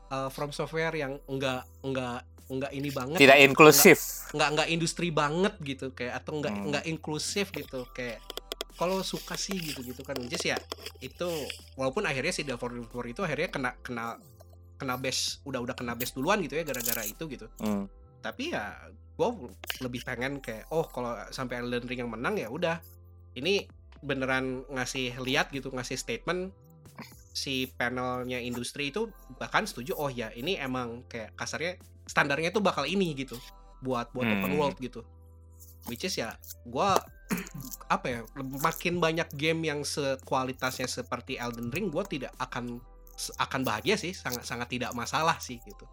[0.07, 4.31] eh, From Software yang enggak enggak enggak ini banget Tidak inklusif.
[4.31, 6.67] nggak nggak industri banget gitu kayak atau nggak Hmm.
[6.71, 8.23] nggak inklusif gitu kayak
[8.77, 10.57] kalau suka sih gitu gitu kan is ya
[11.01, 11.29] itu
[11.75, 14.21] walaupun akhirnya si Developer Developer itu akhirnya kena kena
[14.77, 17.49] kena base udah udah kena base duluan gitu ya gara-gara itu gitu.
[17.61, 17.89] Hmm.
[18.21, 18.75] tapi ya
[19.17, 19.29] gue
[19.81, 22.83] lebih pengen kayak oh kalau sampai Elden Ring yang menang ya udah.
[23.33, 23.65] Ini
[24.05, 26.53] beneran ngasih lihat gitu ngasih statement
[27.33, 29.09] si panelnya industri itu
[29.41, 33.41] bahkan setuju oh ya ini emang kayak kasarnya standarnya tuh bakal ini gitu.
[33.81, 34.59] Buat buat open Hmm.
[34.61, 35.01] world gitu.
[35.87, 36.35] Which is ya
[36.67, 36.99] gua
[37.87, 38.21] apa ya
[38.63, 42.79] makin banyak game yang sekualitasnya seperti Elden Ring gua tidak akan
[43.17, 45.87] akan bahagia sih sangat sangat tidak masalah sih gitu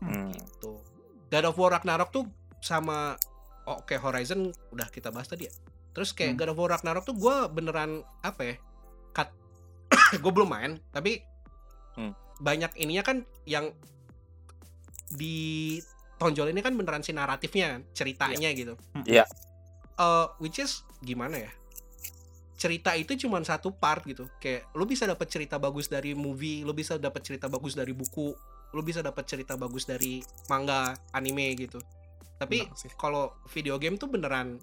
[0.00, 0.32] Hmm.
[0.32, 0.80] gitu.
[1.28, 2.24] God of War Ragnarok tuh
[2.64, 3.20] sama
[3.68, 5.52] oh, oke Horizon udah kita bahas tadi ya.
[5.92, 6.40] Terus kayak Hmm.
[6.40, 8.54] God of War Ragnarok tuh gue beneran apa ya?
[9.12, 9.28] Cut.
[10.24, 11.20] gue belum main, tapi
[12.00, 12.16] Hmm.
[12.40, 13.76] banyak ininya kan yang
[15.12, 15.76] di
[16.16, 18.80] tonjol ini kan beneran si naratifnya, ceritanya gitu.
[19.04, 19.28] Iya.
[20.00, 21.52] Eh, which is gimana ya?
[22.56, 24.28] Cerita itu cuma satu part gitu.
[24.40, 28.32] Kayak lu bisa dapat cerita bagus dari movie, lu bisa dapat cerita bagus dari buku,
[28.72, 31.80] lu bisa dapat cerita bagus dari manga, anime gitu.
[32.40, 32.64] Tapi
[32.96, 34.56] kalau video game tuh beneran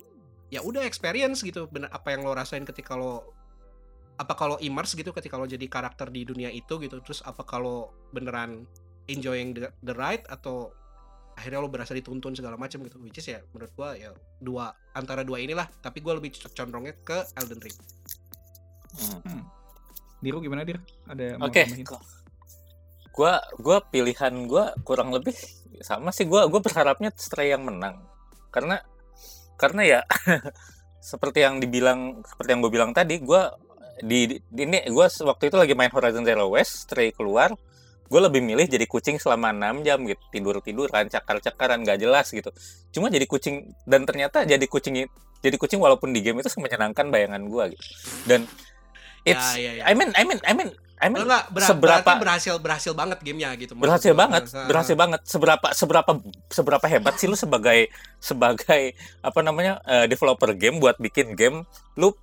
[0.47, 3.35] ya udah experience gitu bener apa yang lo rasain ketika lo
[4.15, 7.91] apa kalau immerse gitu ketika lo jadi karakter di dunia itu gitu terus apa kalau
[8.15, 8.63] beneran
[9.11, 10.71] enjoying the, the ride atau
[11.37, 12.97] akhirnya lo berasa dituntun segala macam gitu.
[12.97, 14.09] Which is ya menurut gua ya
[14.41, 15.69] dua antara dua inilah.
[15.79, 17.77] Tapi gua lebih condongnya ke Elden Ring.
[18.97, 19.45] Hmm.
[20.17, 20.81] Diru gimana Dir?
[21.05, 22.01] Ada mau Oke, ko-
[23.13, 25.37] gua gua pilihan gua kurang lebih
[25.85, 26.25] sama sih.
[26.25, 28.01] Gua gua berharapnya Stray yang menang.
[28.49, 28.81] Karena
[29.61, 29.99] karena ya
[31.13, 33.53] seperti yang dibilang seperti yang gue bilang tadi, gua
[34.01, 37.53] di, di ini gua waktu itu lagi main Horizon Zero West, Stray keluar,
[38.07, 42.27] gue lebih milih jadi kucing selama 6 jam gitu tidur tiduran cakar cakaran gak jelas
[42.27, 42.49] gitu
[42.89, 45.05] cuma jadi kucing dan ternyata jadi kucing
[45.37, 47.83] jadi kucing walaupun di game itu menyenangkan bayangan gua gitu
[48.25, 48.47] dan
[49.21, 49.83] it's ya, ya, ya.
[49.85, 53.53] I mean I mean I mean I mean Enggak, ber- seberapa- berhasil berhasil banget gamenya
[53.53, 54.25] gitu berhasil gua.
[54.25, 56.11] banget Nah, berhasil banget seberapa seberapa
[56.49, 62.17] seberapa hebat sih lu sebagai sebagai apa namanya eh, developer game buat bikin game lu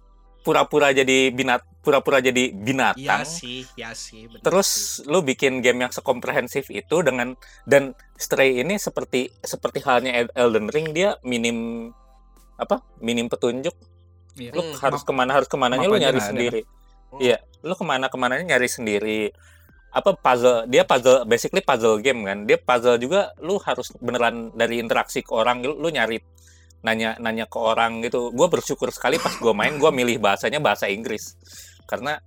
[0.45, 4.25] pura-pura jadi binat pura-pura jadi Iya binatang sih, ya sih.
[4.25, 4.45] bener sih.
[4.45, 4.69] terus
[5.05, 7.33] lu bikin game yang sekomprehensif itu dengan
[7.65, 11.89] dan Stray ini seperti seperti halnya El- Elden Ring dia minim
[12.55, 13.73] apa minim petunjuk
[14.35, 14.51] Iya.
[14.51, 16.61] lu Hmm, harus ke mana harus ke mananya map lu nyari sendiri
[17.09, 17.21] Hmm.
[17.21, 19.31] iya lu ke mana ke mananya nyari sendiri
[19.89, 24.83] apa puzzle dia puzzle basically puzzle game kan dia puzzle juga lu harus beneran dari
[24.83, 26.19] interaksi ke orang lu, lu nyari
[26.85, 28.31] nanya nanya ke orang gitu.
[28.31, 31.35] Gue bersyukur sekali pas gue main gue milih bahasanya bahasa Inggris.
[31.89, 32.21] Karena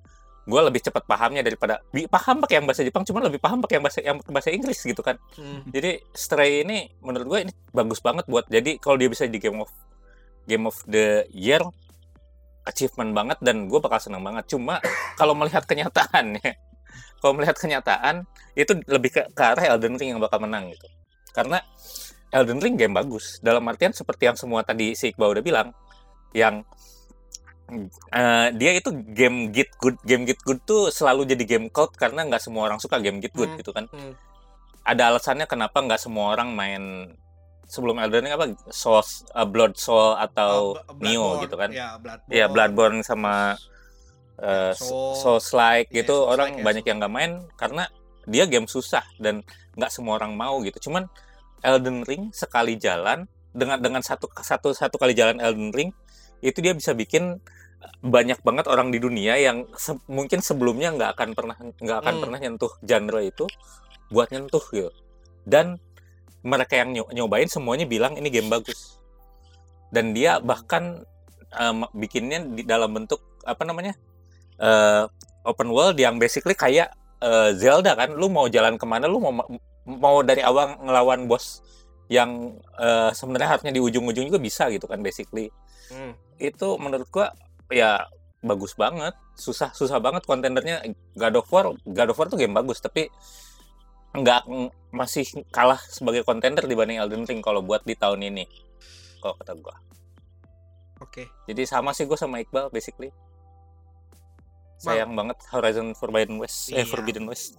[0.48, 3.84] gue lebih cepat pahamnya daripada paham pakai yang bahasa Jepang cuma lebih paham pakai yang
[3.84, 5.20] bahasa yang bahasa Inggris gitu kan.
[5.36, 5.68] Hmm.
[5.68, 9.60] jadi Stray ini menurut gue ini bagus banget buat jadi kalau dia bisa di game
[9.60, 9.68] of
[10.48, 11.60] game of the year
[12.64, 14.48] achievement banget dan gue bakal seneng banget.
[14.48, 14.80] Cuma
[15.20, 16.68] kalau melihat kenyataannya
[17.20, 18.24] kalau melihat kenyataan
[18.54, 20.88] itu lebih ke, ke arah Elden Ring yang bakal menang gitu.
[21.34, 21.62] Karena
[22.38, 25.68] Elden Ring game bagus dalam artian seperti yang semua tadi si Iqbal udah bilang
[26.32, 26.62] yang
[28.10, 32.24] eh, dia itu game git good game git good tuh selalu jadi game cult karena
[32.24, 33.60] nggak semua orang suka game git good Hmm.
[33.60, 34.16] gitu kan Hmm.
[34.82, 36.84] ada alasannya kenapa nggak semua orang main
[37.68, 39.04] sebelum Elden Ring apa Soul,
[39.34, 42.32] uh, Blood Soul atau Oh, Bl- Neo gitu kan Ya, Bloodborne.
[42.32, 43.60] ya Bloodborne sama
[44.38, 45.20] uh, Soul.
[45.20, 47.92] Souls like Iya, gitu orang ya, banyak yang nggak main karena
[48.24, 49.44] dia game susah dan
[49.76, 51.12] nggak semua orang mau gitu cuman
[51.64, 55.90] Elden Ring sekali jalan dengan dengan satu satu satu kali jalan Elden Ring
[56.42, 57.42] itu dia bisa bikin
[58.02, 62.22] banyak banget orang di dunia yang se- mungkin sebelumnya nggak akan pernah nggak akan Hmm.
[62.26, 63.46] pernah nyentuh genre itu
[64.10, 64.92] buat nyentuh gitu.
[65.46, 65.78] Dan
[66.44, 68.98] mereka yang nyo- nyobain semuanya bilang ini game bagus.
[69.90, 71.06] Dan dia bahkan
[71.54, 73.96] em, bikinnya di dalam bentuk apa namanya
[74.60, 75.04] eh,
[75.48, 76.92] open world yang basically kayak
[77.24, 78.14] eh, Zelda kan.
[78.14, 79.32] Lu mau jalan ke mana lu mau
[79.88, 81.64] mau dari awal ngelawan bos
[82.08, 85.50] yang eh, sebenarnya harusnya di ujung-ujung juga bisa gitu kan basically
[85.88, 86.12] Hmm.
[86.36, 87.32] itu menurut gua
[87.68, 88.04] ya
[88.38, 90.84] bagus banget susah susah banget kontendernya
[91.14, 93.08] God of War God of War tuh game bagus tapi
[94.12, 98.44] nggak ng- masih kalah sebagai kontender dibanding Elden Ring kalau buat di tahun ini
[99.18, 99.80] kalau kata gua
[101.00, 101.32] Oke.
[101.46, 103.16] jadi sama sih gue sama Iqbal basically
[104.78, 106.86] sayang banget Horizon Forbidden West eh Iya.
[106.86, 107.56] Forbidden West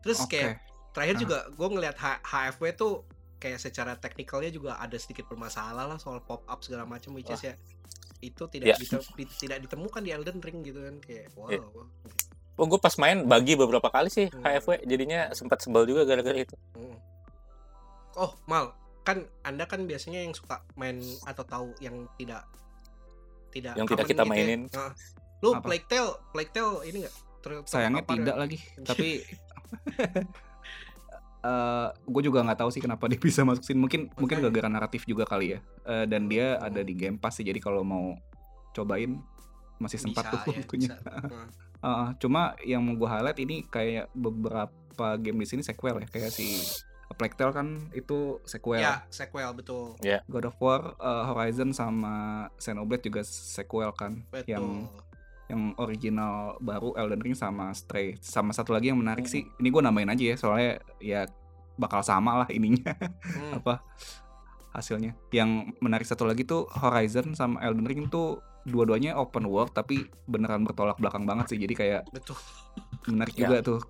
[0.00, 0.32] Terus Oke.
[0.32, 0.64] kayak
[0.96, 1.20] terakhir Ah.
[1.20, 2.92] juga gue ngelihat HFW tuh
[3.36, 7.42] kayak secara teknikalnya juga ada sedikit bermasalah lah soal pop up segala macam which is
[7.42, 7.52] ya
[8.18, 8.76] itu tidak Ya.
[8.76, 11.46] dite- di- tidak ditemukan di Elden Ring gitu kan kayak wow.
[11.46, 11.60] Ya.
[12.56, 14.40] oh gue pas main bagi beberapa kali sih Hmm.
[14.40, 16.96] HFW jadinya sempat sebel juga gara-gara itu Hmm.
[18.16, 22.48] Oh, Mal, kan Anda kan biasanya yang suka main atau tahu yang tidak
[23.52, 24.32] tidak Yang tidak kita gitu ya.
[24.32, 24.60] mainin.
[24.70, 24.92] Nah,
[25.38, 25.60] lu Apa?
[25.62, 27.16] Plague Tale, Plague Tale ini enggak?
[27.68, 29.08] sayangnya tidak lagi tapi
[31.46, 33.78] eh gue juga nggak tahu sih kenapa dia bisa masuk sini.
[33.78, 35.58] Mungkin mungkin gara-gara naratif juga kali ya.
[35.86, 38.18] Eh, dan dia ada di Game Pass sih jadi kalau mau
[38.74, 39.22] cobain
[39.78, 40.98] masih sempat tuh waktunya.
[41.76, 46.08] Eh, cuma yang mau gue highlight ini kayak beberapa game di sini sequel ya.
[46.08, 46.56] Kayak si
[47.14, 48.80] Plague Tale kan itu sequel.
[48.80, 49.94] Ya, sequel betul.
[50.26, 54.50] God of War eh, Horizon sama Xenoblade juga sequel kan Betul.
[54.50, 54.64] yang
[55.46, 58.18] yang original baru Elden Ring sama Stray.
[58.18, 61.20] Sama satu lagi yang menarik sih ini gue namain aja ya soalnya ya
[61.78, 62.94] bakal sama lah ininya.
[63.22, 63.52] Hmm.
[63.62, 63.82] apa
[64.74, 65.14] hasilnya.
[65.30, 70.66] Yang menarik satu lagi tuh Horizon sama Elden Ring tuh dua-duanya open world tapi beneran
[70.66, 71.58] bertolak belakang banget sih.
[71.62, 72.34] Jadi kayak betul.
[73.06, 73.46] menarik Ya.
[73.46, 73.80] juga tuh.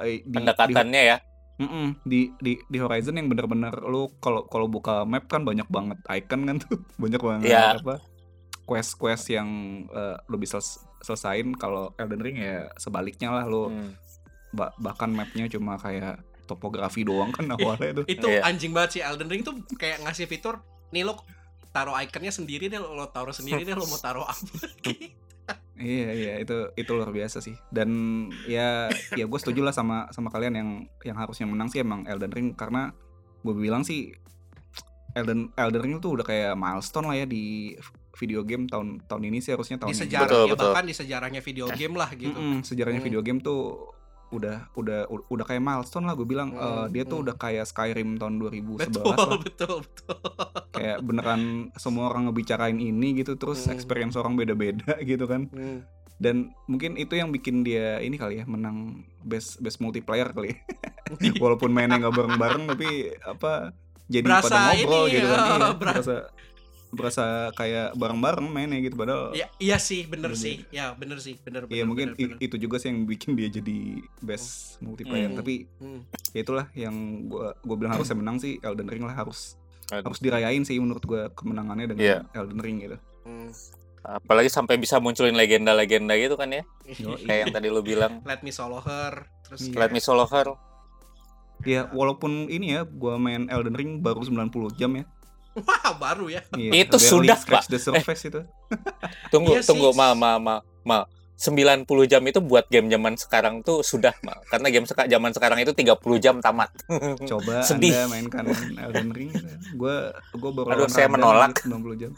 [0.00, 1.18] Eh, di, di, pendekatannya ya.
[1.56, 5.96] Mm-mm, di di di Horizon yang bener-bener lu kalau kalau buka map kan banyak banget
[6.08, 6.80] icon kan tuh.
[7.00, 7.80] Banyak banget Iya.
[7.80, 7.96] apa
[8.66, 9.48] quest-quest yang
[9.88, 13.94] eh, lu bisa sel- selesain kalau Elden Ring ya sebaliknya lah lu Hmm.
[14.50, 18.42] ba- bahkan mapnya cuma kayak topografi doang kan awalnya tuh Itu Iya.
[18.44, 21.18] anjing banget sih Elden Ring tuh kayak ngasih fitur nih lo
[21.68, 24.42] taruh ikonnya sendiri deh lo taruh sendiri deh lo mau taruh apa
[25.76, 27.90] iya iya itu itu luar biasa sih dan
[28.46, 30.70] ya ya gue setuju lah sama sama kalian yang
[31.02, 32.90] yang harusnya menang sih emang Elden Ring karena
[33.38, 34.10] gue bilang sih
[35.12, 37.76] Elden Elden Ring tuh udah kayak milestone lah ya di
[38.16, 40.02] video game tahun tahun ini sih harusnya tahun di ini.
[40.02, 40.64] sejarah Betul, ya betul.
[40.66, 42.32] bahkan di sejarahnya video game lah gitu.
[42.34, 43.06] Mm-mm, sejarahnya Hmm.
[43.06, 43.92] video game tuh
[44.26, 47.24] udah udah udah kayak milestone lah gue bilang Hmm, Eh, dia tuh hmm.
[47.24, 50.18] udah kayak Skyrim tahun 2011 Betul, lah betul, betul.
[50.72, 51.42] kayak beneran
[51.74, 53.72] semua orang ngebicarain ini gitu terus Hmm.
[53.72, 55.86] experience orang beda-beda gitu kan Hmm.
[56.16, 60.58] dan mungkin itu yang bikin dia ini kali ya menang best best multiplayer kali ya.
[61.38, 62.88] walaupun mainnya nggak bareng-bareng tapi
[63.22, 63.70] apa
[64.06, 66.14] jadi Berasa pada ngobrol ini, gitu kan oh, iya, ber- berasa
[66.96, 70.40] berasa kayak bareng-bareng mainnya gitu padahal Ya, iya sih, bener Bener.
[70.40, 70.64] sih.
[70.68, 71.76] Ya, bener sih, bener bener.
[71.76, 73.78] Iya mungkin bener, i- itu juga sih yang bikin dia jadi
[74.18, 75.36] best multiplayer Hmm.
[75.36, 76.00] tapi Hmm.
[76.32, 76.96] ya itulah yang
[77.26, 79.54] gua gua bilang harusnya menang sih Elden Ring lah harus
[79.88, 80.08] Aduh.
[80.08, 82.18] harus dirayain sih menurut gua kemenangannya dengan Iya.
[82.34, 82.96] Elden Ring gitu.
[83.22, 83.52] Hmm.
[84.02, 87.26] apalagi sampai bisa munculin legenda-legenda gitu kan ya Yoi.
[87.26, 89.74] kayak yang tadi lu bilang Let me solo her, terus Iya.
[89.76, 90.54] Let Me Solo Her
[91.64, 94.46] Ya walaupun ini ya gua main Elden Ring baru 90
[94.76, 95.08] jam ya.
[95.58, 96.42] Wah baru ya.
[96.52, 98.40] Iya, Itu sudah, scratch the surface itu.
[99.32, 99.68] tunggu Iya sih.
[99.68, 100.98] tunggu ma ma ma ma
[101.36, 104.32] 90 jam itu buat game zaman sekarang tuh sudah Ma.
[104.46, 106.72] karena game seka zaman sekarang itu 30 jam tamat
[107.30, 107.92] Coba Sedih.
[107.92, 109.28] Anda mainkan Elden Ring.
[109.76, 111.60] Gua gua baru Aduh, saya menolak.
[111.60, 112.12] gitu, 90 jam.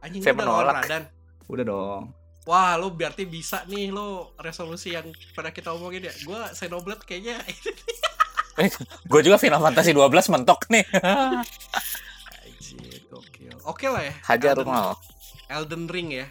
[0.00, 0.80] Anjing Saya menolak.
[0.80, 1.02] Radan.
[1.44, 2.04] Udah dong.
[2.44, 6.14] Wah, lo berarti bisa nih lo resolusi yang pernah kita omongin ya.
[6.24, 7.44] Gua Xenoblade kayaknya
[9.04, 10.86] gue juga Final Fantasy 12 mentok nih
[13.64, 14.14] Oke lah ya.
[14.28, 14.94] hajar Elden, mal
[15.48, 16.26] Elden Ring ya.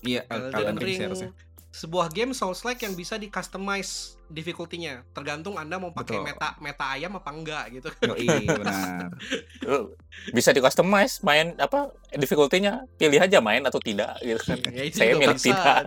[0.00, 1.32] Iya, Elden, Elden Ring Ring
[1.70, 5.06] sebuah game Souls-like yang bisa di customize difficulty-nya.
[5.14, 6.26] Tergantung Anda mau pakai Betul.
[6.26, 7.88] meta meta ayam apa enggak gitu.
[8.10, 9.06] Yoi, benar.
[9.70, 9.94] Lu
[10.34, 15.14] bisa di customize main apa difficulty-nya pilih aja main atau tidak gitu kan Ya, Saya
[15.14, 15.46] milik bisa.
[15.54, 15.82] tidak.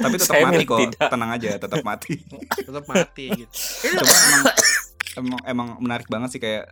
[0.00, 0.78] Tapi tetap Saya mati kok.
[0.80, 1.08] tidak.
[1.12, 2.14] Tenang aja, tetap mati.
[2.56, 3.52] Tetap mati gitu.
[3.92, 4.44] Cuma emang
[5.16, 6.64] emang emang menarik banget sih kayak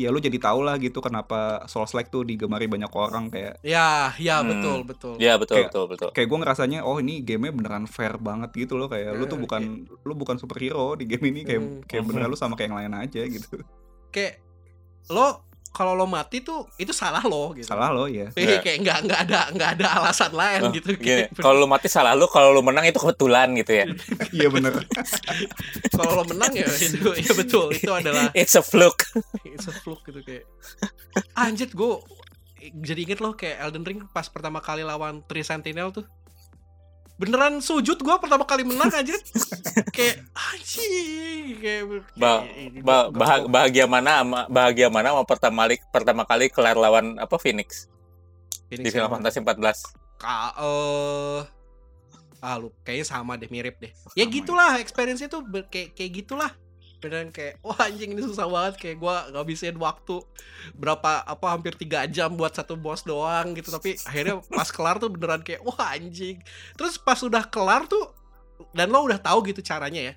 [0.00, 4.16] ya lu jadi tau lah gitu kenapa Souls like tuh digemari banyak orang kayak Ya,
[4.16, 4.48] ya Hmm.
[4.50, 5.14] betul, betul.
[5.16, 8.74] ya betul Kayak- betul betul kayak gue ngerasanya oh ini gamenya beneran fair banget gitu
[8.74, 9.62] loh kayak lu tuh Eh, bukan
[10.00, 11.80] lu bukan superhero di game ini kayak Hmm.
[11.84, 13.60] kayak beneran lu sama kayak yang lain aja gitu
[14.08, 14.40] Kayak
[15.08, 17.70] lo kalau lo mati tuh itu salah lo gitu.
[17.70, 18.58] salah lo ya Eh, Ya.
[18.58, 20.90] kayak nggak nggak ada nggak ada alasan lain Oh, gitu.
[20.94, 23.86] gini, Kayak, kalau lu mati salah lu kalau lu menang itu kebetulan gitu ya.
[24.36, 24.72] Iya bener.
[25.94, 27.70] Kalau lo menang ya itu ya betul.
[27.72, 29.06] Itu adalah it's a fluke.
[29.44, 30.44] It's a fluke gitu kayak.
[31.34, 31.92] Anjir gue
[32.76, 36.04] jadi inget loh kayak Elden Ring pas pertama kali lawan Three Sentinel tuh
[37.20, 39.12] beneran sujud gue pertama kali menang aja
[39.92, 41.82] kayak anjing kayak,
[42.16, 42.40] Ba-
[42.80, 47.20] ba- bah- gua- bahagia mana sama bahagia mana sama pertama kali pertama kali kelar lawan
[47.20, 47.92] apa Phoenix
[48.66, 49.12] Phoenix di Final.
[49.12, 49.84] Fantasy 14
[50.16, 51.40] Ka eh
[52.40, 53.92] ah lu kayaknya sama deh mirip deh.
[54.16, 55.36] Ya Sama gitulah experience itu
[55.68, 56.50] kayak kayak gitulah.
[57.00, 60.20] Beneran kayak wah anjing ini susah banget kayak gua ngabisin waktu
[60.76, 65.08] berapa apa hampir tiga jam buat satu boss doang gitu tapi akhirnya pas kelar tuh
[65.08, 66.36] beneran kayak wah anjing.
[66.76, 68.12] Terus pas udah kelar tuh
[68.76, 70.14] dan lo udah tahu gitu caranya ya.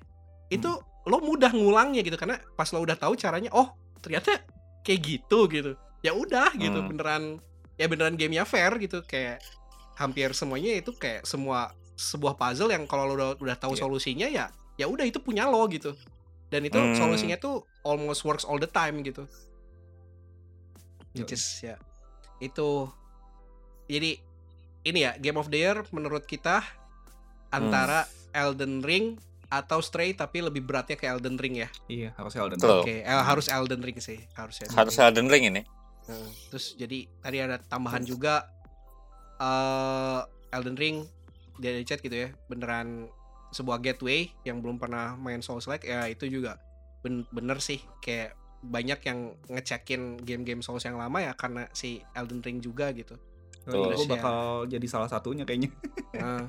[0.52, 0.68] Itu
[1.04, 3.72] lo mudah ngulangnya gitu karena pas lo udah tahu caranya oh
[4.04, 4.44] ternyata
[4.84, 5.72] kayak gitu gitu.
[6.04, 6.88] Ya udah gitu Hmm.
[6.92, 7.22] beneran
[7.74, 9.40] ya beneran gamenya fair gitu kayak
[9.96, 13.80] hampir semuanya itu kayak semua sebuah puzzle yang kalau lo udah, udah tahu Iya.
[13.86, 15.94] solusinya ya ya udah itu punya lo gitu
[16.54, 16.94] dan itu Hmm.
[16.94, 19.26] solusinya tuh almost works all the time gitu
[21.12, 21.74] which is ya
[22.38, 22.86] itu
[23.86, 24.18] jadi
[24.84, 26.62] ini ya game of the year menurut kita
[27.50, 32.58] antara Elden Ring atau Stray tapi lebih beratnya ke Elden Ring ya Iya, harus Elden
[32.58, 32.82] Betul.
[32.82, 35.04] oke El- harus Elden Ring sih harus Elden Harus Ring.
[35.04, 35.62] Elden Ring ini.
[36.04, 38.44] Nah, terus jadi tadi ada tambahan juga
[39.38, 40.20] eh
[40.50, 40.96] Elden Ring
[41.56, 43.06] dari chat gitu ya beneran
[43.54, 46.58] sebuah gateway yang belum pernah main Souls like ya itu juga
[47.06, 52.40] ben- bener sih kayak banyak yang ngecekin game-game Souls yang lama ya karena si Elden
[52.40, 53.14] Ring juga gitu.
[53.64, 54.10] Gue Terus ya.
[54.16, 55.70] bakal jadi salah satunya kayaknya.
[56.14, 56.46] Nah,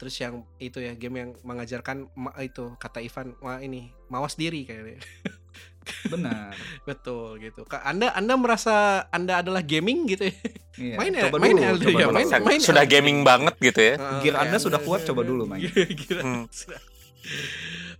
[0.00, 4.64] terus yang itu ya game yang mengajarkan ma- itu kata Ivan wah ini mawas diri
[4.64, 4.98] kayaknya.
[6.06, 6.52] Benar.
[6.88, 7.62] Betul gitu.
[7.62, 8.74] Kak, Anda Anda merasa
[9.08, 10.34] Anda adalah gaming gitu ya?
[10.74, 10.94] Iya.
[10.94, 12.14] Main ya, coba main dulu, Elden coba ya, dulu.
[12.14, 13.94] main- Sudah- main sudah Elden gaming banget gitu ya.
[13.94, 15.62] Heeh, Gear Anda sudah kuat, coba dulu main.
[15.66, 16.44] Gear Hmm.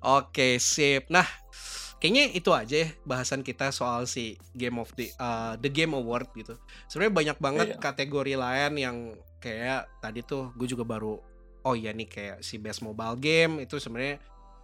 [0.00, 1.08] Oke, sip.
[1.08, 1.26] Nah,
[1.98, 6.30] kayaknya itu aja ya bahasan kita soal si Game of the uh, The Game Award
[6.32, 6.54] gitu.
[6.86, 7.78] Sebenarnya banyak banget Iya.
[7.78, 8.96] kategori lain yang
[9.38, 11.18] kayak tadi tuh gue juga baru
[11.60, 14.18] oh iya nih kayak si Best Mobile Game itu sebenarnya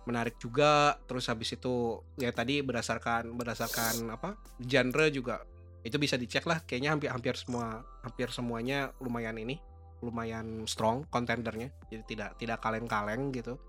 [0.04, 1.00] menarik juga.
[1.08, 4.36] Terus habis itu ya tadi berdasarkan berdasarkan apa?
[4.60, 5.44] genre juga
[5.84, 9.60] itu bisa dicek lah kayaknya hampir hampir semua hampir semuanya lumayan ini
[10.00, 13.60] lumayan strong kontendernya jadi tidak tidak kaleng-kaleng gitu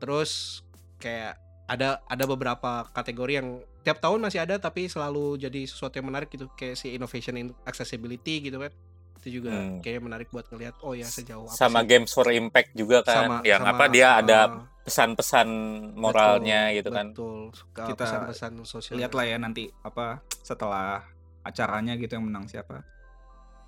[0.00, 0.64] terus
[0.96, 1.36] kayak
[1.68, 3.48] ada ada beberapa kategori yang
[3.84, 7.52] tiap tahun masih ada tapi selalu jadi sesuatu yang menarik gitu kayak si innovation in
[7.68, 8.72] accessibility gitu kan
[9.20, 9.78] itu juga Hmm.
[9.78, 13.28] kayak menarik buat ngelihat oh ya sejauh apa Sama sih Games for Impact juga kan.
[13.28, 14.48] Sama- yang sama, apa dia ada uh,
[14.80, 15.48] pesan-pesan
[15.94, 17.12] moralnya gitu kan.
[17.12, 21.04] betul Ke Kita pesan-pesan sosial Lihat lah ya nanti apa setelah
[21.40, 22.80] acaranya gitu yang menang siapa.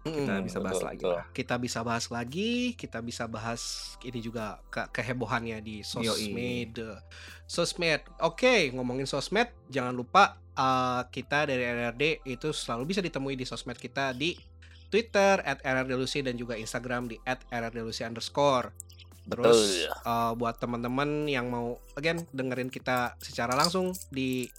[0.02, 0.42] Kita Mm-mm.
[0.42, 1.14] bisa bahas betul, lagi betul.
[1.14, 1.24] lah.
[1.30, 3.62] kita bisa bahas lagi, kita bisa bahas
[4.02, 6.74] ini juga ke kehebohannya di sosmed.
[7.46, 8.02] Sosmed.
[8.18, 13.78] Oke, ngomongin sosmed, jangan lupa uh, kita dari RRD itu selalu bisa ditemui di sosmed
[13.78, 14.34] kita di
[14.92, 18.68] Twitter at RRDLucy dan juga Instagram di at RRDLucy underscore.
[19.24, 20.04] Terus Betul.
[20.04, 24.50] uh, buat teman-teman yang mau again dengerin kita secara langsung di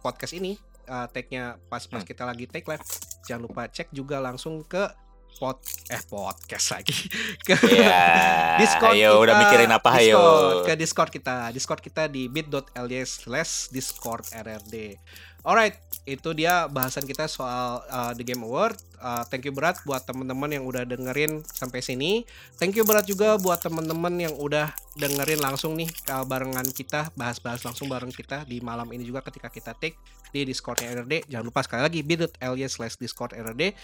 [0.00, 0.56] podcast ini,
[0.86, 2.08] uh, tag-nya pas pas Hmm.
[2.08, 2.80] kita lagi take live,
[3.22, 4.88] jangan lupa cek juga langsung ke
[5.32, 5.58] pod
[5.90, 6.94] eh podcast lagi
[7.48, 10.14] ke Ya, Discord ayo udah kita, mikirin apa ayo.
[10.14, 11.36] Discord, ke Discord kita.
[11.50, 14.94] Discord kita di bit.ly slash Discord RRD.
[15.42, 15.74] Alright,
[16.06, 18.78] itu dia bahasan kita soal uh, The Game Award.
[19.02, 22.22] Uh, thank you berat buat teman-teman yang udah dengerin sampai sini.
[22.62, 27.66] Thank you berat juga buat teman-teman yang udah dengerin langsung nih uh, barengan kita, bahas-bahas
[27.66, 29.98] langsung bareng kita di malam ini juga ketika kita take
[30.30, 31.26] di Discordnya RRD.
[31.26, 33.74] Jangan lupa sekali lagi bit.ly slash Discord RRD.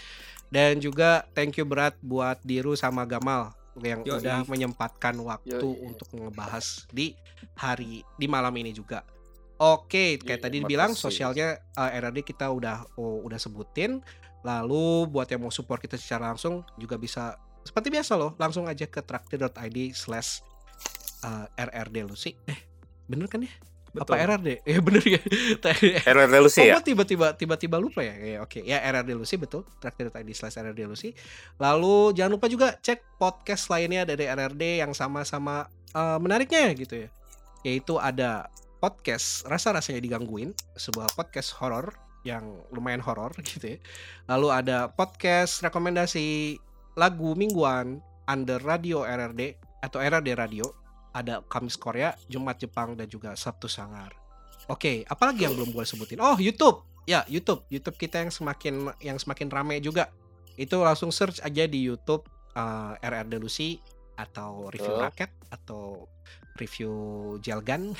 [0.47, 3.51] Dan juga thank you berat buat Diru sama Gamal
[3.83, 4.23] yang Yoi.
[4.23, 5.91] udah menyempatkan waktu Yoi.
[5.91, 7.19] untuk ngebahas di
[7.59, 9.03] hari di malam ini juga.
[9.59, 13.99] Oke, kayak Iya, tadi dibilang sosialnya uh, RRD kita udah oh, udah sebutin.
[14.47, 17.35] Lalu buat yang mau support kita secara langsung juga bisa
[17.67, 20.39] seperti biasa loh, langsung aja ke traktir.id slash
[21.27, 22.39] uh, RRD Lucy.
[22.47, 22.55] Eh,
[23.11, 23.51] bener kan ya?
[23.89, 24.15] Apa Betul.
[24.21, 24.49] RRD?
[24.63, 25.21] Eh bener ya.
[26.15, 26.79] RRD Lucy Oh, ya?
[26.79, 28.15] tiba-tiba tiba-tiba lupa ya.
[28.15, 29.67] Ya, Oke, ya RRD Lucy betul.
[29.83, 31.11] Traktir.id slash RRD Lucy.
[31.59, 37.09] Lalu jangan lupa juga cek podcast lainnya dari RRD yang sama-sama eh, menariknya gitu ya.
[37.67, 38.47] Yaitu ada
[38.79, 41.91] podcast rasa-rasanya digangguin, sebuah podcast horor
[42.23, 43.79] yang lumayan horor gitu ya.
[44.31, 46.57] Lalu ada podcast rekomendasi
[46.95, 50.65] lagu mingguan under radio RRD atau RRD Radio.
[51.09, 54.13] Ada Kamis Korea, Jumat Jepang dan juga Sabtu Sangar.
[54.69, 56.21] Oke, apalagi yang belum gue sebutin?
[56.21, 56.85] Oh, YouTube.
[57.09, 57.65] Ya, YouTube.
[57.73, 60.13] YouTube kita yang semakin yang semakin rame juga.
[60.53, 63.81] Itu langsung search aja di YouTube eh, RRD Lucy
[64.13, 65.05] atau review Betul.
[65.09, 66.05] raket atau
[66.59, 66.91] review
[67.39, 67.95] Jelgan.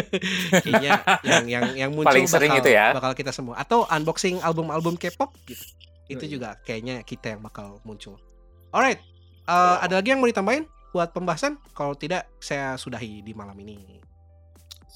[0.64, 2.86] Kayaknya yang yang yang muncul Paling sering bakal, itu ya.
[2.94, 5.64] bakal kita semua atau unboxing album-album K-pop gitu.
[6.06, 8.20] Itu juga kayaknya kita yang bakal muncul.
[8.70, 9.00] Alright.
[9.44, 10.64] eh, ada lagi yang mau ditambahin
[10.94, 11.58] buat pembahasan?
[11.74, 13.98] Kalau tidak, saya sudahi di malam ini.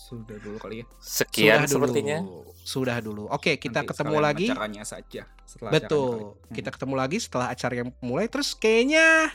[0.08, 0.84] Sudah dulu kali ya.
[1.04, 2.18] Sekian Sudah sepertinya.
[2.24, 2.40] Dulu.
[2.64, 3.24] Sudah dulu.
[3.28, 4.46] Oke, kita Nanti ketemu lagi.
[4.48, 5.22] Acaranya saja.
[5.44, 6.08] Setelah acaranya Betul.
[6.08, 6.24] kali.
[6.24, 6.54] Hmm.
[6.56, 8.26] Kita ketemu lagi setelah acara yang mulai.
[8.32, 9.28] Terus kayaknya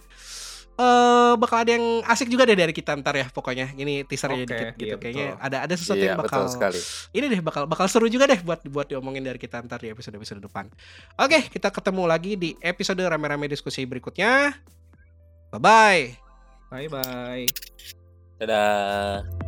[0.73, 3.73] eh bakal ada yang asik juga deh dari kita ntar ya pokoknya.
[3.77, 4.85] Ini teasernya Oke, dikit gitu.
[4.89, 5.45] iya, Kayaknya betul.
[5.45, 6.79] ada ada sesuatu Iya, yang bakal betul sekali.
[7.13, 10.17] ini deh bakal bakal seru juga deh buat buat diomongin dari kita ntar di episode
[10.17, 10.65] episode depan.
[11.17, 14.57] Oke, kita ketemu lagi di episode rame-rame diskusi berikutnya.
[15.53, 16.03] Bye bye.
[16.73, 17.45] Bye bye.
[18.41, 19.42] Dadah.